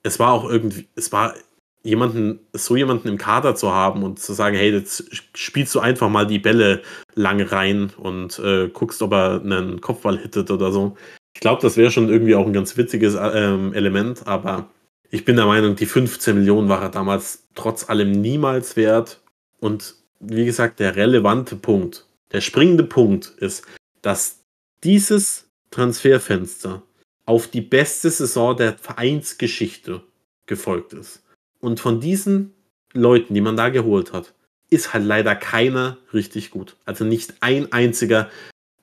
es 0.03 0.18
war 0.18 0.33
auch 0.33 0.49
irgendwie, 0.49 0.89
es 0.95 1.12
war 1.12 1.35
jemanden, 1.83 2.41
so 2.53 2.76
jemanden 2.76 3.09
im 3.09 3.18
Kader 3.18 3.55
zu 3.55 3.72
haben 3.72 4.03
und 4.03 4.18
zu 4.18 4.33
sagen, 4.33 4.57
hey, 4.57 4.72
jetzt 4.72 5.05
spielst 5.35 5.74
du 5.74 5.81
einfach 5.81 6.09
mal 6.09 6.26
die 6.26 6.39
Bälle 6.39 6.83
lang 7.14 7.41
rein 7.41 7.93
und 7.97 8.39
äh, 8.41 8.68
guckst, 8.68 9.01
ob 9.03 9.12
er 9.12 9.41
einen 9.41 9.81
Kopfball 9.81 10.18
hittet 10.18 10.51
oder 10.51 10.72
so. 10.72 10.97
Ich 11.35 11.41
glaube, 11.41 11.62
das 11.62 11.76
wäre 11.76 11.91
schon 11.91 12.09
irgendwie 12.09 12.35
auch 12.35 12.47
ein 12.47 12.53
ganz 12.53 12.76
witziges 12.76 13.16
ähm, 13.18 13.72
Element, 13.72 14.26
aber 14.26 14.68
ich 15.11 15.24
bin 15.24 15.37
der 15.37 15.47
Meinung, 15.47 15.76
die 15.76 15.87
15 15.87 16.37
Millionen 16.37 16.68
war 16.68 16.83
er 16.83 16.91
damals 16.91 17.47
trotz 17.55 17.89
allem 17.89 18.11
niemals 18.11 18.76
wert. 18.76 19.20
Und 19.61 19.95
wie 20.20 20.45
gesagt, 20.45 20.81
der 20.81 20.97
relevante 20.97 21.57
Punkt, 21.57 22.07
der 22.33 22.41
springende 22.41 22.85
Punkt 22.85 23.26
ist, 23.39 23.64
dass 24.03 24.41
dieses 24.85 25.49
Transferfenster 25.70 26.83
auf 27.26 27.49
die 27.49 27.61
beste 27.61 28.11
Saison 28.11 28.57
der 28.57 28.79
Vereinsgeschichte 28.79 30.03
gefolgt 30.47 30.93
ist. 30.95 31.22
Und 31.61 31.81
von 31.81 32.01
diesen 32.01 32.55
Leuten, 32.93 33.35
die 33.35 33.41
man 33.41 33.57
da 33.57 33.68
geholt 33.68 34.12
hat, 34.12 34.35
ist 34.70 34.93
halt 34.93 35.05
leider 35.05 35.35
keiner 35.35 35.99
richtig 36.12 36.51
gut. 36.51 36.76
Also 36.85 37.05
nicht 37.05 37.35
ein 37.41 37.72
einziger 37.72 38.31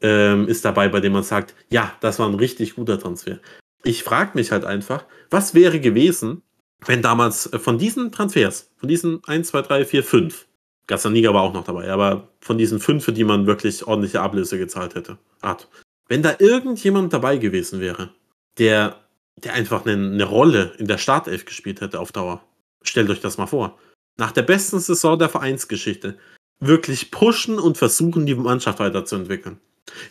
ähm, 0.01 0.47
ist 0.47 0.65
dabei, 0.65 0.89
bei 0.89 0.99
dem 0.99 1.13
man 1.13 1.23
sagt, 1.23 1.53
ja, 1.69 1.95
das 2.01 2.19
war 2.19 2.27
ein 2.27 2.35
richtig 2.35 2.75
guter 2.75 2.99
Transfer. 2.99 3.39
Ich 3.83 4.03
frage 4.03 4.31
mich 4.33 4.51
halt 4.51 4.65
einfach, 4.65 5.05
was 5.29 5.53
wäre 5.53 5.79
gewesen, 5.79 6.41
wenn 6.85 7.01
damals 7.01 7.49
von 7.57 7.77
diesen 7.77 8.11
Transfers, 8.11 8.71
von 8.77 8.89
diesen 8.89 9.23
1, 9.25 9.47
2, 9.49 9.61
3, 9.61 9.85
4, 9.85 10.03
5, 10.03 10.44
Gazzaniga 10.87 11.33
war 11.33 11.41
auch 11.41 11.53
noch 11.53 11.63
dabei, 11.63 11.89
aber 11.91 12.29
von 12.41 12.57
diesen 12.57 12.79
fünf, 12.79 13.03
für 13.03 13.13
die 13.13 13.23
man 13.23 13.47
wirklich 13.47 13.87
ordentliche 13.87 14.21
Ablöse 14.21 14.57
gezahlt 14.57 14.95
hätte, 14.95 15.17
hat. 15.41 15.67
Wenn 16.07 16.21
da 16.21 16.35
irgendjemand 16.37 17.11
dabei 17.13 17.37
gewesen 17.37 17.79
wäre, 17.79 18.11
der, 18.57 18.95
der 19.43 19.53
einfach 19.53 19.85
eine, 19.85 19.93
eine 19.93 20.23
Rolle 20.23 20.73
in 20.77 20.87
der 20.87 20.97
Startelf 20.97 21.45
gespielt 21.45 21.81
hätte 21.81 21.99
auf 21.99 22.11
Dauer, 22.11 22.43
stellt 22.83 23.09
euch 23.09 23.21
das 23.21 23.37
mal 23.37 23.47
vor. 23.47 23.79
Nach 24.17 24.31
der 24.31 24.43
besten 24.43 24.79
Saison 24.79 25.17
der 25.17 25.29
Vereinsgeschichte 25.29 26.17
wirklich 26.59 27.11
pushen 27.11 27.59
und 27.59 27.77
versuchen, 27.77 28.25
die 28.25 28.35
Mannschaft 28.35 28.79
weiterzuentwickeln. 28.79 29.59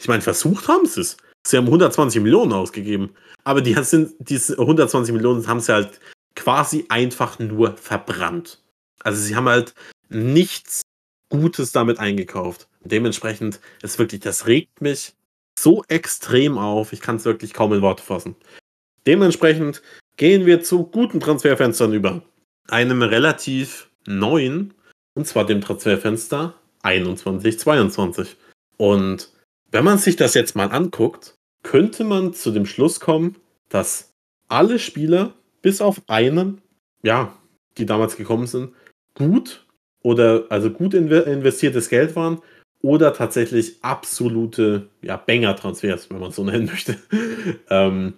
Ich 0.01 0.09
meine, 0.09 0.23
versucht 0.23 0.69
haben 0.69 0.87
sie 0.87 1.01
es. 1.01 1.17
Sie 1.47 1.57
haben 1.57 1.67
120 1.67 2.23
Millionen 2.23 2.53
ausgegeben, 2.53 3.11
aber 3.45 3.61
die 3.61 3.75
sind, 3.83 4.15
diese 4.19 4.59
120 4.59 5.15
Millionen 5.15 5.47
haben 5.47 5.61
sie 5.61 5.73
halt 5.73 6.01
quasi 6.35 6.87
einfach 6.89 7.39
nur 7.39 7.77
verbrannt. 7.77 8.63
Also 9.05 9.23
sie 9.23 9.37
haben 9.37 9.49
halt 9.49 9.75
nichts 10.09 10.83
Gutes 11.29 11.73
damit 11.73 11.99
eingekauft. 11.99 12.69
Dementsprechend 12.83 13.61
ist 13.83 13.99
wirklich, 13.99 14.21
das 14.21 14.47
regt 14.47 14.81
mich 14.81 15.15
so 15.59 15.85
extrem 15.89 16.59
auf. 16.59 16.93
Ich 16.93 17.01
kann 17.01 17.17
es 17.17 17.25
wirklich 17.25 17.55
kaum 17.55 17.73
in 17.73 17.83
Worte 17.83 18.03
fassen. 18.03 18.35
Dementsprechend 19.07 19.83
gehen 20.17 20.47
wir 20.47 20.63
zu 20.63 20.85
guten 20.85 21.21
Transferfenstern 21.21 21.93
über. 21.93 22.23
Einem 22.69 23.03
relativ 23.03 23.91
neuen, 24.07 24.75
und 25.15 25.27
zwar 25.27 25.47
dem 25.47 25.61
Transferfenster 25.61 26.55
21-22. 26.83 28.37
Und 28.77 29.31
wenn 29.71 29.85
man 29.85 29.99
sich 29.99 30.17
das 30.17 30.35
jetzt 30.35 30.57
mal 30.57 30.71
anguckt, 30.71 31.35
könnte 31.63 32.05
man 32.05 32.35
zu 32.35 32.51
dem 32.51 32.67
Schluss 32.67 33.01
kommen, 33.01 33.37
dass 33.69 34.13
alle 34.49 34.79
Spieler, 34.79 35.35
bis 35.63 35.81
auf 35.81 36.03
einen, 36.07 36.61
ja, 37.03 37.37
die 37.79 37.87
damals 37.87 38.17
gekommen 38.17 38.47
sind, 38.47 38.73
gut 39.15 39.67
oder 40.03 40.45
also 40.51 40.71
gut 40.71 40.95
investiertes 40.95 41.89
Geld 41.89 42.15
waren 42.17 42.41
oder 42.83 43.15
tatsächlich 43.15 43.77
absolute 43.83 44.89
ja, 45.01 45.17
Banger-Transfers, 45.17 46.11
wenn 46.11 46.21
man 46.21 46.31
es 46.31 46.37
so 46.37 46.45
nennen 46.45 46.67
möchte. 46.67 46.97
ähm, 47.71 48.15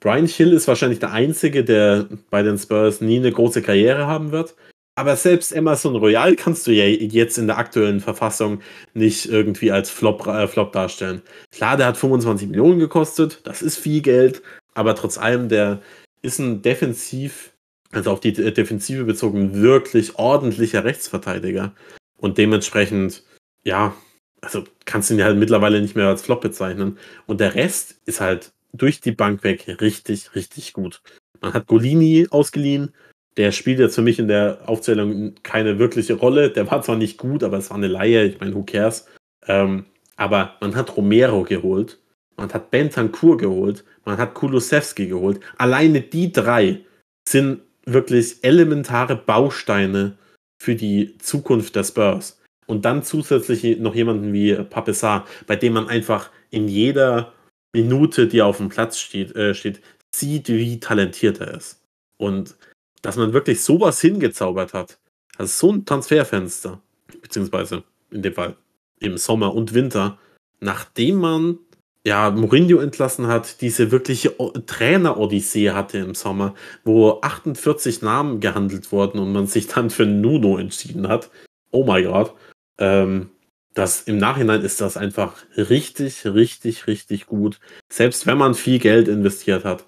Brian 0.00 0.26
Hill 0.26 0.52
ist 0.52 0.68
wahrscheinlich 0.68 0.98
der 0.98 1.12
Einzige, 1.12 1.64
der 1.64 2.08
bei 2.28 2.42
den 2.42 2.58
Spurs 2.58 3.00
nie 3.00 3.16
eine 3.16 3.32
große 3.32 3.62
Karriere 3.62 4.06
haben 4.06 4.32
wird. 4.32 4.54
Aber 4.96 5.16
selbst 5.16 5.50
Emerson 5.50 5.96
Royal 5.96 6.36
kannst 6.36 6.66
du 6.66 6.72
ja 6.72 6.84
jetzt 6.84 7.38
in 7.38 7.46
der 7.46 7.56
aktuellen 7.56 8.00
Verfassung 8.00 8.60
nicht 8.92 9.26
irgendwie 9.26 9.72
als 9.72 9.88
Flop, 9.88 10.26
äh, 10.26 10.46
Flop 10.46 10.72
darstellen. 10.72 11.22
Klar, 11.50 11.78
der 11.78 11.86
hat 11.86 11.96
25 11.96 12.48
Millionen 12.48 12.78
gekostet, 12.78 13.40
das 13.44 13.62
ist 13.62 13.78
viel 13.78 14.02
Geld, 14.02 14.42
aber 14.74 14.94
trotz 14.94 15.16
allem, 15.16 15.48
der 15.48 15.80
ist 16.20 16.38
ein 16.38 16.60
defensiv, 16.60 17.53
also 17.92 18.10
auf 18.10 18.20
die 18.20 18.32
Defensive 18.32 19.04
bezogen, 19.04 19.54
wirklich 19.54 20.16
ordentlicher 20.16 20.84
Rechtsverteidiger. 20.84 21.72
Und 22.18 22.38
dementsprechend, 22.38 23.22
ja, 23.64 23.94
also 24.40 24.64
kannst 24.84 25.10
du 25.10 25.14
ihn 25.14 25.24
halt 25.24 25.38
mittlerweile 25.38 25.80
nicht 25.80 25.96
mehr 25.96 26.08
als 26.08 26.22
Flop 26.22 26.40
bezeichnen. 26.40 26.98
Und 27.26 27.40
der 27.40 27.54
Rest 27.54 27.96
ist 28.06 28.20
halt 28.20 28.52
durch 28.72 29.00
die 29.00 29.12
Bank 29.12 29.44
weg 29.44 29.76
richtig, 29.80 30.34
richtig 30.34 30.72
gut. 30.72 31.02
Man 31.40 31.52
hat 31.52 31.66
Golini 31.66 32.26
ausgeliehen, 32.30 32.92
der 33.36 33.52
spielt 33.52 33.78
jetzt 33.78 33.96
für 33.96 34.02
mich 34.02 34.18
in 34.18 34.28
der 34.28 34.60
Aufzählung 34.66 35.34
keine 35.42 35.78
wirkliche 35.78 36.14
Rolle. 36.14 36.50
Der 36.50 36.70
war 36.70 36.82
zwar 36.82 36.96
nicht 36.96 37.18
gut, 37.18 37.42
aber 37.42 37.58
es 37.58 37.70
war 37.70 37.76
eine 37.76 37.88
Laie. 37.88 38.24
Ich 38.24 38.40
meine, 38.40 38.54
who 38.54 38.62
cares? 38.62 39.06
Ähm, 39.46 39.86
aber 40.16 40.56
man 40.60 40.76
hat 40.76 40.96
Romero 40.96 41.42
geholt, 41.42 41.98
man 42.36 42.52
hat 42.52 42.70
Bentancur 42.70 43.36
geholt, 43.36 43.84
man 44.04 44.18
hat 44.18 44.34
Kulusewski 44.34 45.08
geholt. 45.08 45.40
Alleine 45.58 46.00
die 46.00 46.32
drei 46.32 46.84
sind 47.28 47.60
wirklich 47.86 48.42
elementare 48.42 49.16
Bausteine 49.16 50.16
für 50.60 50.74
die 50.74 51.18
Zukunft 51.18 51.76
der 51.76 51.84
Spurs. 51.84 52.40
Und 52.66 52.84
dann 52.84 53.02
zusätzlich 53.02 53.78
noch 53.78 53.94
jemanden 53.94 54.32
wie 54.32 54.54
Papessar, 54.54 55.26
bei 55.46 55.56
dem 55.56 55.74
man 55.74 55.88
einfach 55.88 56.30
in 56.50 56.68
jeder 56.68 57.32
Minute, 57.74 58.26
die 58.26 58.38
er 58.38 58.46
auf 58.46 58.56
dem 58.56 58.68
Platz 58.70 58.98
steht, 58.98 59.34
äh, 59.36 59.54
steht 59.54 59.80
sieht, 60.14 60.48
wie 60.48 60.80
talentiert 60.80 61.40
er 61.40 61.54
ist. 61.54 61.82
Und 62.16 62.56
dass 63.02 63.16
man 63.16 63.32
wirklich 63.32 63.62
sowas 63.62 64.00
hingezaubert 64.00 64.72
hat. 64.72 64.98
Also 65.36 65.68
so 65.68 65.72
ein 65.72 65.84
Transferfenster, 65.84 66.80
beziehungsweise 67.20 67.82
in 68.10 68.22
dem 68.22 68.32
Fall 68.32 68.56
im 69.00 69.18
Sommer 69.18 69.54
und 69.54 69.74
Winter, 69.74 70.18
nachdem 70.60 71.16
man 71.16 71.58
ja 72.04 72.30
Mourinho 72.30 72.80
entlassen 72.80 73.26
hat, 73.26 73.60
diese 73.60 73.90
wirkliche 73.90 74.36
Trainer-Odyssee 74.66 75.70
hatte 75.70 75.98
im 75.98 76.14
Sommer, 76.14 76.54
wo 76.84 77.18
48 77.22 78.02
Namen 78.02 78.40
gehandelt 78.40 78.92
wurden 78.92 79.18
und 79.18 79.32
man 79.32 79.46
sich 79.46 79.66
dann 79.66 79.90
für 79.90 80.06
Nuno 80.06 80.58
entschieden 80.58 81.08
hat. 81.08 81.30
Oh 81.70 81.84
mein 81.84 82.04
Gott. 82.04 82.34
Ähm, 82.78 83.30
das 83.72 84.02
im 84.02 84.18
Nachhinein 84.18 84.62
ist 84.62 84.80
das 84.80 84.96
einfach 84.96 85.34
richtig, 85.56 86.24
richtig, 86.26 86.86
richtig 86.86 87.26
gut. 87.26 87.58
Selbst 87.88 88.26
wenn 88.26 88.38
man 88.38 88.54
viel 88.54 88.78
Geld 88.78 89.08
investiert 89.08 89.64
hat, 89.64 89.84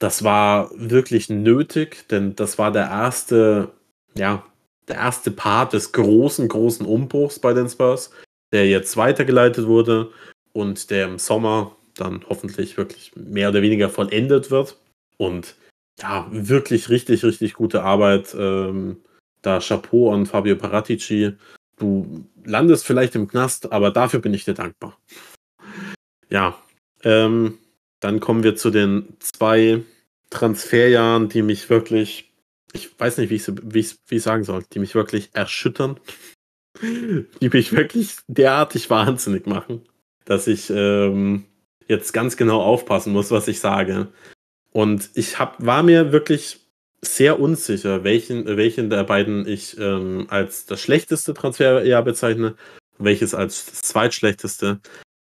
das 0.00 0.24
war 0.24 0.70
wirklich 0.74 1.28
nötig, 1.28 2.08
denn 2.08 2.34
das 2.34 2.58
war 2.58 2.72
der 2.72 2.86
erste, 2.86 3.70
ja, 4.16 4.44
der 4.88 4.96
erste 4.96 5.30
Part 5.30 5.74
des 5.74 5.92
großen, 5.92 6.48
großen 6.48 6.86
Umbruchs 6.86 7.38
bei 7.38 7.52
den 7.52 7.68
Spurs, 7.68 8.10
der 8.52 8.66
jetzt 8.68 8.96
weitergeleitet 8.96 9.66
wurde 9.66 10.10
und 10.52 10.90
der 10.90 11.06
im 11.06 11.18
Sommer 11.18 11.76
dann 11.94 12.24
hoffentlich 12.28 12.76
wirklich 12.76 13.12
mehr 13.14 13.50
oder 13.50 13.62
weniger 13.62 13.90
vollendet 13.90 14.50
wird. 14.50 14.76
Und 15.16 15.54
ja, 16.00 16.26
wirklich 16.30 16.88
richtig, 16.88 17.24
richtig 17.24 17.54
gute 17.54 17.82
Arbeit. 17.82 18.34
Ähm, 18.38 18.98
da 19.42 19.60
Chapeau 19.60 20.12
an 20.12 20.26
Fabio 20.26 20.56
Paratici. 20.56 21.32
Du 21.76 22.24
landest 22.44 22.86
vielleicht 22.86 23.14
im 23.14 23.28
Knast, 23.28 23.72
aber 23.72 23.90
dafür 23.90 24.20
bin 24.20 24.34
ich 24.34 24.44
dir 24.44 24.54
dankbar. 24.54 24.98
Ja, 26.28 26.58
ähm, 27.02 27.58
dann 28.00 28.20
kommen 28.20 28.42
wir 28.42 28.56
zu 28.56 28.70
den 28.70 29.16
zwei 29.18 29.82
Transferjahren, 30.30 31.28
die 31.28 31.42
mich 31.42 31.68
wirklich, 31.70 32.32
ich 32.72 32.98
weiß 32.98 33.18
nicht, 33.18 33.30
wie 33.30 33.36
ich, 33.36 33.48
wie 33.48 33.80
ich, 33.80 33.96
wie 34.08 34.16
ich 34.16 34.22
sagen 34.22 34.44
soll, 34.44 34.64
die 34.72 34.78
mich 34.78 34.94
wirklich 34.94 35.30
erschüttern, 35.32 35.98
die 36.82 37.48
mich 37.52 37.72
wirklich 37.72 38.16
derartig 38.28 38.90
wahnsinnig 38.90 39.46
machen, 39.46 39.82
dass 40.30 40.46
ich 40.46 40.70
ähm, 40.70 41.44
jetzt 41.88 42.12
ganz 42.12 42.36
genau 42.36 42.62
aufpassen 42.62 43.12
muss, 43.12 43.32
was 43.32 43.48
ich 43.48 43.58
sage. 43.58 44.06
Und 44.70 45.10
ich 45.14 45.40
hab, 45.40 45.56
war 45.66 45.82
mir 45.82 46.12
wirklich 46.12 46.60
sehr 47.02 47.40
unsicher, 47.40 48.04
welchen, 48.04 48.46
welchen 48.56 48.90
der 48.90 49.02
beiden 49.02 49.44
ich 49.48 49.76
ähm, 49.80 50.28
als 50.30 50.66
das 50.66 50.80
schlechteste 50.80 51.34
Transferjahr 51.34 52.04
bezeichne, 52.04 52.54
welches 52.96 53.34
als 53.34 53.66
das 53.66 53.82
zweitschlechteste. 53.82 54.78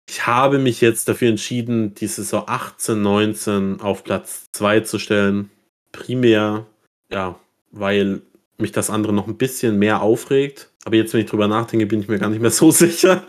Ich 0.08 0.28
habe 0.28 0.60
mich 0.60 0.80
jetzt 0.80 1.08
dafür 1.08 1.30
entschieden, 1.30 1.96
die 1.96 2.06
Saison 2.06 2.44
18, 2.46 3.02
19 3.02 3.80
auf 3.80 4.04
Platz 4.04 4.46
2 4.52 4.80
zu 4.80 5.00
stellen. 5.00 5.50
Primär, 5.90 6.66
ja, 7.10 7.40
weil 7.72 8.22
mich 8.58 8.70
das 8.70 8.90
andere 8.90 9.12
noch 9.12 9.26
ein 9.26 9.38
bisschen 9.38 9.76
mehr 9.76 10.02
aufregt. 10.02 10.70
Aber 10.84 10.94
jetzt, 10.94 11.12
wenn 11.14 11.22
ich 11.22 11.30
drüber 11.30 11.48
nachdenke, 11.48 11.86
bin 11.86 11.98
ich 11.98 12.06
mir 12.06 12.20
gar 12.20 12.30
nicht 12.30 12.42
mehr 12.42 12.52
so 12.52 12.70
sicher. 12.70 13.24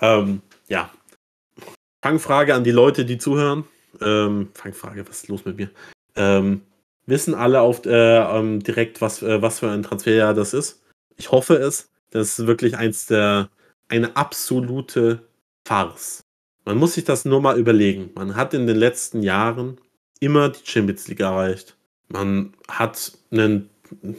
Ähm, 0.00 0.42
ja. 0.68 0.90
Fangfrage 2.02 2.54
an 2.54 2.64
die 2.64 2.70
Leute, 2.70 3.04
die 3.04 3.18
zuhören. 3.18 3.64
Ähm, 4.00 4.48
Fangfrage, 4.54 5.06
was 5.08 5.22
ist 5.22 5.28
los 5.28 5.44
mit 5.44 5.56
mir? 5.56 5.70
Ähm, 6.16 6.62
wissen 7.06 7.34
alle 7.34 7.60
auf, 7.60 7.84
äh, 7.86 8.38
ähm, 8.38 8.62
direkt, 8.62 9.00
was, 9.00 9.22
äh, 9.22 9.42
was 9.42 9.60
für 9.60 9.70
ein 9.70 9.82
Transferjahr 9.82 10.34
das 10.34 10.54
ist? 10.54 10.82
Ich 11.16 11.30
hoffe 11.30 11.54
es. 11.54 11.90
Das 12.10 12.38
ist 12.38 12.46
wirklich 12.46 12.76
eins 12.76 13.06
der 13.06 13.48
eine 13.88 14.16
absolute 14.16 15.22
Farce. 15.64 16.24
Man 16.64 16.78
muss 16.78 16.94
sich 16.94 17.04
das 17.04 17.24
nur 17.24 17.40
mal 17.40 17.58
überlegen. 17.58 18.10
Man 18.14 18.36
hat 18.36 18.54
in 18.54 18.66
den 18.66 18.76
letzten 18.76 19.22
Jahren 19.22 19.78
immer 20.20 20.50
die 20.50 20.64
Champions 20.64 21.08
League 21.08 21.20
erreicht. 21.20 21.76
Man 22.08 22.54
hat 22.68 23.12
einen, 23.30 23.70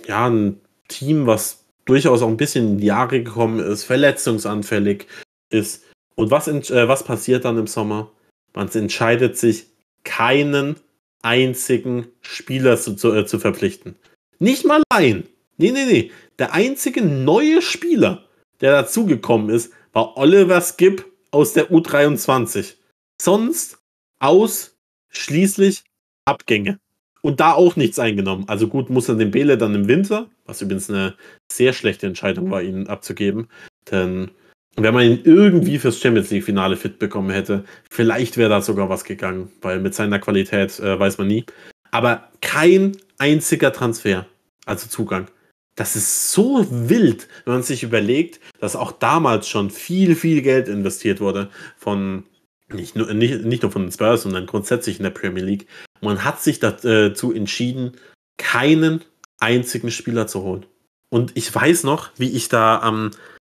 ja, 0.07 0.29
ein 0.29 0.59
Team, 0.87 1.25
was 1.25 1.63
durchaus 1.85 2.21
auch 2.21 2.27
ein 2.27 2.37
bisschen 2.37 2.73
in 2.73 2.77
die 2.79 2.87
Jahre 2.87 3.23
gekommen 3.23 3.59
ist, 3.59 3.83
verletzungsanfällig 3.83 5.07
ist. 5.53 5.83
Und 6.15 6.31
was, 6.31 6.47
äh, 6.47 6.87
was 6.87 7.03
passiert 7.03 7.45
dann 7.45 7.57
im 7.57 7.67
Sommer? 7.67 8.11
Man 8.53 8.69
entscheidet 8.69 9.37
sich, 9.37 9.67
keinen 10.03 10.75
einzigen 11.21 12.07
Spieler 12.21 12.77
zu, 12.77 12.95
zu, 12.95 13.13
äh, 13.13 13.25
zu 13.25 13.39
verpflichten. 13.39 13.95
Nicht 14.39 14.65
mal 14.65 14.83
ein. 14.89 15.27
Nee, 15.57 15.71
nee, 15.71 15.85
nee. 15.85 16.11
Der 16.39 16.53
einzige 16.53 17.03
neue 17.03 17.61
Spieler, 17.61 18.25
der 18.61 18.71
dazugekommen 18.73 19.49
ist, 19.49 19.71
war 19.93 20.17
Oliver 20.17 20.61
Skip 20.61 21.05
aus 21.31 21.53
der 21.53 21.71
U23. 21.71 22.75
Sonst 23.21 23.77
ausschließlich 24.19 25.83
Abgänge. 26.25 26.79
Und 27.21 27.39
da 27.39 27.53
auch 27.53 27.77
nichts 27.77 27.99
eingenommen. 27.99 28.45
Also 28.49 28.67
gut, 28.67 28.89
muss 28.89 29.07
er 29.07 29.15
den 29.15 29.31
Bele 29.31 29.57
dann 29.57 29.73
im 29.75 29.87
Winter, 29.87 30.29
was 30.45 30.61
übrigens 30.61 30.89
eine 30.89 31.15
sehr 31.49 31.71
schlechte 31.71 32.05
Entscheidung 32.05 32.51
war, 32.51 32.61
ihn 32.61 32.87
abzugeben. 32.87 33.47
Denn 33.89 34.31
wenn 34.75 34.93
man 34.93 35.03
ihn 35.03 35.21
irgendwie 35.23 35.77
fürs 35.77 35.99
Champions 35.99 36.31
League-Finale 36.31 36.77
fit 36.77 36.99
bekommen 36.99 37.29
hätte, 37.29 37.63
vielleicht 37.89 38.37
wäre 38.37 38.49
da 38.49 38.61
sogar 38.61 38.89
was 38.89 39.03
gegangen, 39.03 39.51
weil 39.61 39.79
mit 39.79 39.93
seiner 39.93 40.19
Qualität 40.19 40.79
äh, 40.79 40.99
weiß 40.99 41.17
man 41.17 41.27
nie. 41.27 41.45
Aber 41.91 42.29
kein 42.41 42.97
einziger 43.19 43.71
Transfer, 43.71 44.25
also 44.65 44.87
Zugang, 44.87 45.27
das 45.75 45.95
ist 45.95 46.31
so 46.31 46.65
wild, 46.69 47.27
wenn 47.45 47.53
man 47.53 47.63
sich 47.63 47.83
überlegt, 47.83 48.39
dass 48.59 48.75
auch 48.75 48.91
damals 48.91 49.47
schon 49.47 49.69
viel, 49.69 50.15
viel 50.15 50.41
Geld 50.41 50.67
investiert 50.67 51.19
wurde 51.19 51.49
von 51.77 52.25
nicht 52.71 52.95
nur, 52.95 53.13
nicht, 53.13 53.43
nicht 53.43 53.63
nur 53.63 53.71
von 53.71 53.83
den 53.83 53.91
Spurs, 53.91 54.23
sondern 54.23 54.45
grundsätzlich 54.45 54.97
in 54.97 55.03
der 55.03 55.11
Premier 55.11 55.43
League. 55.43 55.67
Man 56.01 56.23
hat 56.23 56.41
sich 56.41 56.59
dazu 56.59 57.33
äh, 57.33 57.37
entschieden, 57.37 57.93
keinen 58.37 59.03
einzigen 59.39 59.91
Spieler 59.91 60.27
zu 60.27 60.43
holen. 60.43 60.65
Und 61.09 61.31
ich 61.35 61.53
weiß 61.53 61.83
noch, 61.83 62.09
wie 62.17 62.31
ich 62.31 62.49
da 62.49 62.79
am 62.79 63.11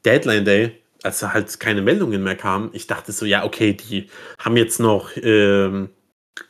Deadline 0.05 0.45
Day, 0.45 0.81
als 1.05 1.19
da 1.19 1.33
halt 1.33 1.59
keine 1.59 1.81
Meldungen 1.81 2.23
mehr 2.23 2.35
kamen, 2.35 2.69
ich 2.73 2.87
dachte 2.87 3.11
so, 3.11 3.25
ja, 3.25 3.45
okay, 3.45 3.73
die 3.73 4.09
haben 4.39 4.57
jetzt 4.57 4.79
noch, 4.79 5.11
ähm, 5.15 5.89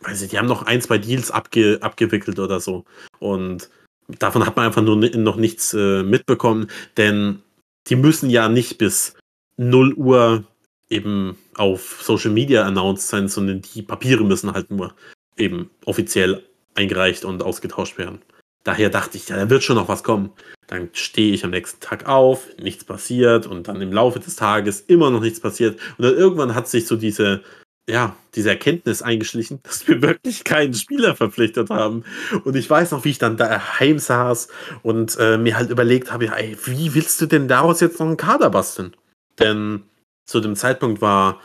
weiß 0.01 0.21
ich, 0.21 0.29
die 0.29 0.39
haben 0.39 0.47
noch 0.47 0.63
ein, 0.63 0.81
zwei 0.81 0.97
Deals 0.97 1.31
abge, 1.31 1.79
abgewickelt 1.81 2.39
oder 2.39 2.59
so. 2.59 2.85
Und 3.19 3.69
davon 4.07 4.45
hat 4.45 4.55
man 4.55 4.65
einfach 4.65 4.81
nur 4.81 4.95
noch 4.95 5.35
nichts 5.35 5.73
äh, 5.73 6.03
mitbekommen, 6.03 6.67
denn 6.97 7.41
die 7.87 7.95
müssen 7.95 8.29
ja 8.29 8.49
nicht 8.49 8.77
bis 8.77 9.15
0 9.57 9.93
Uhr 9.93 10.45
eben 10.89 11.37
auf 11.55 12.01
Social 12.01 12.31
Media 12.31 12.63
announced 12.63 13.07
sein, 13.07 13.27
sondern 13.27 13.61
die 13.61 13.81
Papiere 13.81 14.23
müssen 14.23 14.53
halt 14.53 14.69
nur 14.71 14.93
eben 15.37 15.69
offiziell 15.85 16.43
eingereicht 16.75 17.25
und 17.25 17.41
ausgetauscht 17.41 17.97
werden. 17.97 18.21
Daher 18.65 18.89
dachte 18.89 19.15
ich, 19.17 19.29
ja, 19.29 19.37
da 19.37 19.49
wird 19.49 19.63
schon 19.63 19.77
noch 19.77 19.87
was 19.87 20.03
kommen. 20.03 20.31
Dann 20.67 20.89
stehe 20.91 21.33
ich 21.33 21.45
am 21.45 21.51
nächsten 21.51 21.79
Tag 21.79 22.07
auf, 22.07 22.47
nichts 22.57 22.83
passiert 22.83 23.45
und 23.45 23.67
dann 23.67 23.79
im 23.81 23.93
Laufe 23.93 24.19
des 24.19 24.35
Tages 24.35 24.81
immer 24.81 25.11
noch 25.11 25.21
nichts 25.21 25.39
passiert. 25.39 25.79
Und 25.97 26.05
dann 26.05 26.15
irgendwann 26.15 26.55
hat 26.55 26.67
sich 26.67 26.87
so 26.87 26.95
diese 26.95 27.43
ja, 27.87 28.15
diese 28.33 28.49
Erkenntnis 28.49 29.01
eingeschlichen, 29.01 29.59
dass 29.63 29.87
wir 29.87 30.01
wirklich 30.01 30.43
keinen 30.43 30.73
Spieler 30.73 31.15
verpflichtet 31.15 31.69
haben. 31.69 32.03
Und 32.43 32.55
ich 32.55 32.69
weiß 32.69 32.91
noch, 32.91 33.05
wie 33.05 33.11
ich 33.11 33.19
dann 33.19 33.37
daheim 33.37 33.99
saß 33.99 34.47
und 34.81 35.17
äh, 35.19 35.37
mir 35.37 35.55
halt 35.55 35.69
überlegt 35.69 36.11
habe, 36.11 36.35
ey, 36.35 36.57
wie 36.65 36.95
willst 36.95 37.21
du 37.21 37.27
denn 37.27 37.47
daraus 37.47 37.81
jetzt 37.81 37.99
noch 37.99 38.07
einen 38.07 38.17
Kader 38.17 38.49
basteln? 38.49 38.95
Denn 39.39 39.83
zu 40.25 40.39
dem 40.39 40.55
Zeitpunkt 40.55 41.01
war 41.01 41.41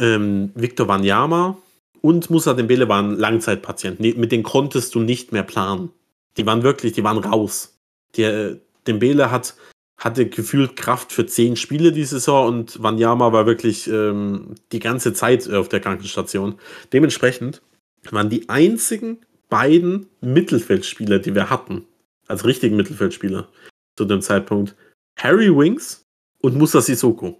ähm, 0.00 0.50
Victor 0.54 0.88
Wanyama 0.88 1.56
und 2.00 2.30
Musa 2.30 2.54
Dembele 2.54 2.88
waren 2.88 3.16
Langzeitpatienten. 3.16 4.18
Mit 4.18 4.32
denen 4.32 4.42
konntest 4.42 4.94
du 4.96 5.00
nicht 5.00 5.30
mehr 5.30 5.44
planen. 5.44 5.92
Die 6.36 6.46
waren 6.46 6.62
wirklich, 6.62 6.92
die 6.92 7.04
waren 7.04 7.18
raus. 7.18 7.78
Der 8.16 8.34
äh, 8.34 8.56
Dembele 8.86 9.30
hat, 9.30 9.54
hatte 9.98 10.28
gefühlt 10.28 10.76
Kraft 10.76 11.12
für 11.12 11.26
zehn 11.26 11.56
Spiele 11.56 11.92
die 11.92 12.04
Saison 12.04 12.46
und 12.48 12.82
Wanyama 12.82 13.32
war 13.32 13.46
wirklich 13.46 13.88
ähm, 13.88 14.54
die 14.72 14.78
ganze 14.78 15.12
Zeit 15.12 15.50
auf 15.50 15.68
der 15.68 15.80
Krankenstation. 15.80 16.58
Dementsprechend 16.92 17.62
waren 18.10 18.30
die 18.30 18.48
einzigen 18.48 19.18
beiden 19.48 20.08
Mittelfeldspieler, 20.20 21.18
die 21.18 21.34
wir 21.34 21.50
hatten, 21.50 21.86
als 22.26 22.44
richtigen 22.44 22.76
Mittelfeldspieler 22.76 23.48
zu 23.96 24.04
dem 24.04 24.20
Zeitpunkt, 24.20 24.74
Harry 25.16 25.54
Wings 25.56 26.04
und 26.40 26.56
Musa 26.56 26.80
Sissoko. 26.80 27.38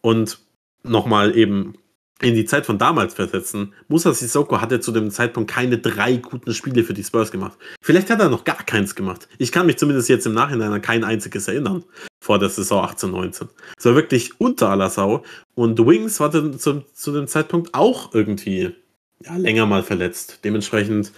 Und 0.00 0.38
nochmal 0.82 1.36
eben 1.36 1.74
in 2.20 2.34
die 2.34 2.44
Zeit 2.44 2.66
von 2.66 2.78
damals 2.78 3.14
versetzen, 3.14 3.74
Musa 3.86 4.12
Sissoko 4.12 4.60
hatte 4.60 4.80
zu 4.80 4.90
dem 4.90 5.10
Zeitpunkt 5.10 5.50
keine 5.50 5.78
drei 5.78 6.16
guten 6.16 6.52
Spiele 6.52 6.82
für 6.82 6.94
die 6.94 7.04
Spurs 7.04 7.30
gemacht. 7.30 7.56
Vielleicht 7.80 8.10
hat 8.10 8.20
er 8.20 8.28
noch 8.28 8.44
gar 8.44 8.64
keins 8.64 8.94
gemacht. 8.94 9.28
Ich 9.38 9.52
kann 9.52 9.66
mich 9.66 9.78
zumindest 9.78 10.08
jetzt 10.08 10.26
im 10.26 10.34
Nachhinein 10.34 10.72
an 10.72 10.82
kein 10.82 11.04
einziges 11.04 11.46
erinnern 11.46 11.84
vor 12.20 12.38
der 12.38 12.48
Saison 12.48 12.82
18, 12.84 13.10
19. 13.10 13.48
Es 13.76 13.84
war 13.84 13.94
wirklich 13.94 14.40
unter 14.40 14.70
aller 14.70 14.90
Sau. 14.90 15.22
Und 15.54 15.78
Wings 15.78 16.18
war 16.20 16.30
zu, 16.30 16.84
zu 16.92 17.12
dem 17.12 17.28
Zeitpunkt 17.28 17.74
auch 17.74 18.12
irgendwie 18.14 18.74
ja, 19.24 19.36
länger 19.36 19.66
mal 19.66 19.82
verletzt. 19.82 20.40
Dementsprechend 20.44 21.12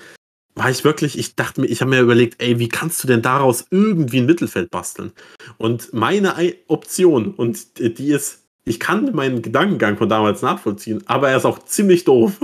war 0.55 0.71
ich 0.71 0.85
wirklich, 0.85 1.19
ich 1.19 1.37
dachte 1.37 1.63
mir, 1.63 1.69
ich 1.69 1.81
habe 1.81 1.91
mir 1.91 2.01
überlegt, 2.01 2.43
ey, 2.43 2.59
wie 2.59 2.69
kannst 2.69 3.03
du 3.03 3.09
denn 3.09 3.23
daraus 3.23 3.65
irgendwie 3.71 4.19
ein 4.19 4.27
Mittelfeld 4.27 4.71
basteln? 4.71 5.13
Und 5.57 5.93
meine 5.95 6.35
Option, 6.67 7.35
und 7.35 7.79
die 7.79 8.13
ist 8.13 8.45
ich 8.65 8.79
kann 8.79 9.15
meinen 9.15 9.43
Gedankengang 9.43 9.97
von 9.97 10.09
damals 10.09 10.43
nachvollziehen, 10.43 11.03
aber 11.07 11.31
er 11.31 11.39
ist 11.39 11.45
auch 11.45 11.65
ziemlich 11.65 12.05
doof. 12.05 12.39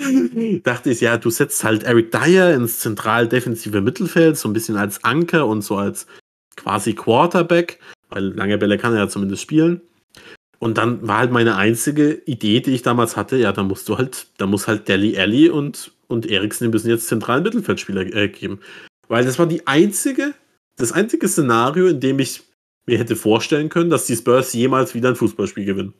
Dachte 0.62 0.90
ich, 0.90 1.00
ja, 1.00 1.18
du 1.18 1.30
setzt 1.30 1.62
halt 1.64 1.82
Eric 1.82 2.12
Dyer 2.12 2.54
ins 2.54 2.78
zentral 2.78 3.28
defensive 3.28 3.80
Mittelfeld, 3.80 4.36
so 4.36 4.48
ein 4.48 4.52
bisschen 4.52 4.76
als 4.76 5.04
Anker 5.04 5.46
und 5.46 5.62
so 5.62 5.76
als 5.76 6.06
quasi 6.56 6.94
Quarterback, 6.94 7.78
weil 8.08 8.24
lange 8.24 8.58
Bälle 8.58 8.78
kann 8.78 8.92
er 8.94 9.00
ja 9.00 9.08
zumindest 9.08 9.42
spielen. 9.42 9.82
Und 10.58 10.76
dann 10.76 11.06
war 11.06 11.18
halt 11.18 11.32
meine 11.32 11.56
einzige 11.56 12.12
Idee, 12.26 12.60
die 12.60 12.72
ich 12.72 12.82
damals 12.82 13.16
hatte, 13.16 13.36
ja, 13.36 13.50
da 13.50 13.62
musst 13.62 13.88
du 13.88 13.96
halt, 13.96 14.26
da 14.36 14.46
muss 14.46 14.68
halt 14.68 14.88
Deli 14.88 15.18
Alli 15.18 15.48
und, 15.48 15.92
und 16.06 16.26
Eriksen, 16.26 16.64
die 16.64 16.70
müssen 16.70 16.90
jetzt 16.90 17.08
zentralen 17.08 17.42
Mittelfeldspieler 17.42 18.14
äh, 18.14 18.28
geben. 18.28 18.60
Weil 19.08 19.24
das 19.24 19.38
war 19.38 19.46
die 19.46 19.66
einzige, 19.66 20.34
das 20.76 20.92
einzige 20.92 21.28
Szenario, 21.28 21.86
in 21.86 22.00
dem 22.00 22.18
ich 22.18 22.42
mir 22.90 22.98
hätte 22.98 23.16
vorstellen 23.16 23.68
können, 23.68 23.90
dass 23.90 24.06
die 24.06 24.16
Spurs 24.16 24.52
jemals 24.52 24.94
wieder 24.94 25.08
ein 25.10 25.16
Fußballspiel 25.16 25.64
gewinnen. 25.64 25.94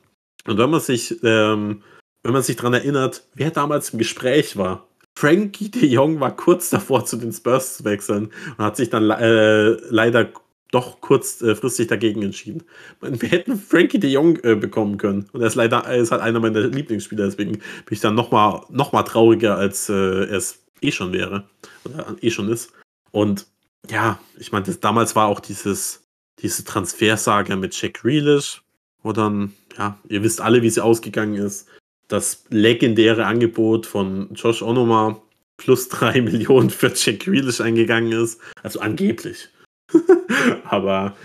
Und 0.46 0.58
wenn 0.58 0.70
man 0.70 0.80
sich, 0.80 1.22
ähm, 1.22 1.82
wenn 2.22 2.32
man 2.32 2.42
sich 2.42 2.56
daran 2.56 2.74
erinnert, 2.74 3.24
wer 3.34 3.50
damals 3.50 3.90
im 3.90 3.98
Gespräch 3.98 4.56
war, 4.56 4.88
Frankie 5.16 5.70
de 5.70 5.86
Jong 5.86 6.20
war 6.20 6.34
kurz 6.36 6.70
davor, 6.70 7.04
zu 7.04 7.16
den 7.16 7.32
Spurs 7.32 7.76
zu 7.76 7.84
wechseln 7.84 8.30
und 8.56 8.64
hat 8.64 8.76
sich 8.76 8.90
dann 8.90 9.10
äh, 9.10 9.70
leider 9.90 10.30
doch 10.72 11.00
kurzfristig 11.00 11.88
dagegen 11.88 12.22
entschieden. 12.22 12.62
Wir 13.00 13.28
hätten 13.28 13.58
Frankie 13.58 13.98
de 13.98 14.10
Jong 14.10 14.38
äh, 14.44 14.54
bekommen 14.54 14.98
können. 14.98 15.28
Und 15.32 15.40
er 15.40 15.48
ist 15.48 15.56
leider 15.56 15.84
er 15.84 15.96
ist 15.96 16.12
halt 16.12 16.22
einer 16.22 16.40
meiner 16.40 16.60
Lieblingsspieler, 16.60 17.24
deswegen 17.26 17.52
bin 17.52 17.62
ich 17.90 18.00
dann 18.00 18.14
nochmal 18.14 18.62
noch 18.70 18.92
mal 18.92 19.02
trauriger, 19.02 19.56
als 19.56 19.88
äh, 19.88 19.92
er 19.92 20.38
es 20.38 20.60
eh 20.80 20.92
schon 20.92 21.12
wäre. 21.12 21.44
Oder 21.84 22.16
eh 22.20 22.30
schon 22.30 22.48
ist. 22.48 22.72
Und 23.10 23.46
ja, 23.90 24.20
ich 24.38 24.52
meine, 24.52 24.66
damals 24.76 25.16
war 25.16 25.26
auch 25.26 25.40
dieses, 25.40 26.02
diese 26.42 26.64
Transfersage 26.64 27.56
mit 27.56 27.80
Jack 27.80 27.94
Grealish, 28.02 28.62
wo 29.02 29.12
dann, 29.12 29.54
ja, 29.76 29.98
ihr 30.08 30.22
wisst 30.22 30.40
alle, 30.40 30.62
wie 30.62 30.70
sie 30.70 30.82
ausgegangen 30.82 31.34
ist. 31.34 31.68
Das 32.08 32.44
legendäre 32.48 33.26
Angebot 33.26 33.86
von 33.86 34.32
Josh 34.34 34.62
Onoma 34.62 35.20
plus 35.56 35.88
drei 35.90 36.20
Millionen 36.20 36.70
für 36.70 36.92
Jack 36.94 37.20
Grealish 37.20 37.60
eingegangen 37.60 38.12
ist. 38.12 38.40
Also 38.62 38.80
angeblich. 38.80 39.48
Aber 40.64 41.16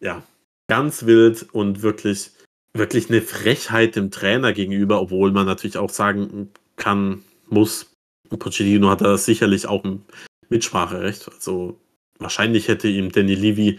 ja, 0.00 0.22
ganz 0.68 1.06
wild 1.06 1.46
und 1.52 1.82
wirklich, 1.82 2.30
wirklich 2.74 3.10
eine 3.10 3.22
Frechheit 3.22 3.96
dem 3.96 4.10
Trainer 4.10 4.52
gegenüber, 4.52 5.00
obwohl 5.00 5.32
man 5.32 5.46
natürlich 5.46 5.76
auch 5.78 5.90
sagen 5.90 6.50
kann, 6.76 7.22
muss, 7.48 7.90
Pochettino 8.30 8.88
hat 8.88 9.02
da 9.02 9.18
sicherlich 9.18 9.66
auch 9.66 9.84
ein 9.84 10.02
Mitspracherecht. 10.48 11.28
Also 11.28 11.78
wahrscheinlich 12.18 12.68
hätte 12.68 12.88
ihm 12.88 13.12
Danny 13.12 13.34
Levy 13.34 13.78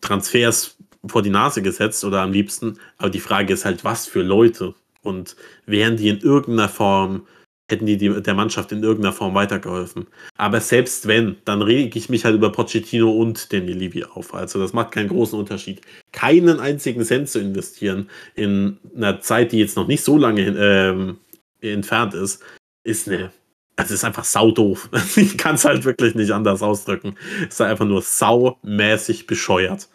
Transfers 0.00 0.76
vor 1.06 1.22
die 1.22 1.30
Nase 1.30 1.62
gesetzt 1.62 2.04
oder 2.04 2.22
am 2.22 2.32
liebsten. 2.32 2.78
Aber 2.96 3.10
die 3.10 3.20
Frage 3.20 3.52
ist 3.52 3.64
halt, 3.64 3.84
was 3.84 4.06
für 4.06 4.22
Leute? 4.22 4.74
Und 5.02 5.36
wären 5.66 5.96
die 5.96 6.08
in 6.08 6.20
irgendeiner 6.20 6.68
Form, 6.68 7.26
hätten 7.70 7.86
die, 7.86 7.96
die 7.96 8.20
der 8.20 8.34
Mannschaft 8.34 8.72
in 8.72 8.82
irgendeiner 8.82 9.12
Form 9.12 9.34
weitergeholfen? 9.34 10.06
Aber 10.36 10.60
selbst 10.60 11.06
wenn, 11.06 11.36
dann 11.44 11.62
rege 11.62 11.98
ich 11.98 12.08
mich 12.08 12.24
halt 12.24 12.34
über 12.34 12.50
Pochettino 12.50 13.10
und 13.10 13.52
den 13.52 13.66
Levy 13.66 14.04
auf. 14.04 14.34
Also 14.34 14.58
das 14.58 14.72
macht 14.72 14.92
keinen 14.92 15.08
großen 15.08 15.38
Unterschied. 15.38 15.80
Keinen 16.12 16.60
einzigen 16.60 17.04
Cent 17.04 17.28
zu 17.28 17.38
investieren 17.38 18.10
in 18.34 18.78
einer 18.96 19.20
Zeit, 19.20 19.52
die 19.52 19.58
jetzt 19.58 19.76
noch 19.76 19.86
nicht 19.86 20.02
so 20.02 20.18
lange 20.18 20.42
ähm, 20.42 21.18
entfernt 21.60 22.14
ist, 22.14 22.42
ist 22.84 23.08
eine 23.08 23.30
es 23.78 23.90
ist 23.90 24.04
einfach 24.04 24.24
saudoof. 24.24 24.90
Ich 25.16 25.38
kann 25.38 25.54
es 25.54 25.64
halt 25.64 25.84
wirklich 25.84 26.14
nicht 26.14 26.32
anders 26.32 26.62
ausdrücken. 26.62 27.16
Es 27.42 27.54
ist 27.54 27.60
einfach 27.60 27.86
nur 27.86 28.02
saumäßig 28.02 29.26
bescheuert. 29.26 29.88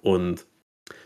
Und 0.00 0.46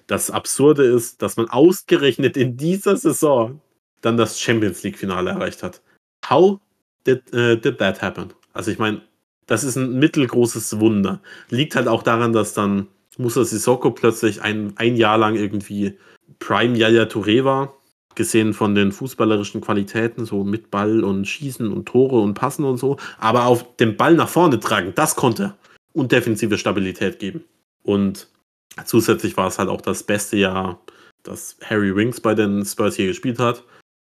das 0.07 0.31
Absurde 0.31 0.85
ist, 0.85 1.23
dass 1.23 1.37
man 1.37 1.49
ausgerechnet 1.49 2.37
in 2.37 2.57
dieser 2.57 2.97
Saison 2.97 3.61
dann 4.01 4.17
das 4.17 4.41
Champions 4.41 4.83
League-Finale 4.83 5.31
erreicht 5.31 5.63
hat. 5.63 5.83
How 6.29 6.61
did, 7.07 7.23
uh, 7.35 7.57
did 7.57 7.79
that 7.79 8.01
happen? 8.01 8.33
Also 8.53 8.71
ich 8.71 8.79
meine, 8.79 9.03
das 9.47 9.65
ist 9.65 9.77
ein 9.77 9.99
mittelgroßes 9.99 10.79
Wunder. 10.79 11.21
Liegt 11.49 11.75
halt 11.75 11.89
auch 11.89 12.03
daran, 12.03 12.33
dass 12.33 12.55
dann 12.55 12.87
Musa 13.19 13.45
Sissoko 13.45 13.91
plötzlich 13.91 14.43
ein, 14.43 14.73
ein 14.77 14.97
Jahr 14.97 15.19
lang 15.19 15.35
irgendwie 15.35 15.99
Prime 16.39 16.77
Yaya 16.77 17.05
Touré 17.05 17.45
war 17.45 17.75
gesehen 18.21 18.53
von 18.53 18.75
den 18.75 18.93
fußballerischen 18.93 19.63
Qualitäten, 19.63 20.27
so 20.27 20.45
mit 20.45 20.71
Ball 20.71 21.03
und 21.03 21.27
Schießen 21.27 21.73
und 21.73 21.87
Tore 21.87 22.21
und 22.21 22.35
Passen 22.35 22.67
und 22.67 22.77
so, 22.77 22.99
aber 23.19 23.47
auf 23.47 23.77
den 23.77 23.97
Ball 23.97 24.13
nach 24.13 24.29
vorne 24.29 24.61
tragen, 24.61 24.93
das 24.95 25.17
konnte 25.17 25.55
und 25.95 26.13
defensive 26.13 26.59
Stabilität 26.59 27.19
geben. 27.19 27.45
Und 27.83 28.29
zusätzlich 28.85 29.39
war 29.39 29.49
es 29.49 29.59
halt 29.59 29.71
auch 29.71 29.81
das 29.81 30.03
beste 30.03 30.37
Jahr, 30.37 30.83
das 31.23 31.57
Harry 31.65 31.97
Winks 31.97 32.21
bei 32.21 32.35
den 32.35 32.63
Spurs 32.67 32.97
hier 32.97 33.07
gespielt 33.07 33.39
hat. 33.39 33.65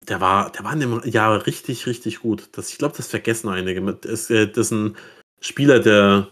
Der 0.08 0.20
war, 0.20 0.52
der 0.52 0.62
war 0.62 0.74
in 0.74 0.80
dem 0.80 1.00
Jahr 1.04 1.44
richtig, 1.44 1.88
richtig 1.88 2.20
gut. 2.20 2.50
Das, 2.52 2.70
ich 2.70 2.78
glaube, 2.78 2.96
das 2.96 3.08
vergessen 3.08 3.48
einige. 3.48 3.82
Das, 3.94 4.30
äh, 4.30 4.46
das 4.46 4.66
ist 4.66 4.70
ein 4.70 4.96
Spieler, 5.40 5.80
der 5.80 6.28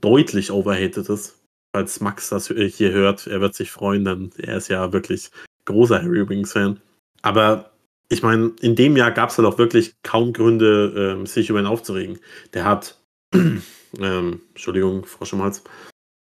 deutlich 0.00 0.50
overhated 0.50 1.08
ist. 1.08 1.36
Falls 1.72 2.00
Max 2.00 2.30
das 2.30 2.48
hier 2.48 2.90
hört, 2.90 3.28
er 3.28 3.40
wird 3.40 3.54
sich 3.54 3.70
freuen, 3.70 4.04
denn 4.04 4.30
er 4.38 4.56
ist 4.56 4.66
ja 4.66 4.92
wirklich 4.92 5.30
großer 5.66 6.02
Harry 6.02 6.28
Winks-Fan. 6.28 6.80
Aber 7.22 7.70
ich 8.08 8.22
meine, 8.22 8.52
in 8.60 8.74
dem 8.74 8.96
Jahr 8.96 9.12
gab 9.12 9.30
es 9.30 9.38
halt 9.38 9.46
auch 9.46 9.58
wirklich 9.58 9.94
kaum 10.02 10.32
Gründe, 10.32 11.14
ähm, 11.16 11.26
sich 11.26 11.48
über 11.48 11.60
ihn 11.60 11.66
aufzuregen. 11.66 12.18
Der 12.54 12.64
hat, 12.64 12.98
ähm, 13.34 14.40
Entschuldigung, 14.48 15.04
Frosch 15.04 15.32
im 15.32 15.42
Hals, 15.42 15.62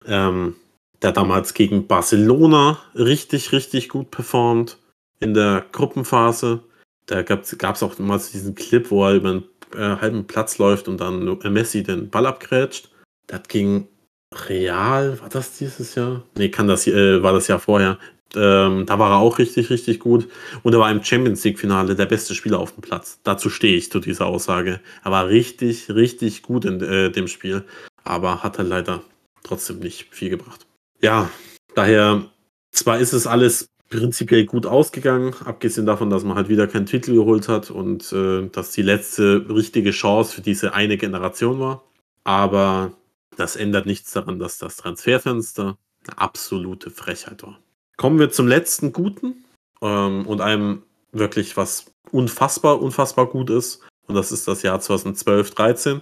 ähm, 0.06 0.56
der 1.02 1.12
damals 1.12 1.54
gegen 1.54 1.88
Barcelona 1.88 2.80
richtig, 2.96 3.52
richtig 3.52 3.90
gut 3.90 4.12
performt 4.12 4.78
in 5.20 5.34
der 5.34 5.66
Gruppenphase. 5.72 6.64
Da 7.06 7.22
gab 7.22 7.44
es 7.44 7.84
auch 7.84 8.00
mal 8.00 8.18
diesen 8.18 8.56
Clip, 8.56 8.90
wo 8.90 9.06
er 9.06 9.14
über 9.14 9.30
einen 9.30 9.44
äh, 9.76 10.02
halben 10.02 10.26
Platz 10.26 10.58
läuft 10.58 10.88
und 10.88 11.00
dann 11.00 11.38
Messi 11.54 11.84
den 11.84 12.10
Ball 12.10 12.26
abgrätscht. 12.26 12.90
Das 13.28 13.44
ging 13.48 13.88
Real, 14.34 15.20
war 15.22 15.30
das 15.30 15.58
dieses 15.58 15.96
Jahr? 15.96 16.24
Nee, 16.38 16.50
kann 16.50 16.68
das, 16.68 16.88
äh, 16.88 17.22
war 17.24 17.34
das 17.34 17.48
Jahr 17.48 17.60
vorher. 17.60 18.00
Ähm, 18.38 18.86
da 18.86 19.00
war 19.00 19.12
er 19.12 19.18
auch 19.18 19.40
richtig, 19.40 19.70
richtig 19.70 20.00
gut. 20.00 20.28
Und 20.64 20.74
er 20.74 20.80
war 20.80 20.92
im 20.92 21.04
Champions 21.04 21.44
League-Finale 21.44 21.96
der 21.96 22.06
beste 22.06 22.36
Spieler 22.36 22.60
auf 22.60 22.74
dem 22.74 22.82
Platz. 22.82 23.20
Dazu 23.24 23.50
stehe 23.50 23.78
ich 23.78 23.92
zu 23.92 24.00
dieser 24.00 24.26
Aussage. 24.26 24.80
Er 25.04 25.12
war 25.12 25.28
richtig, 25.28 25.90
richtig 25.90 26.42
gut 26.42 26.66
in 26.66 26.82
äh, 26.82 27.12
dem 27.12 27.28
Spiel, 27.28 27.64
aber 28.04 28.44
hat 28.44 28.58
er 28.58 28.66
leider 28.66 29.02
trotzdem 29.44 29.80
nicht 29.80 30.08
viel 30.12 30.30
gebracht. 30.30 30.66
Ja, 31.02 31.30
daher, 31.76 32.26
zwar 32.72 33.00
ist 33.00 33.14
es 33.14 33.28
alles 33.28 33.70
prinzipiell 33.90 34.46
gut 34.46 34.66
ausgegangen, 34.66 35.36
abgesehen 35.46 35.86
davon, 35.86 36.10
dass 36.10 36.24
man 36.24 36.36
halt 36.36 36.50
wieder 36.50 36.68
keinen 36.68 36.86
Titel 36.86 37.14
geholt 37.14 37.48
hat 37.48 37.70
und 37.70 38.12
äh, 38.12 38.48
dass 38.50 38.72
die 38.72 38.82
letzte 38.82 39.46
richtige 39.50 39.92
Chance 39.92 40.36
für 40.36 40.42
diese 40.42 40.74
eine 40.74 40.98
Generation 40.98 41.60
war. 41.60 41.84
Aber 42.24 42.94
das 43.38 43.56
ändert 43.56 43.86
nichts 43.86 44.12
daran, 44.12 44.40
dass 44.40 44.58
das 44.58 44.78
Transferfenster 44.78 45.78
eine 46.08 46.18
absolute 46.18 46.90
Frechheit 46.90 47.44
war. 47.44 47.60
Kommen 47.98 48.20
wir 48.20 48.30
zum 48.30 48.48
letzten 48.48 48.92
Guten 48.92 49.46
ähm, 49.82 50.26
und 50.28 50.42
einem 50.42 50.84
wirklich, 51.12 51.56
was 51.58 51.86
unfassbar, 52.12 52.82
unfassbar 52.82 53.28
gut 53.28 53.50
ist. 53.50 53.82
Und 54.08 54.16
das 54.16 54.32
ist 54.32 54.48
das 54.48 54.62
Jahr 54.62 54.80
2012, 54.80 55.52
13. 55.52 56.02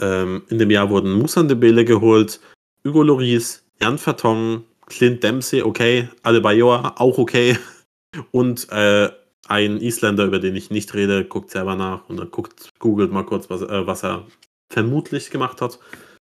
Ähm, 0.00 0.42
in 0.48 0.58
dem 0.58 0.70
Jahr 0.70 0.90
wurden 0.90 1.12
Musan 1.12 1.48
Debele 1.48 1.84
geholt, 1.84 2.40
Hugo 2.84 3.02
Loris, 3.02 3.64
Jan 3.80 3.98
Vertongen, 3.98 4.64
Clint 4.86 5.22
Dempsey, 5.22 5.62
okay, 5.62 6.08
Adebayor, 6.22 6.94
auch 7.00 7.18
okay. 7.18 7.56
Und 8.30 8.70
äh, 8.70 9.10
ein 9.46 9.80
Isländer, 9.80 10.24
über 10.24 10.38
den 10.38 10.56
ich 10.56 10.70
nicht 10.70 10.94
rede, 10.94 11.24
guckt 11.24 11.50
selber 11.50 11.74
nach 11.74 12.08
und 12.08 12.16
dann 12.16 12.30
guckt, 12.30 12.70
googelt 12.78 13.12
mal 13.12 13.24
kurz, 13.24 13.50
was, 13.50 13.60
äh, 13.60 13.86
was 13.86 14.02
er 14.02 14.24
vermutlich 14.70 15.30
gemacht 15.30 15.60
hat. 15.60 15.78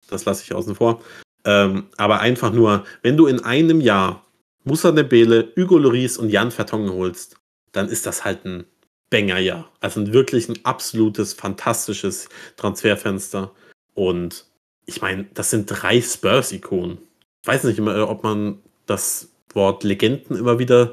Das 0.09 0.26
lasse 0.26 0.43
ich 0.43 0.53
außen 0.53 0.76
vor. 0.76 1.01
Ähm, 1.45 1.88
aber 1.97 2.20
einfach 2.20 2.51
nur, 2.51 2.84
wenn 3.01 3.18
du 3.18 3.26
in 3.26 3.43
einem 3.43 3.82
Jahr 3.82 4.24
Musa 4.68 4.91
Nebele, 4.91 5.53
Hugo 5.55 5.78
Loris 5.78 6.18
und 6.18 6.30
Jan 6.30 6.51
Vertongen 6.51 6.91
holst, 6.91 7.38
dann 7.72 7.88
ist 7.88 8.05
das 8.05 8.26
halt 8.26 8.43
ein 8.43 8.65
Banger-Jahr. 9.09 9.72
Also 9.80 10.11
wirklich 10.11 10.49
ein 10.49 10.59
absolutes, 10.63 11.32
fantastisches 11.34 12.28
Transferfenster. 12.57 13.51
Und 13.93 14.45
ich 14.86 15.01
meine, 15.01 15.26
das 15.34 15.51
sind 15.51 15.68
drei 15.68 16.01
Spurs-Ikonen. 16.01 16.97
Ich 17.43 17.47
weiß 17.47 17.63
nicht 17.63 17.80
immer, 17.80 18.09
ob 18.09 18.24
man 18.24 18.59
das 18.88 19.30
Wort 19.53 19.86
Legenden 19.86 20.36
immer 20.36 20.59
wieder 20.59 20.91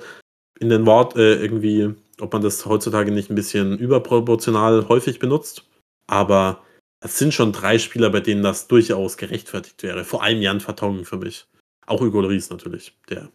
in 0.61 0.69
den 0.69 0.87
Wort 0.87 1.17
äh, 1.17 1.35
irgendwie, 1.35 1.93
ob 2.21 2.33
man 2.33 2.43
das 2.43 2.67
heutzutage 2.67 3.11
nicht 3.11 3.29
ein 3.29 3.35
bisschen 3.35 3.77
überproportional 3.77 4.89
häufig 4.89 5.19
benutzt. 5.19 5.65
Aber 6.07 6.63
es 7.01 7.19
sind 7.19 7.35
schon 7.35 7.51
drei 7.51 7.81
Spieler, 7.81 8.11
bei 8.11 8.21
denen 8.21 8.45
das 8.45 8.69
durchaus 8.69 9.17
gerechtfertigt 9.17 9.83
wäre. 9.83 10.05
Vor 10.05 10.23
allem 10.23 10.41
Jan 10.41 10.61
Vertongen 10.61 11.05
für 11.05 11.17
mich. 11.17 11.47
Auch 11.87 12.01
Hugo 12.01 12.21
Lloris 12.21 12.51
natürlich, 12.51 12.97
der 13.11 13.31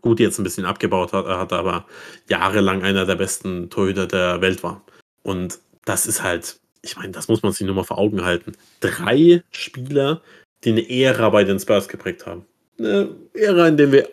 gut 0.00 0.20
jetzt 0.20 0.38
ein 0.38 0.44
bisschen 0.44 0.64
abgebaut 0.64 1.12
hat, 1.12 1.26
hat 1.26 1.52
aber 1.52 1.86
jahrelang 2.28 2.82
einer 2.82 3.06
der 3.06 3.16
besten 3.16 3.70
Torhüter 3.70 4.06
der 4.06 4.40
Welt 4.40 4.62
war. 4.62 4.82
Und 5.22 5.58
das 5.84 6.06
ist 6.06 6.22
halt, 6.22 6.58
ich 6.82 6.96
meine, 6.96 7.12
das 7.12 7.28
muss 7.28 7.42
man 7.42 7.52
sich 7.52 7.66
nur 7.66 7.74
mal 7.74 7.84
vor 7.84 7.98
Augen 7.98 8.24
halten. 8.24 8.52
Drei 8.80 9.42
Spieler, 9.50 10.22
die 10.64 10.70
eine 10.70 10.88
Ära 10.88 11.30
bei 11.30 11.44
den 11.44 11.58
Spurs 11.58 11.88
geprägt 11.88 12.26
haben. 12.26 12.44
Eine 12.78 13.08
Ära, 13.34 13.68
in 13.68 13.76
der 13.76 13.92
wir 13.92 14.08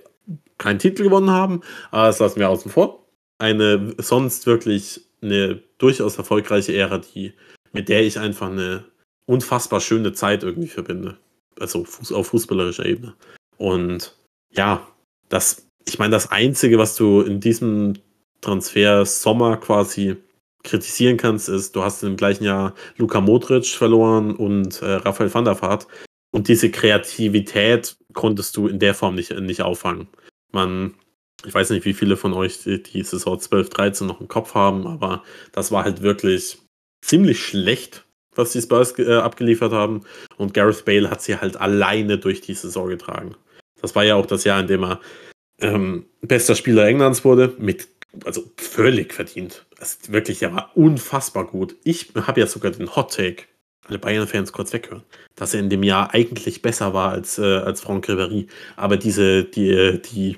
keinen 0.58 0.80
Titel 0.80 1.04
gewonnen 1.04 1.32
haben, 1.32 1.62
aber 1.90 2.08
das 2.08 2.20
lassen 2.20 2.40
wir 2.40 2.50
außen 2.50 2.72
vor. 2.72 3.06
Eine 3.40 3.96
sonst 3.98 4.46
wirklich 4.46 5.02
eine 5.22 5.62
durchaus 5.78 6.18
erfolgreiche 6.18 6.76
Ära, 6.76 7.00
die, 7.00 7.34
mit 7.72 7.90
der 7.90 8.04
ich 8.04 8.20
einfach 8.20 8.50
eine 8.50 8.86
unfassbar 9.26 9.82
schöne 9.82 10.14
Zeit 10.14 10.44
irgendwie 10.44 10.68
verbinde. 10.68 11.18
Also 11.60 11.86
auf 12.12 12.28
fußballerischer 12.28 12.86
Ebene. 12.86 13.16
Und 13.58 14.16
ja, 14.52 14.88
das, 15.30 15.68
ich 15.88 16.00
meine, 16.00 16.12
das 16.12 16.32
Einzige, 16.32 16.78
was 16.78 16.96
du 16.96 17.22
in 17.22 17.40
diesem 17.40 17.94
Transfer 18.42 19.06
Sommer 19.06 19.58
quasi 19.58 20.18
kritisieren 20.64 21.18
kannst, 21.18 21.50
ist, 21.50 21.76
du 21.76 21.84
hast 21.84 22.04
im 22.04 22.18
gleichen 22.18 22.44
Jahr 22.44 22.76
Luka 22.98 23.20
Modric 23.20 23.66
verloren 23.66 24.36
und 24.36 24.82
äh, 24.82 24.94
Raphael 24.94 25.34
van 25.34 25.46
der 25.46 25.62
Vaart. 25.62 25.88
Und 26.32 26.48
diese 26.48 26.72
Kreativität 26.72 27.98
konntest 28.14 28.56
du 28.58 28.68
in 28.68 28.80
der 28.80 28.94
Form 28.94 29.16
nicht, 29.16 29.32
nicht 29.40 29.62
auffangen. 29.62 30.08
Man, 30.52 30.94
ich 31.46 31.54
weiß 31.54 31.72
nicht, 31.72 31.86
wie 31.86 31.94
viele 31.94 32.16
von 32.16 32.34
euch 32.34 32.64
die, 32.64 32.82
die 32.82 33.04
Saison 33.04 33.40
12, 33.40 33.70
13 33.70 34.08
noch 34.08 34.22
im 34.22 34.28
Kopf 34.28 34.54
haben, 34.54 34.88
aber 34.88 35.24
das 35.52 35.72
war 35.72 35.84
halt 35.84 36.02
wirklich 36.02 36.60
ziemlich 37.04 37.44
schlecht 37.44 38.06
was 38.36 38.52
die 38.52 38.62
Spurs 38.62 38.98
äh, 38.98 39.16
abgeliefert 39.16 39.74
haben. 39.74 40.04
Und 40.38 40.54
Gareth 40.54 40.86
Bale 40.86 41.10
hat 41.10 41.22
sie 41.22 41.38
halt 41.38 41.58
alleine 41.58 42.18
durch 42.18 42.42
die 42.42 42.54
Saison 42.54 42.90
getragen. 42.90 43.36
Das 43.82 43.96
war 43.96 44.04
ja 44.04 44.16
auch 44.16 44.26
das 44.26 44.44
Jahr, 44.44 44.60
in 44.60 44.68
dem 44.68 44.84
er 44.84 45.00
ähm, 45.62 46.06
bester 46.22 46.56
Spieler 46.56 46.88
Englands 46.88 47.24
wurde, 47.24 47.56
mit, 47.58 47.88
also 48.26 48.44
völlig 48.58 49.14
verdient. 49.14 49.66
Ist 49.80 50.12
wirklich, 50.12 50.42
er 50.44 50.54
war 50.54 50.72
unfassbar 50.76 51.46
gut. 51.46 51.76
Ich 51.84 52.12
habe 52.16 52.40
ja 52.42 52.48
sogar 52.48 52.72
den 52.72 52.96
Hot 52.96 53.16
Take, 53.16 53.44
alle 53.88 54.00
Bayern-Fans 54.00 54.52
kurz 54.52 54.74
weghören, 54.74 55.04
dass 55.36 55.54
er 55.54 55.60
in 55.60 55.70
dem 55.70 55.84
Jahr 55.84 56.14
eigentlich 56.14 56.62
besser 56.62 56.94
war 56.94 57.12
als, 57.12 57.38
äh, 57.38 57.58
als 57.58 57.82
Franck 57.82 58.08
Ribéry. 58.10 58.48
Aber 58.76 58.98
diese, 58.98 59.44
die, 59.44 60.02
die 60.02 60.38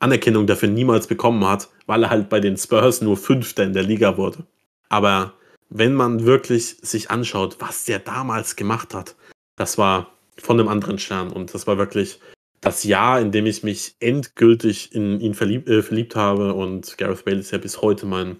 Anerkennung 0.00 0.46
dafür 0.46 0.68
niemals 0.68 1.06
bekommen 1.06 1.44
hat, 1.46 1.68
weil 1.86 2.02
er 2.04 2.10
halt 2.10 2.28
bei 2.28 2.40
den 2.40 2.56
Spurs 2.56 3.00
nur 3.00 3.16
Fünfter 3.16 3.64
in 3.64 3.72
der 3.72 3.82
Liga 3.82 4.16
wurde. 4.16 4.44
Aber 4.88 5.34
wenn 5.70 5.94
man 5.94 6.24
wirklich 6.24 6.76
sich 6.82 7.10
anschaut, 7.10 7.56
was 7.58 7.84
der 7.84 7.98
damals 7.98 8.56
gemacht 8.56 8.94
hat, 8.94 9.16
das 9.56 9.76
war 9.76 10.12
von 10.38 10.58
einem 10.58 10.68
anderen 10.68 10.98
Stern. 10.98 11.30
Und 11.30 11.52
das 11.52 11.66
war 11.66 11.78
wirklich 11.78 12.20
das 12.60 12.84
Jahr, 12.84 13.20
in 13.20 13.30
dem 13.30 13.46
ich 13.46 13.62
mich 13.62 13.94
endgültig 14.00 14.94
in 14.94 15.20
ihn 15.20 15.34
verlieb, 15.34 15.68
äh, 15.68 15.82
verliebt 15.82 16.16
habe. 16.16 16.54
Und 16.54 16.98
Gareth 16.98 17.24
Bale 17.24 17.38
ist 17.38 17.50
ja 17.50 17.58
bis 17.58 17.82
heute 17.82 18.06
mein 18.06 18.36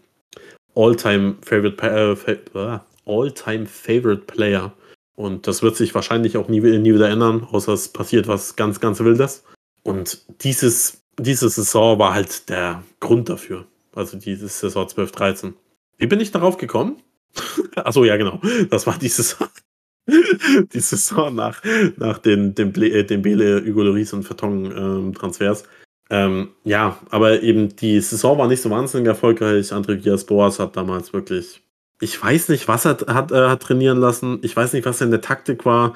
All-Time 0.75 1.37
Favorite, 1.43 1.83
äh, 1.83 3.67
Favorite 3.67 4.23
Player. 4.27 4.73
Und 5.15 5.47
das 5.47 5.63
wird 5.63 5.77
sich 5.77 5.95
wahrscheinlich 5.95 6.37
auch 6.37 6.49
nie, 6.49 6.61
nie 6.61 6.95
wieder 6.95 7.09
ändern, 7.09 7.47
außer 7.51 7.73
es 7.73 7.89
passiert 7.89 8.29
was 8.29 8.55
ganz, 8.55 8.79
ganz 8.79 9.01
Wildes. 9.01 9.43
Und 9.83 10.23
dieses, 10.45 11.03
diese 11.19 11.49
Saison 11.49 11.99
war 11.99 12.15
halt 12.15 12.49
der 12.49 12.85
Grund 13.01 13.29
dafür. 13.29 13.67
Also 13.95 14.17
diese 14.17 14.47
Saison 14.47 14.87
12-13. 14.87 15.55
Wie 15.97 16.07
bin 16.07 16.21
ich 16.21 16.31
darauf 16.31 16.57
gekommen? 16.57 17.03
Achso, 17.75 18.05
ja, 18.05 18.17
genau. 18.17 18.41
Das 18.71 18.87
war 18.87 18.97
die 18.99 19.09
Saison. 19.09 19.49
die 20.73 20.81
Saison 20.81 21.35
nach, 21.35 21.63
nach 21.97 22.19
den, 22.19 22.55
den, 22.55 22.75
äh, 22.83 23.05
den 23.05 23.23
Bele, 23.23 23.63
Hugo 23.65 23.83
Lloris 23.83 24.13
und 24.13 24.25
Vertong-Transfers. 24.25 25.65
Ähm, 26.11 26.49
ja, 26.65 26.99
aber 27.11 27.43
eben 27.43 27.77
die 27.77 28.01
Saison 28.01 28.39
war 28.39 28.49
nicht 28.49 28.63
so 28.63 28.71
wahnsinnig 28.71 29.07
erfolgreich. 29.07 29.73
André 29.73 30.03
Villas-Boas 30.03 30.59
hat 30.59 30.77
damals 30.77 31.13
wirklich, 31.13 31.63
ich 32.01 32.21
weiß 32.21 32.49
nicht, 32.49 32.67
was 32.67 32.87
er 32.87 32.99
hat, 33.09 33.31
äh, 33.31 33.49
hat 33.49 33.63
trainieren 33.63 33.99
lassen. 33.99 34.39
Ich 34.43 34.57
weiß 34.57 34.73
nicht, 34.73 34.87
was 34.87 35.01
in 35.01 35.11
der 35.11 35.21
Taktik 35.21 35.67
war. 35.67 35.95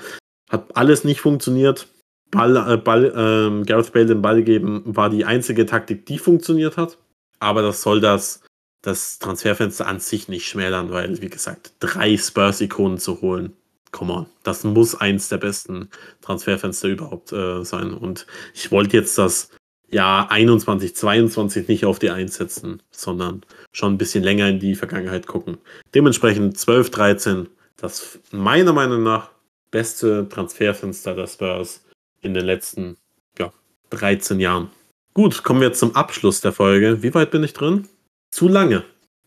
Hat 0.51 0.77
alles 0.77 1.05
nicht 1.05 1.21
funktioniert. 1.21 1.89
Ball, 2.31 2.57
äh, 2.57 2.77
Ball, 2.77 3.13
ähm, 3.17 3.65
Gareth 3.65 3.93
Bale 3.93 4.07
den 4.07 4.23
Ball 4.23 4.43
geben 4.43 4.83
war 4.85 5.09
die 5.09 5.25
einzige 5.25 5.65
Taktik, 5.65 6.05
die 6.07 6.19
funktioniert 6.19 6.77
hat. 6.77 6.99
Aber 7.41 7.63
das 7.63 7.83
soll 7.83 8.01
das 8.01 8.43
das 8.83 9.21
Transferfenster 9.21 9.87
an 9.87 10.01
sich 10.01 10.29
nicht 10.29 10.47
schmälern, 10.47 10.91
weil, 10.91 11.23
wie 11.23 11.31
gesagt, 11.31 11.73
drei 11.79 12.17
Spurs-Ikonen 12.17 12.99
zu 12.99 13.23
holen, 13.23 13.57
on, 14.01 14.27
das 14.43 14.65
muss 14.65 14.95
eins 14.95 15.29
der 15.29 15.39
besten 15.39 15.89
Transferfenster 16.21 16.89
überhaupt 16.89 17.33
äh, 17.33 17.65
sein. 17.65 17.93
Und 17.93 18.27
ich 18.55 18.71
wollte 18.71 18.97
jetzt 18.97 19.19
das 19.19 19.51
Jahr 19.91 20.31
21, 20.31 20.97
22 20.97 21.69
nicht 21.69 21.85
auf 21.85 21.99
die 21.99 22.11
einsetzen, 22.11 22.83
sondern 22.91 23.43
schon 23.73 23.95
ein 23.95 23.99
bisschen 23.99 24.25
länger 24.25 24.49
in 24.49 24.59
die 24.59 24.75
Vergangenheit 24.75 25.27
gucken. 25.27 25.59
Dementsprechend 25.95 26.59
12, 26.59 26.91
13, 26.91 27.49
das 27.77 28.19
meiner 28.31 28.73
Meinung 28.73 29.03
nach 29.03 29.31
beste 29.71 30.29
Transferfenster 30.29 31.15
der 31.15 31.27
Spurs 31.27 31.85
in 32.23 32.35
den 32.35 32.45
letzten 32.45 32.97
ja, 33.39 33.53
13 33.91 34.41
Jahren. 34.41 34.71
Gut, 35.15 35.43
kommen 35.43 35.61
wir 35.61 35.75
zum 35.75 35.95
Abschluss 35.95 36.41
der 36.41 36.53
Folge. 36.53 37.03
Wie 37.03 37.13
weit 37.15 37.31
bin 37.31 37.45
ich 37.45 37.53
drin? 37.53 37.89
Zu 38.31 38.49
lange. 38.49 38.85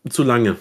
Zu 0.08 0.24
lange. 0.24 0.56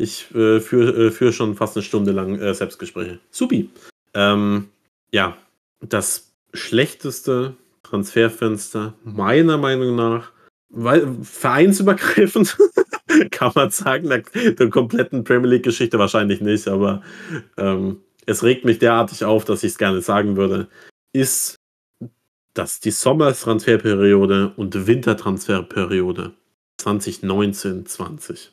Ich 0.00 0.34
äh, 0.34 0.60
führe 0.60 1.06
äh, 1.06 1.10
führ 1.10 1.32
schon 1.32 1.54
fast 1.56 1.76
eine 1.76 1.84
Stunde 1.84 2.12
lang 2.12 2.38
äh, 2.38 2.54
Selbstgespräche. 2.54 3.18
Supi. 3.30 3.68
Ähm, 4.14 4.68
ja, 5.12 5.36
das 5.80 6.32
schlechteste 6.54 7.54
Transferfenster 7.82 8.94
meiner 9.04 9.58
Meinung 9.58 9.96
nach, 9.96 10.32
weil 10.70 11.16
vereinsübergreifend 11.22 12.56
kann 13.30 13.52
man 13.54 13.70
sagen, 13.70 14.08
der, 14.08 14.22
der 14.52 14.70
kompletten 14.70 15.24
Premier 15.24 15.50
League-Geschichte 15.50 15.98
wahrscheinlich 15.98 16.40
nicht, 16.40 16.66
aber 16.66 17.02
ähm, 17.58 18.00
es 18.26 18.42
regt 18.42 18.64
mich 18.64 18.78
derartig 18.78 19.24
auf, 19.24 19.44
dass 19.44 19.62
ich 19.64 19.72
es 19.72 19.78
gerne 19.78 20.00
sagen 20.00 20.36
würde, 20.36 20.68
ist, 21.12 21.56
dass 22.54 22.80
die 22.80 22.90
Sommertransferperiode 22.90 24.52
und 24.56 24.86
Wintertransferperiode 24.86 26.32
2019, 26.78 27.86
20. 27.86 28.52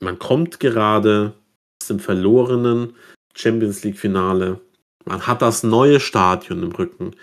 Man 0.00 0.18
kommt 0.18 0.60
gerade 0.60 1.34
aus 1.82 1.88
dem 1.88 2.00
verlorenen 2.00 2.94
Champions 3.34 3.84
League 3.84 3.98
Finale. 3.98 4.60
Man 5.04 5.26
hat 5.26 5.42
das 5.42 5.62
neue 5.62 6.00
Stadion 6.00 6.62
im 6.62 6.72
Rücken. 6.72 7.16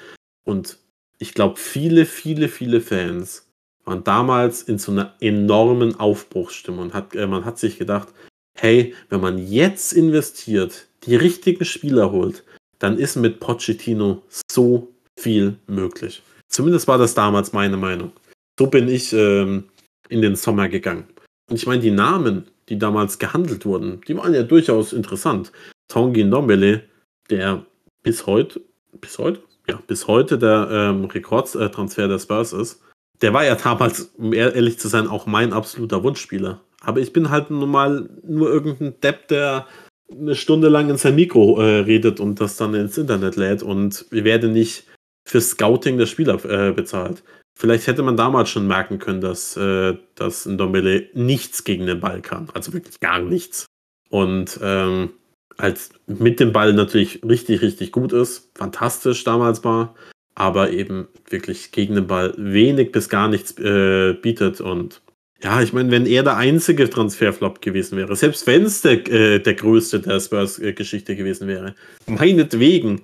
Und 0.43 0.77
ich 1.19 1.33
glaube, 1.33 1.57
viele, 1.57 2.05
viele, 2.05 2.47
viele 2.47 2.81
Fans 2.81 3.47
waren 3.85 4.03
damals 4.03 4.63
in 4.63 4.77
so 4.77 4.91
einer 4.91 5.15
enormen 5.19 5.99
Aufbruchsstimmung. 5.99 6.85
Und 6.85 6.93
hat, 6.93 7.15
äh, 7.15 7.27
man 7.27 7.45
hat 7.45 7.59
sich 7.59 7.77
gedacht, 7.77 8.09
hey, 8.57 8.93
wenn 9.09 9.21
man 9.21 9.37
jetzt 9.37 9.93
investiert, 9.93 10.87
die 11.03 11.15
richtigen 11.15 11.65
Spieler 11.65 12.11
holt, 12.11 12.43
dann 12.79 12.97
ist 12.97 13.15
mit 13.15 13.39
Pochettino 13.39 14.23
so 14.51 14.93
viel 15.17 15.57
möglich. 15.67 16.21
Zumindest 16.47 16.87
war 16.87 16.97
das 16.97 17.13
damals 17.13 17.53
meine 17.53 17.77
Meinung. 17.77 18.11
So 18.59 18.67
bin 18.67 18.87
ich 18.87 19.13
ähm, 19.13 19.65
in 20.09 20.21
den 20.21 20.35
Sommer 20.35 20.67
gegangen. 20.67 21.07
Und 21.49 21.55
ich 21.55 21.65
meine, 21.65 21.81
die 21.81 21.91
Namen, 21.91 22.47
die 22.71 22.79
damals 22.79 23.19
gehandelt 23.19 23.65
wurden, 23.65 24.01
die 24.07 24.15
waren 24.17 24.33
ja 24.33 24.43
durchaus 24.43 24.93
interessant. 24.93 25.51
Tongi 25.89 26.23
Ndombele, 26.23 26.83
der 27.29 27.65
bis 28.01 28.25
heute, 28.25 28.61
bis 29.01 29.19
heute, 29.19 29.41
ja, 29.67 29.79
bis 29.87 30.07
heute 30.07 30.39
der 30.39 30.69
ähm, 30.71 31.05
Rekordtransfer 31.05 32.07
der 32.07 32.17
Spurs 32.17 32.53
ist, 32.53 32.81
der 33.21 33.33
war 33.33 33.43
ja 33.45 33.55
damals, 33.55 34.13
um 34.17 34.31
ehrlich 34.33 34.79
zu 34.79 34.87
sein, 34.87 35.07
auch 35.07 35.25
mein 35.25 35.51
absoluter 35.51 36.01
Wunschspieler. 36.01 36.61
Aber 36.81 37.01
ich 37.01 37.11
bin 37.11 37.29
halt 37.29 37.51
nun 37.51 37.69
mal 37.69 38.09
nur 38.25 38.49
irgendein 38.49 38.99
Depp, 39.01 39.27
der 39.27 39.67
eine 40.09 40.35
Stunde 40.35 40.69
lang 40.69 40.89
in 40.89 40.97
sein 40.97 41.15
Mikro 41.15 41.61
äh, 41.61 41.81
redet 41.81 42.21
und 42.21 42.39
das 42.39 42.55
dann 42.55 42.73
ins 42.73 42.97
Internet 42.97 43.35
lädt 43.35 43.63
und 43.63 44.05
werde 44.11 44.47
nicht 44.47 44.85
für 45.27 45.41
Scouting 45.41 45.97
der 45.97 46.05
Spieler 46.05 46.43
äh, 46.45 46.71
bezahlt. 46.71 47.21
Vielleicht 47.61 47.85
hätte 47.85 48.01
man 48.01 48.17
damals 48.17 48.49
schon 48.49 48.65
merken 48.65 48.97
können, 48.97 49.21
dass, 49.21 49.55
äh, 49.55 49.95
dass 50.15 50.47
Ndombele 50.47 51.09
nichts 51.13 51.63
gegen 51.63 51.85
den 51.85 51.99
Ball 51.99 52.21
kann. 52.21 52.49
Also 52.55 52.73
wirklich 52.73 52.99
gar 52.99 53.21
nichts. 53.21 53.67
Und 54.09 54.59
ähm, 54.63 55.11
als 55.57 55.91
mit 56.07 56.39
dem 56.39 56.53
Ball 56.53 56.73
natürlich 56.73 57.21
richtig, 57.23 57.61
richtig 57.61 57.91
gut 57.91 58.13
ist, 58.13 58.49
fantastisch 58.55 59.23
damals 59.23 59.63
war, 59.63 59.93
aber 60.33 60.71
eben 60.71 61.07
wirklich 61.29 61.71
gegen 61.71 61.93
den 61.93 62.07
Ball 62.07 62.33
wenig 62.35 62.91
bis 62.91 63.09
gar 63.09 63.27
nichts 63.27 63.55
äh, 63.59 64.13
bietet. 64.13 64.59
Und 64.59 65.03
ja, 65.43 65.61
ich 65.61 65.71
meine, 65.71 65.91
wenn 65.91 66.07
er 66.07 66.23
der 66.23 66.37
einzige 66.37 66.89
Transferflop 66.89 67.61
gewesen 67.61 67.95
wäre, 67.95 68.15
selbst 68.15 68.47
wenn 68.47 68.63
es 68.63 68.81
der, 68.81 69.07
äh, 69.07 69.39
der 69.39 69.53
größte 69.53 69.99
der 69.99 70.19
Spurs-Geschichte 70.19 71.15
gewesen 71.15 71.47
wäre, 71.47 71.75
meinetwegen. 72.07 73.01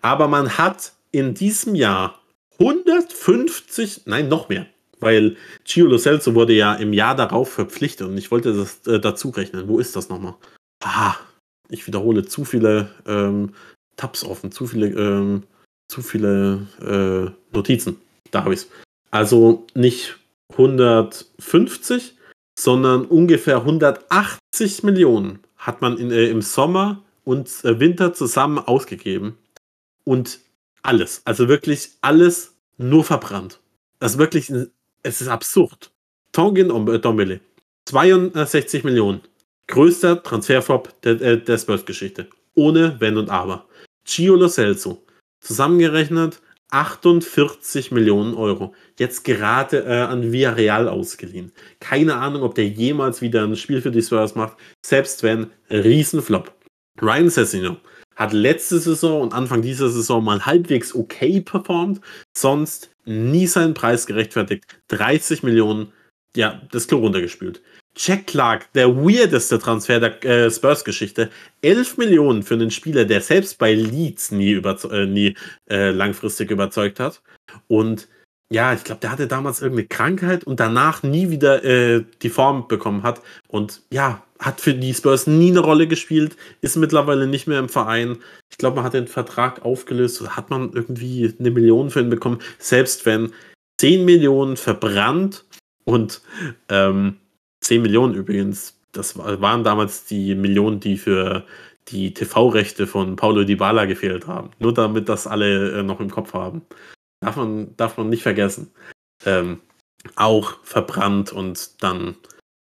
Aber 0.00 0.28
man 0.28 0.56
hat 0.58 0.92
in 1.10 1.34
diesem 1.34 1.74
Jahr 1.74 2.20
150, 2.58 4.02
nein, 4.06 4.28
noch 4.28 4.48
mehr, 4.48 4.66
weil 5.00 5.36
Gio 5.64 5.86
Lo 5.86 5.98
Celso 5.98 6.34
wurde 6.34 6.54
ja 6.54 6.74
im 6.74 6.92
Jahr 6.92 7.14
darauf 7.14 7.50
verpflichtet 7.50 8.06
und 8.06 8.16
ich 8.16 8.30
wollte 8.30 8.54
das 8.54 8.86
äh, 8.86 8.98
dazu 9.00 9.30
rechnen. 9.30 9.68
Wo 9.68 9.78
ist 9.78 9.96
das 9.96 10.08
nochmal? 10.08 10.34
Ah, 10.82 11.16
ich 11.68 11.86
wiederhole 11.86 12.24
zu 12.24 12.44
viele 12.44 12.90
ähm, 13.06 13.52
Tabs 13.96 14.24
offen, 14.24 14.52
zu 14.52 14.66
viele, 14.66 14.88
ähm, 14.88 15.42
zu 15.88 16.02
viele 16.02 16.66
äh, 16.80 17.54
Notizen. 17.54 17.98
Da 18.30 18.44
habe 18.44 18.54
ich 18.54 18.60
es. 18.60 18.70
Also 19.10 19.66
nicht 19.74 20.18
150, 20.52 22.16
sondern 22.58 23.04
ungefähr 23.04 23.58
180 23.58 24.82
Millionen 24.82 25.40
hat 25.56 25.82
man 25.82 25.98
in, 25.98 26.10
äh, 26.10 26.28
im 26.28 26.42
Sommer 26.42 27.02
und 27.24 27.48
äh, 27.64 27.80
Winter 27.80 28.14
zusammen 28.14 28.58
ausgegeben. 28.58 29.36
Und 30.04 30.40
alles, 30.86 31.22
also 31.24 31.48
wirklich 31.48 31.90
alles 32.00 32.54
nur 32.78 33.04
verbrannt. 33.04 33.60
Das 33.98 34.12
ist 34.12 34.18
wirklich, 34.18 34.52
es 35.02 35.20
ist 35.20 35.28
absurd. 35.28 35.90
Tongin 36.32 36.68
Dombele, 36.68 37.40
62 37.86 38.84
Millionen. 38.84 39.20
Größter 39.68 40.22
Transferflop 40.22 41.00
der, 41.02 41.20
äh, 41.20 41.42
der 41.42 41.58
Spurs-Geschichte. 41.58 42.28
Ohne 42.54 42.96
Wenn 43.00 43.16
und 43.16 43.30
Aber. 43.30 43.66
Gio 44.04 44.36
Lo 44.36 44.48
Celso, 44.48 45.04
zusammengerechnet 45.40 46.40
48 46.70 47.90
Millionen 47.90 48.34
Euro. 48.34 48.74
Jetzt 48.98 49.24
gerade 49.24 49.84
äh, 49.84 50.02
an 50.02 50.30
Villarreal 50.30 50.88
ausgeliehen. 50.88 51.52
Keine 51.80 52.16
Ahnung, 52.16 52.42
ob 52.42 52.54
der 52.54 52.68
jemals 52.68 53.22
wieder 53.22 53.42
ein 53.44 53.56
Spiel 53.56 53.82
für 53.82 53.90
die 53.90 54.02
Spurs 54.02 54.34
macht. 54.34 54.56
Selbst 54.84 55.22
wenn, 55.22 55.50
Riesenflop. 55.70 56.52
Ryan 57.00 57.30
Sessino 57.30 57.76
hat 58.16 58.32
letzte 58.32 58.78
Saison 58.78 59.20
und 59.20 59.34
Anfang 59.34 59.62
dieser 59.62 59.90
Saison 59.90 60.24
mal 60.24 60.44
halbwegs 60.44 60.94
okay 60.94 61.40
performt, 61.40 62.00
sonst 62.36 62.90
nie 63.04 63.46
seinen 63.46 63.74
Preis 63.74 64.06
gerechtfertigt. 64.06 64.64
30 64.88 65.42
Millionen, 65.42 65.92
ja, 66.34 66.62
das 66.72 66.88
Klo 66.88 66.98
runtergespült. 66.98 67.62
Jack 67.98 68.26
Clark, 68.26 68.72
der 68.74 68.94
weirdeste 68.94 69.58
Transfer 69.58 70.00
der 70.00 70.22
äh, 70.24 70.50
Spurs-Geschichte. 70.50 71.30
11 71.62 71.96
Millionen 71.96 72.42
für 72.42 72.54
einen 72.54 72.70
Spieler, 72.70 73.06
der 73.06 73.22
selbst 73.22 73.58
bei 73.58 73.72
Leeds 73.72 74.32
nie, 74.32 74.52
äh, 74.54 75.06
nie 75.06 75.34
äh, 75.70 75.90
langfristig 75.90 76.50
überzeugt 76.50 77.00
hat. 77.00 77.22
Und 77.68 78.08
ja, 78.50 78.72
ich 78.72 78.84
glaube, 78.84 79.00
der 79.00 79.10
hatte 79.10 79.26
damals 79.26 79.60
irgendeine 79.60 79.88
Krankheit 79.88 80.44
und 80.44 80.60
danach 80.60 81.02
nie 81.02 81.30
wieder 81.30 81.64
äh, 81.64 82.04
die 82.22 82.30
Form 82.30 82.68
bekommen 82.68 83.02
hat. 83.02 83.20
Und 83.48 83.82
ja, 83.90 84.22
hat 84.38 84.60
für 84.60 84.74
die 84.74 84.94
Spurs 84.94 85.26
nie 85.26 85.50
eine 85.50 85.60
Rolle 85.60 85.88
gespielt, 85.88 86.36
ist 86.60 86.76
mittlerweile 86.76 87.26
nicht 87.26 87.46
mehr 87.46 87.58
im 87.58 87.68
Verein. 87.68 88.18
Ich 88.50 88.58
glaube, 88.58 88.76
man 88.76 88.84
hat 88.84 88.94
den 88.94 89.08
Vertrag 89.08 89.64
aufgelöst, 89.64 90.36
hat 90.36 90.50
man 90.50 90.72
irgendwie 90.72 91.34
eine 91.38 91.50
Million 91.50 91.90
für 91.90 92.00
ihn 92.00 92.10
bekommen. 92.10 92.38
Selbst 92.58 93.04
wenn 93.06 93.32
10 93.80 94.04
Millionen 94.04 94.56
verbrannt 94.56 95.44
und 95.84 96.22
ähm, 96.68 97.16
10 97.62 97.82
Millionen 97.82 98.14
übrigens, 98.14 98.78
das 98.92 99.16
waren 99.18 99.64
damals 99.64 100.04
die 100.04 100.34
Millionen, 100.34 100.80
die 100.80 100.96
für 100.96 101.44
die 101.88 102.14
TV-Rechte 102.14 102.86
von 102.86 103.16
Paulo 103.16 103.44
Dybala 103.44 103.84
gefehlt 103.84 104.26
haben. 104.26 104.50
Nur 104.58 104.72
damit 104.72 105.08
das 105.08 105.26
alle 105.26 105.80
äh, 105.80 105.82
noch 105.82 106.00
im 106.00 106.10
Kopf 106.10 106.32
haben. 106.32 106.62
Darf 107.20 107.36
man, 107.36 107.76
darf 107.76 107.96
man 107.96 108.08
nicht 108.08 108.22
vergessen. 108.22 108.72
Ähm, 109.24 109.60
auch 110.14 110.58
verbrannt 110.62 111.32
und 111.32 111.82
dann 111.82 112.16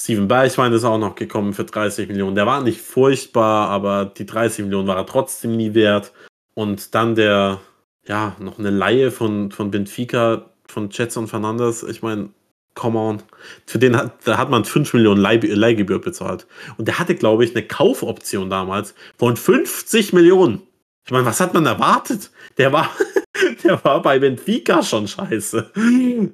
Steven 0.01 0.29
Bergwein 0.29 0.73
ist 0.73 0.85
auch 0.85 0.99
noch 0.99 1.17
gekommen 1.17 1.53
für 1.53 1.65
30 1.65 2.09
Millionen. 2.09 2.37
Der 2.37 2.47
war 2.47 2.63
nicht 2.63 2.81
furchtbar, 2.81 3.69
aber 3.69 4.05
die 4.05 4.27
30 4.27 4.65
Millionen 4.65 4.87
war 4.87 4.97
er 4.97 5.07
trotzdem 5.07 5.57
nie 5.57 5.75
wert. 5.75 6.13
Und 6.55 6.95
dann 6.95 7.15
der, 7.15 7.61
ja, 8.07 8.37
noch 8.39 8.59
eine 8.59 8.71
Laie 8.71 9.11
von, 9.11 9.51
von 9.51 9.71
Benfica, 9.71 10.51
von 10.69 10.91
Jetson 10.91 11.27
Fernandes. 11.27 11.83
Ich 11.83 12.01
meine, 12.01 12.31
come 12.75 12.99
on. 12.99 13.23
Für 13.67 13.79
den 13.79 13.97
hat, 13.97 14.13
da 14.25 14.39
hat 14.39 14.51
man 14.51 14.65
5 14.65 14.95
Millionen 14.95 15.21
Leih, 15.21 15.41
Leihgebühr 15.43 16.01
bezahlt. 16.01 16.47
Und 16.77 16.87
der 16.87 16.99
hatte, 17.01 17.17
glaube 17.17 17.45
ich, 17.45 17.55
eine 17.55 17.67
Kaufoption 17.67 18.51
damals 18.51 18.95
von 19.19 19.37
50 19.37 20.13
Millionen. 20.13 20.63
Ich 21.05 21.11
meine, 21.11 21.27
was 21.27 21.41
hat 21.41 21.55
man 21.55 21.67
erwartet? 21.67 22.31
Der 22.57 22.73
war, 22.73 22.89
der 23.65 23.83
war 23.85 24.03
bei 24.03 24.19
Benfica 24.19 24.83
schon 24.83 25.09
scheiße. 25.09 25.71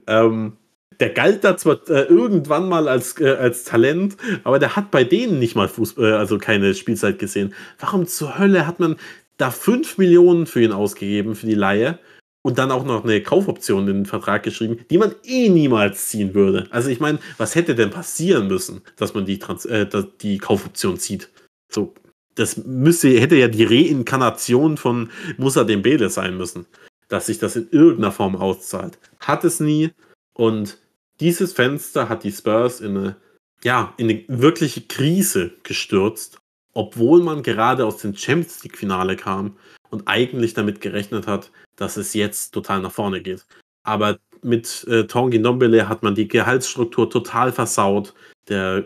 ähm, 0.07 0.57
der 1.01 1.11
galt 1.11 1.43
da 1.43 1.57
zwar 1.57 1.81
äh, 1.89 2.05
irgendwann 2.05 2.69
mal 2.69 2.89
als, 2.89 3.21
äh, 3.21 3.31
als 3.31 3.65
Talent, 3.65 4.17
aber 4.45 4.59
der 4.59 4.77
hat 4.77 4.91
bei 4.91 5.05
denen 5.05 5.39
nicht 5.39 5.57
mal 5.57 5.69
Fußball, 5.69 6.13
äh, 6.13 6.15
also 6.15 6.39
keine 6.39 6.75
Spielzeit 6.75 7.19
gesehen. 7.19 7.55
Warum 7.79 8.07
zur 8.07 8.39
Hölle 8.39 8.67
hat 8.67 8.79
man 8.81 8.97
da 9.37 9.51
5 9.51 9.99
Millionen 9.99 10.47
für 10.47 10.63
ihn 10.63 10.73
ausgegeben, 10.73 11.35
für 11.35 11.47
die 11.47 11.55
Laie? 11.55 11.99
und 12.47 12.59
dann 12.59 12.71
auch 12.71 12.85
noch 12.85 13.05
eine 13.05 13.23
Kaufoption 13.23 13.89
in 13.89 13.95
den 13.95 14.07
Vertrag 14.07 14.43
geschrieben, 14.43 14.85
die 14.91 14.99
man 14.99 15.15
eh 15.25 15.49
niemals 15.49 16.09
ziehen 16.09 16.35
würde. 16.35 16.67
Also 16.71 16.91
ich 16.91 17.01
meine, 17.01 17.19
was 17.39 17.55
hätte 17.55 17.75
denn 17.75 17.91
passieren 17.91 18.49
müssen, 18.49 18.83
dass 18.97 19.15
man 19.15 19.25
die, 19.25 19.39
Trans 19.39 19.65
äh, 19.65 19.87
die 20.21 20.39
Kaufoption 20.39 20.99
zieht? 20.99 21.31
So, 21.73 21.95
das 22.35 22.59
müsste, 22.59 23.09
hätte 23.19 23.37
ja 23.37 23.49
die 23.49 23.65
Reinkarnation 23.65 24.77
von 24.77 25.11
Musa 25.39 25.65
Dembele 25.65 26.11
sein 26.11 26.37
müssen, 26.37 26.67
dass 27.09 27.27
sich 27.27 27.39
das 27.39 27.57
in 27.57 27.69
irgendeiner 27.71 28.13
Form 28.13 28.37
auszahlt. 28.37 28.99
Hat 29.21 29.45
es 29.45 29.61
nie 29.61 29.91
und 30.35 30.79
dieses 31.21 31.53
Fenster 31.53 32.09
hat 32.09 32.25
die 32.25 32.33
Spurs 32.33 32.81
in 32.81 32.97
eine, 32.97 33.17
ja, 33.63 33.95
in 33.97 34.11
eine 34.11 34.25
wirkliche 34.29 34.83
Krise 34.83 35.53
gestürzt, 35.63 36.39
obwohl 36.73 37.23
man 37.23 37.43
gerade 37.43 37.87
aus 37.87 37.99
dem 37.99 38.17
Champions 38.17 38.65
League 38.65 38.77
Finale 38.77 39.17
kam 39.17 39.57
und 39.91 40.09
eigentlich 40.09 40.55
damit 40.55 40.81
gerechnet 40.81 41.27
hat, 41.27 41.51
dass 41.77 41.97
es 41.97 42.15
jetzt 42.15 42.53
total 42.53 42.81
nach 42.81 42.93
vorne 42.93 43.21
geht. 43.21 43.47
Aber 43.85 44.19
mit 44.43 44.85
äh, 44.89 45.07
Tongi 45.07 45.39
Ndombele 45.39 45.89
hat 45.89 46.03
man 46.03 46.15
die 46.15 46.29
Gehaltsstruktur 46.29 47.09
total 47.09 47.53
versaut. 47.53 48.15
Der 48.49 48.85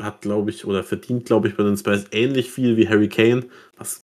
hat, 0.00 0.22
glaube 0.22 0.50
ich, 0.50 0.64
oder 0.64 0.84
verdient, 0.84 1.26
glaube 1.26 1.48
ich, 1.48 1.56
bei 1.56 1.62
den 1.62 1.76
Spurs 1.76 2.04
ähnlich 2.12 2.50
viel 2.50 2.76
wie 2.76 2.88
Harry 2.88 3.08
Kane, 3.08 3.48
was 3.76 3.99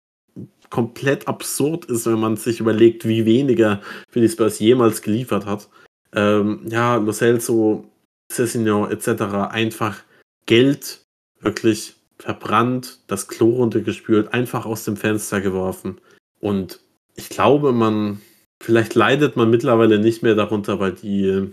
komplett 0.71 1.27
absurd 1.27 1.85
ist, 1.85 2.07
wenn 2.07 2.19
man 2.19 2.37
sich 2.37 2.59
überlegt, 2.59 3.07
wie 3.07 3.25
weniger 3.25 3.81
für 4.09 4.21
die 4.21 4.29
Spurs 4.29 4.57
jemals 4.57 5.03
geliefert 5.03 5.45
hat. 5.45 5.69
Ähm, 6.13 6.61
ja, 6.67 6.95
Lo 6.95 7.11
Celso, 7.11 7.85
Cessigno 8.31 8.87
etc. 8.87 9.21
einfach 9.51 10.01
Geld 10.47 11.01
wirklich 11.41 11.95
verbrannt, 12.17 12.99
das 13.07 13.27
Klo 13.27 13.49
runtergespült, 13.57 14.33
einfach 14.33 14.65
aus 14.65 14.85
dem 14.85 14.97
Fenster 14.97 15.41
geworfen. 15.41 15.99
Und 16.39 16.79
ich 17.15 17.29
glaube, 17.29 17.73
man, 17.73 18.21
vielleicht 18.61 18.95
leidet 18.95 19.35
man 19.35 19.49
mittlerweile 19.49 19.99
nicht 19.99 20.23
mehr 20.23 20.35
darunter, 20.35 20.79
weil 20.79 20.93
die, 20.93 21.51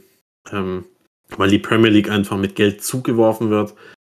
ähm, 0.52 0.84
weil 1.36 1.50
die 1.50 1.58
Premier 1.58 1.90
League 1.90 2.10
einfach 2.10 2.36
mit 2.36 2.54
Geld 2.54 2.82
zugeworfen 2.82 3.50
wird. 3.50 3.74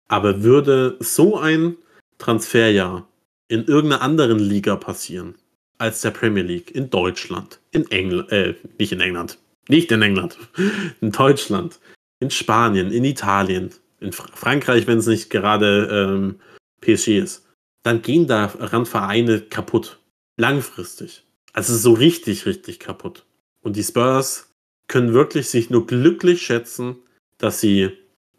Aber 0.08 0.42
würde 0.42 0.96
so 1.00 1.38
ein 1.38 1.76
Transferjahr 2.18 3.08
in 3.52 3.66
irgendeiner 3.66 4.00
anderen 4.00 4.38
Liga 4.38 4.76
passieren 4.76 5.34
als 5.76 6.00
der 6.00 6.10
Premier 6.10 6.42
League, 6.42 6.70
in 6.74 6.88
Deutschland, 6.88 7.60
in 7.70 7.90
England, 7.90 8.32
äh, 8.32 8.54
nicht 8.78 8.92
in 8.92 9.00
England, 9.00 9.38
nicht 9.68 9.92
in 9.92 10.00
England, 10.00 10.38
in 11.02 11.12
Deutschland, 11.12 11.78
in 12.20 12.30
Spanien, 12.30 12.90
in 12.90 13.04
Italien, 13.04 13.70
in 14.00 14.12
Frankreich, 14.12 14.86
wenn 14.86 14.98
es 14.98 15.06
nicht 15.06 15.28
gerade 15.28 15.86
ähm, 15.90 16.40
PSG 16.80 17.18
ist, 17.18 17.46
dann 17.82 18.00
gehen 18.00 18.26
daran 18.26 18.86
Vereine 18.86 19.42
kaputt. 19.42 19.98
Langfristig. 20.38 21.24
Also 21.52 21.76
so 21.76 21.92
richtig, 21.92 22.46
richtig 22.46 22.80
kaputt. 22.80 23.26
Und 23.60 23.76
die 23.76 23.84
Spurs 23.84 24.50
können 24.88 25.12
wirklich 25.12 25.50
sich 25.50 25.68
nur 25.68 25.86
glücklich 25.86 26.40
schätzen, 26.40 26.96
dass 27.36 27.60
sie 27.60 27.90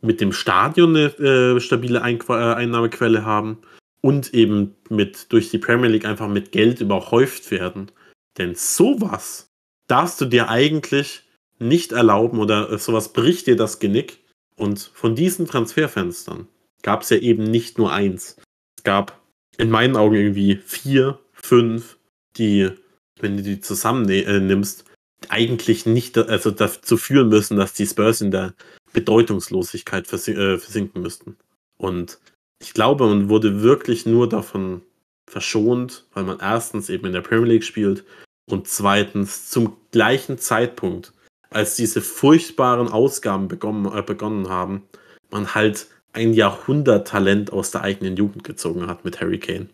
mit 0.01 0.21
dem 0.21 0.33
Stadion 0.33 0.95
eine 0.95 1.05
äh, 1.19 1.59
stabile 1.59 2.01
Ein 2.01 2.19
äh, 2.27 2.33
Einnahmequelle 2.33 3.25
haben 3.25 3.59
und 4.03 4.33
eben 4.33 4.75
mit 4.89 5.31
durch 5.31 5.49
die 5.49 5.57
Premier 5.57 5.89
League 5.89 6.05
einfach 6.05 6.27
mit 6.27 6.51
Geld 6.51 6.81
überhäuft 6.81 7.51
werden. 7.51 7.91
Denn 8.37 8.55
sowas 8.55 9.47
darfst 9.87 10.19
du 10.19 10.25
dir 10.25 10.49
eigentlich 10.49 11.23
nicht 11.59 11.91
erlauben 11.91 12.39
oder 12.39 12.71
äh, 12.71 12.77
sowas 12.77 13.13
bricht 13.13 13.47
dir 13.47 13.55
das 13.55 13.79
Genick. 13.79 14.19
Und 14.55 14.91
von 14.93 15.15
diesen 15.15 15.47
Transferfenstern 15.47 16.47
gab 16.81 17.01
es 17.01 17.09
ja 17.09 17.17
eben 17.17 17.43
nicht 17.43 17.77
nur 17.77 17.91
eins. 17.93 18.37
Es 18.77 18.83
gab 18.83 19.21
in 19.57 19.69
meinen 19.69 19.95
Augen 19.95 20.15
irgendwie 20.15 20.57
vier, 20.57 21.19
fünf, 21.31 21.97
die 22.37 22.71
wenn 23.19 23.37
du 23.37 23.43
die 23.43 23.59
zusammen 23.61 24.07
äh, 24.09 24.39
nimmst, 24.39 24.85
eigentlich 25.29 25.85
nicht 25.85 26.17
also 26.17 26.51
dazu 26.51 26.97
führen 26.97 27.29
müssen, 27.29 27.57
dass 27.57 27.73
die 27.73 27.87
Spurs 27.87 28.21
in 28.21 28.31
der 28.31 28.53
Bedeutungslosigkeit 28.91 30.11
äh, 30.11 30.57
versinken 30.57 31.01
müssten. 31.01 31.37
Und 31.77 32.19
ich 32.63 32.73
glaube, 32.73 33.05
man 33.05 33.27
wurde 33.27 33.61
wirklich 33.61 34.05
nur 34.05 34.29
davon 34.29 34.83
verschont, 35.29 36.05
weil 36.13 36.23
man 36.23 36.39
erstens 36.39 36.89
eben 36.89 37.05
in 37.05 37.11
der 37.11 37.21
Premier 37.21 37.53
League 37.53 37.65
spielt 37.65 38.05
und 38.49 38.69
zweitens 38.69 39.49
zum 39.49 39.75
gleichen 39.91 40.37
Zeitpunkt, 40.37 41.11
als 41.49 41.75
diese 41.75 41.99
furchtbaren 41.99 42.87
Ausgaben 42.87 43.49
begonnen, 43.49 43.85
äh, 43.93 44.01
begonnen 44.01 44.47
haben, 44.47 44.83
man 45.29 45.53
halt 45.53 45.87
ein 46.13 46.33
Jahrhunderttalent 46.33 47.51
aus 47.51 47.71
der 47.71 47.81
eigenen 47.81 48.15
Jugend 48.15 48.45
gezogen 48.45 48.87
hat 48.87 49.03
mit 49.03 49.19
Harry 49.19 49.39
Kane. 49.39 49.67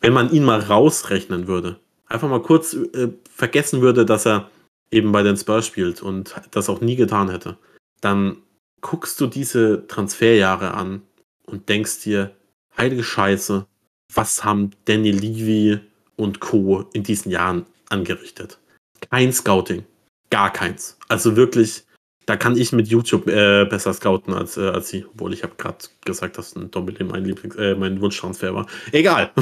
Wenn 0.00 0.14
man 0.14 0.32
ihn 0.32 0.44
mal 0.44 0.60
rausrechnen 0.60 1.46
würde, 1.46 1.78
einfach 2.06 2.28
mal 2.30 2.42
kurz 2.42 2.72
äh, 2.72 3.08
vergessen 3.30 3.82
würde, 3.82 4.06
dass 4.06 4.26
er 4.26 4.50
eben 4.90 5.12
bei 5.12 5.22
den 5.22 5.36
Spurs 5.36 5.66
spielt 5.66 6.02
und 6.02 6.34
das 6.52 6.70
auch 6.70 6.80
nie 6.80 6.96
getan 6.96 7.28
hätte, 7.28 7.58
dann 8.00 8.38
guckst 8.80 9.20
du 9.20 9.26
diese 9.26 9.86
Transferjahre 9.88 10.72
an 10.72 11.02
und 11.50 11.68
denkst 11.68 12.02
dir, 12.02 12.34
heilige 12.76 13.04
Scheiße, 13.04 13.66
was 14.14 14.44
haben 14.44 14.70
Danny 14.86 15.10
Levy 15.10 15.80
und 16.16 16.40
Co. 16.40 16.88
in 16.92 17.02
diesen 17.02 17.30
Jahren 17.30 17.66
angerichtet? 17.88 18.58
Kein 19.10 19.32
Scouting. 19.32 19.84
Gar 20.30 20.52
keins. 20.52 20.98
Also 21.08 21.36
wirklich, 21.36 21.84
da 22.26 22.36
kann 22.36 22.56
ich 22.56 22.72
mit 22.72 22.88
YouTube 22.88 23.26
äh, 23.28 23.64
besser 23.64 23.92
scouten 23.92 24.34
als, 24.34 24.56
äh, 24.56 24.68
als 24.68 24.88
sie. 24.88 25.04
Obwohl 25.04 25.32
ich 25.32 25.42
habe 25.42 25.54
gerade 25.56 25.78
gesagt, 26.04 26.38
dass 26.38 26.54
ein 26.54 26.70
Doppel 26.70 27.04
mein, 27.04 27.24
Lieblings 27.24 27.56
äh, 27.56 27.74
mein 27.74 28.00
Wunschtransfer 28.00 28.54
war. 28.54 28.66
Egal. 28.92 29.32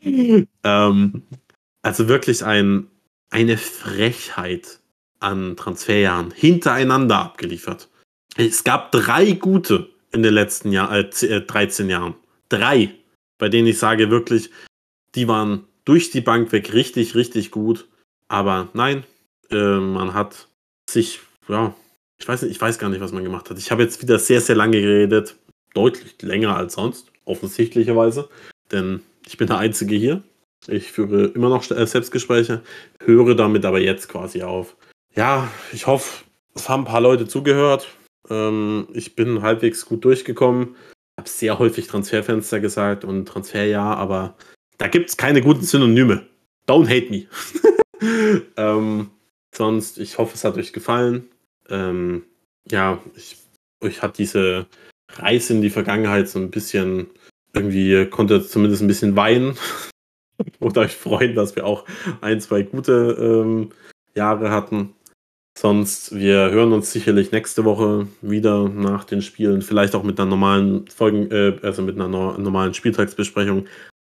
ähm, 0.02 1.22
also 1.82 2.08
wirklich 2.08 2.44
ein, 2.44 2.88
eine 3.30 3.56
Frechheit 3.56 4.80
an 5.20 5.56
Transferjahren 5.56 6.32
hintereinander 6.32 7.18
abgeliefert. 7.18 7.88
Es 8.36 8.64
gab 8.64 8.92
drei 8.92 9.32
gute 9.32 9.88
in 10.16 10.22
den 10.22 10.34
letzten 10.34 10.72
Jahr, 10.72 10.90
äh, 10.92 11.04
13 11.04 11.88
äh, 11.88 11.92
Jahren. 11.92 12.14
Drei, 12.48 12.94
bei 13.38 13.48
denen 13.48 13.68
ich 13.68 13.78
sage 13.78 14.10
wirklich, 14.10 14.50
die 15.14 15.28
waren 15.28 15.64
durch 15.84 16.10
die 16.10 16.22
Bank 16.22 16.50
weg 16.52 16.72
richtig, 16.72 17.14
richtig 17.14 17.50
gut. 17.50 17.86
Aber 18.28 18.68
nein, 18.72 19.04
äh, 19.50 19.78
man 19.78 20.14
hat 20.14 20.48
sich, 20.90 21.20
ja, 21.48 21.74
ich 22.18 22.26
weiß 22.26 22.42
nicht, 22.42 22.52
ich 22.52 22.60
weiß 22.60 22.78
gar 22.78 22.88
nicht, 22.88 23.00
was 23.00 23.12
man 23.12 23.22
gemacht 23.22 23.50
hat. 23.50 23.58
Ich 23.58 23.70
habe 23.70 23.82
jetzt 23.82 24.02
wieder 24.02 24.18
sehr, 24.18 24.40
sehr 24.40 24.56
lange 24.56 24.80
geredet. 24.80 25.36
Deutlich 25.74 26.20
länger 26.22 26.56
als 26.56 26.74
sonst, 26.74 27.12
offensichtlicherweise. 27.26 28.28
Denn 28.72 29.02
ich 29.26 29.36
bin 29.36 29.46
der 29.46 29.58
Einzige 29.58 29.94
hier. 29.94 30.22
Ich 30.66 30.90
führe 30.90 31.26
immer 31.26 31.50
noch 31.50 31.70
äh, 31.70 31.86
Selbstgespräche, 31.86 32.62
höre 33.00 33.34
damit 33.34 33.64
aber 33.64 33.80
jetzt 33.80 34.08
quasi 34.08 34.42
auf. 34.42 34.76
Ja, 35.14 35.48
ich 35.72 35.86
hoffe, 35.86 36.24
es 36.54 36.68
haben 36.68 36.82
ein 36.82 36.86
paar 36.86 37.02
Leute 37.02 37.28
zugehört. 37.28 37.86
Ähm, 38.30 38.88
ich 38.92 39.16
bin 39.16 39.42
halbwegs 39.42 39.86
gut 39.86 40.04
durchgekommen. 40.04 40.76
Habe 41.18 41.28
sehr 41.28 41.58
häufig 41.58 41.86
Transferfenster 41.86 42.60
gesagt 42.60 43.04
und 43.04 43.26
Transferjahr, 43.26 43.96
aber 43.96 44.36
da 44.78 44.88
gibt 44.88 45.08
es 45.08 45.16
keine 45.16 45.40
guten 45.40 45.62
Synonyme. 45.62 46.26
Don't 46.66 46.88
hate 46.88 47.10
me. 47.10 47.26
ähm, 48.56 49.10
sonst, 49.54 49.98
ich 49.98 50.18
hoffe, 50.18 50.34
es 50.34 50.44
hat 50.44 50.56
euch 50.56 50.72
gefallen. 50.72 51.28
Ähm, 51.68 52.24
ja, 52.70 53.02
ich, 53.14 53.38
euch 53.80 54.02
hat 54.02 54.18
diese 54.18 54.66
Reise 55.12 55.54
in 55.54 55.62
die 55.62 55.70
Vergangenheit 55.70 56.28
so 56.28 56.38
ein 56.38 56.50
bisschen 56.50 57.08
irgendwie, 57.54 58.06
konnte 58.06 58.46
zumindest 58.46 58.82
ein 58.82 58.88
bisschen 58.88 59.16
weinen 59.16 59.56
und 60.58 60.76
euch 60.76 60.94
freuen, 60.94 61.34
dass 61.34 61.56
wir 61.56 61.64
auch 61.64 61.84
ein, 62.20 62.40
zwei 62.40 62.62
gute 62.62 63.16
ähm, 63.18 63.70
Jahre 64.14 64.50
hatten. 64.50 64.95
Sonst, 65.58 66.14
wir 66.14 66.50
hören 66.50 66.74
uns 66.74 66.92
sicherlich 66.92 67.32
nächste 67.32 67.64
Woche 67.64 68.08
wieder 68.20 68.68
nach 68.68 69.04
den 69.04 69.22
Spielen, 69.22 69.62
vielleicht 69.62 69.94
auch 69.94 70.02
mit 70.02 70.20
einer 70.20 70.28
normalen 70.28 70.86
Folgen, 70.88 71.30
äh, 71.30 71.56
also 71.62 71.80
mit 71.80 71.94
einer 71.94 72.08
no 72.08 72.36
normalen 72.36 72.74
Spieltagsbesprechung. 72.74 73.66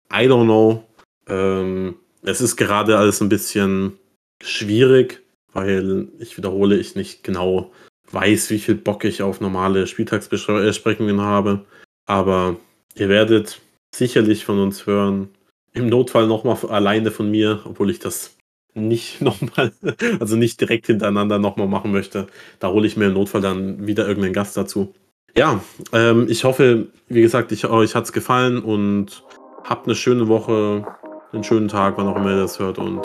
I 0.10 0.26
don't 0.30 0.46
know. 0.46 0.86
Ähm, 1.28 1.96
es 2.22 2.40
ist 2.40 2.56
gerade 2.56 2.98
alles 2.98 3.22
ein 3.22 3.28
bisschen 3.28 4.00
schwierig, 4.42 5.22
weil 5.52 6.08
ich 6.18 6.38
wiederhole, 6.38 6.78
ich 6.78 6.96
nicht 6.96 7.26
genau 7.26 7.74
weiß, 8.12 8.50
wie 8.50 8.60
viel 8.60 8.76
Bock 8.76 9.04
ich 9.04 9.22
auf 9.22 9.42
normale 9.42 9.86
Spieltagsbesprechungen 9.86 11.20
habe. 11.20 11.66
Aber 12.06 12.56
ihr 12.96 13.10
werdet 13.10 13.60
sicherlich 13.94 14.46
von 14.46 14.60
uns 14.60 14.86
hören. 14.86 15.28
Im 15.74 15.88
Notfall 15.88 16.28
nochmal 16.28 16.58
alleine 16.70 17.12
von 17.12 17.30
mir, 17.30 17.64
obwohl 17.66 17.90
ich 17.90 18.00
das 18.00 18.38
nicht 18.74 19.22
nochmal, 19.22 19.72
also 20.20 20.36
nicht 20.36 20.60
direkt 20.62 20.88
hintereinander 20.88 21.40
nochmal 21.40 21.68
machen 21.68 21.92
möchte. 21.92 22.28
Da 22.60 22.70
hole 22.70 22.88
ich 22.88 22.98
mir 22.98 23.06
im 23.08 23.14
Notfall 23.14 23.42
dann 23.42 23.88
wieder 23.88 24.08
irgendeinen 24.08 24.34
Gast 24.34 24.58
dazu. 24.58 24.94
Ja, 25.36 25.62
ähm, 25.94 26.28
ich 26.30 26.44
hoffe, 26.44 26.88
wie 27.08 27.22
gesagt, 27.22 27.52
ich, 27.52 27.66
euch 27.66 27.96
hat 27.96 28.04
es 28.06 28.12
gefallen 28.12 28.60
und 28.60 29.24
habt 29.64 29.88
eine 29.88 29.96
schöne 29.96 30.28
Woche, 30.28 30.86
einen 31.32 31.44
schönen 31.44 31.68
Tag, 31.68 31.98
wann 31.98 32.08
auch 32.08 32.18
immer 32.18 32.32
ihr 32.32 32.42
das 32.42 32.60
hört 32.60 32.78
und 32.78 33.02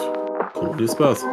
kommt 0.53 0.77
viel 0.77 0.91
Spaß. 0.91 1.25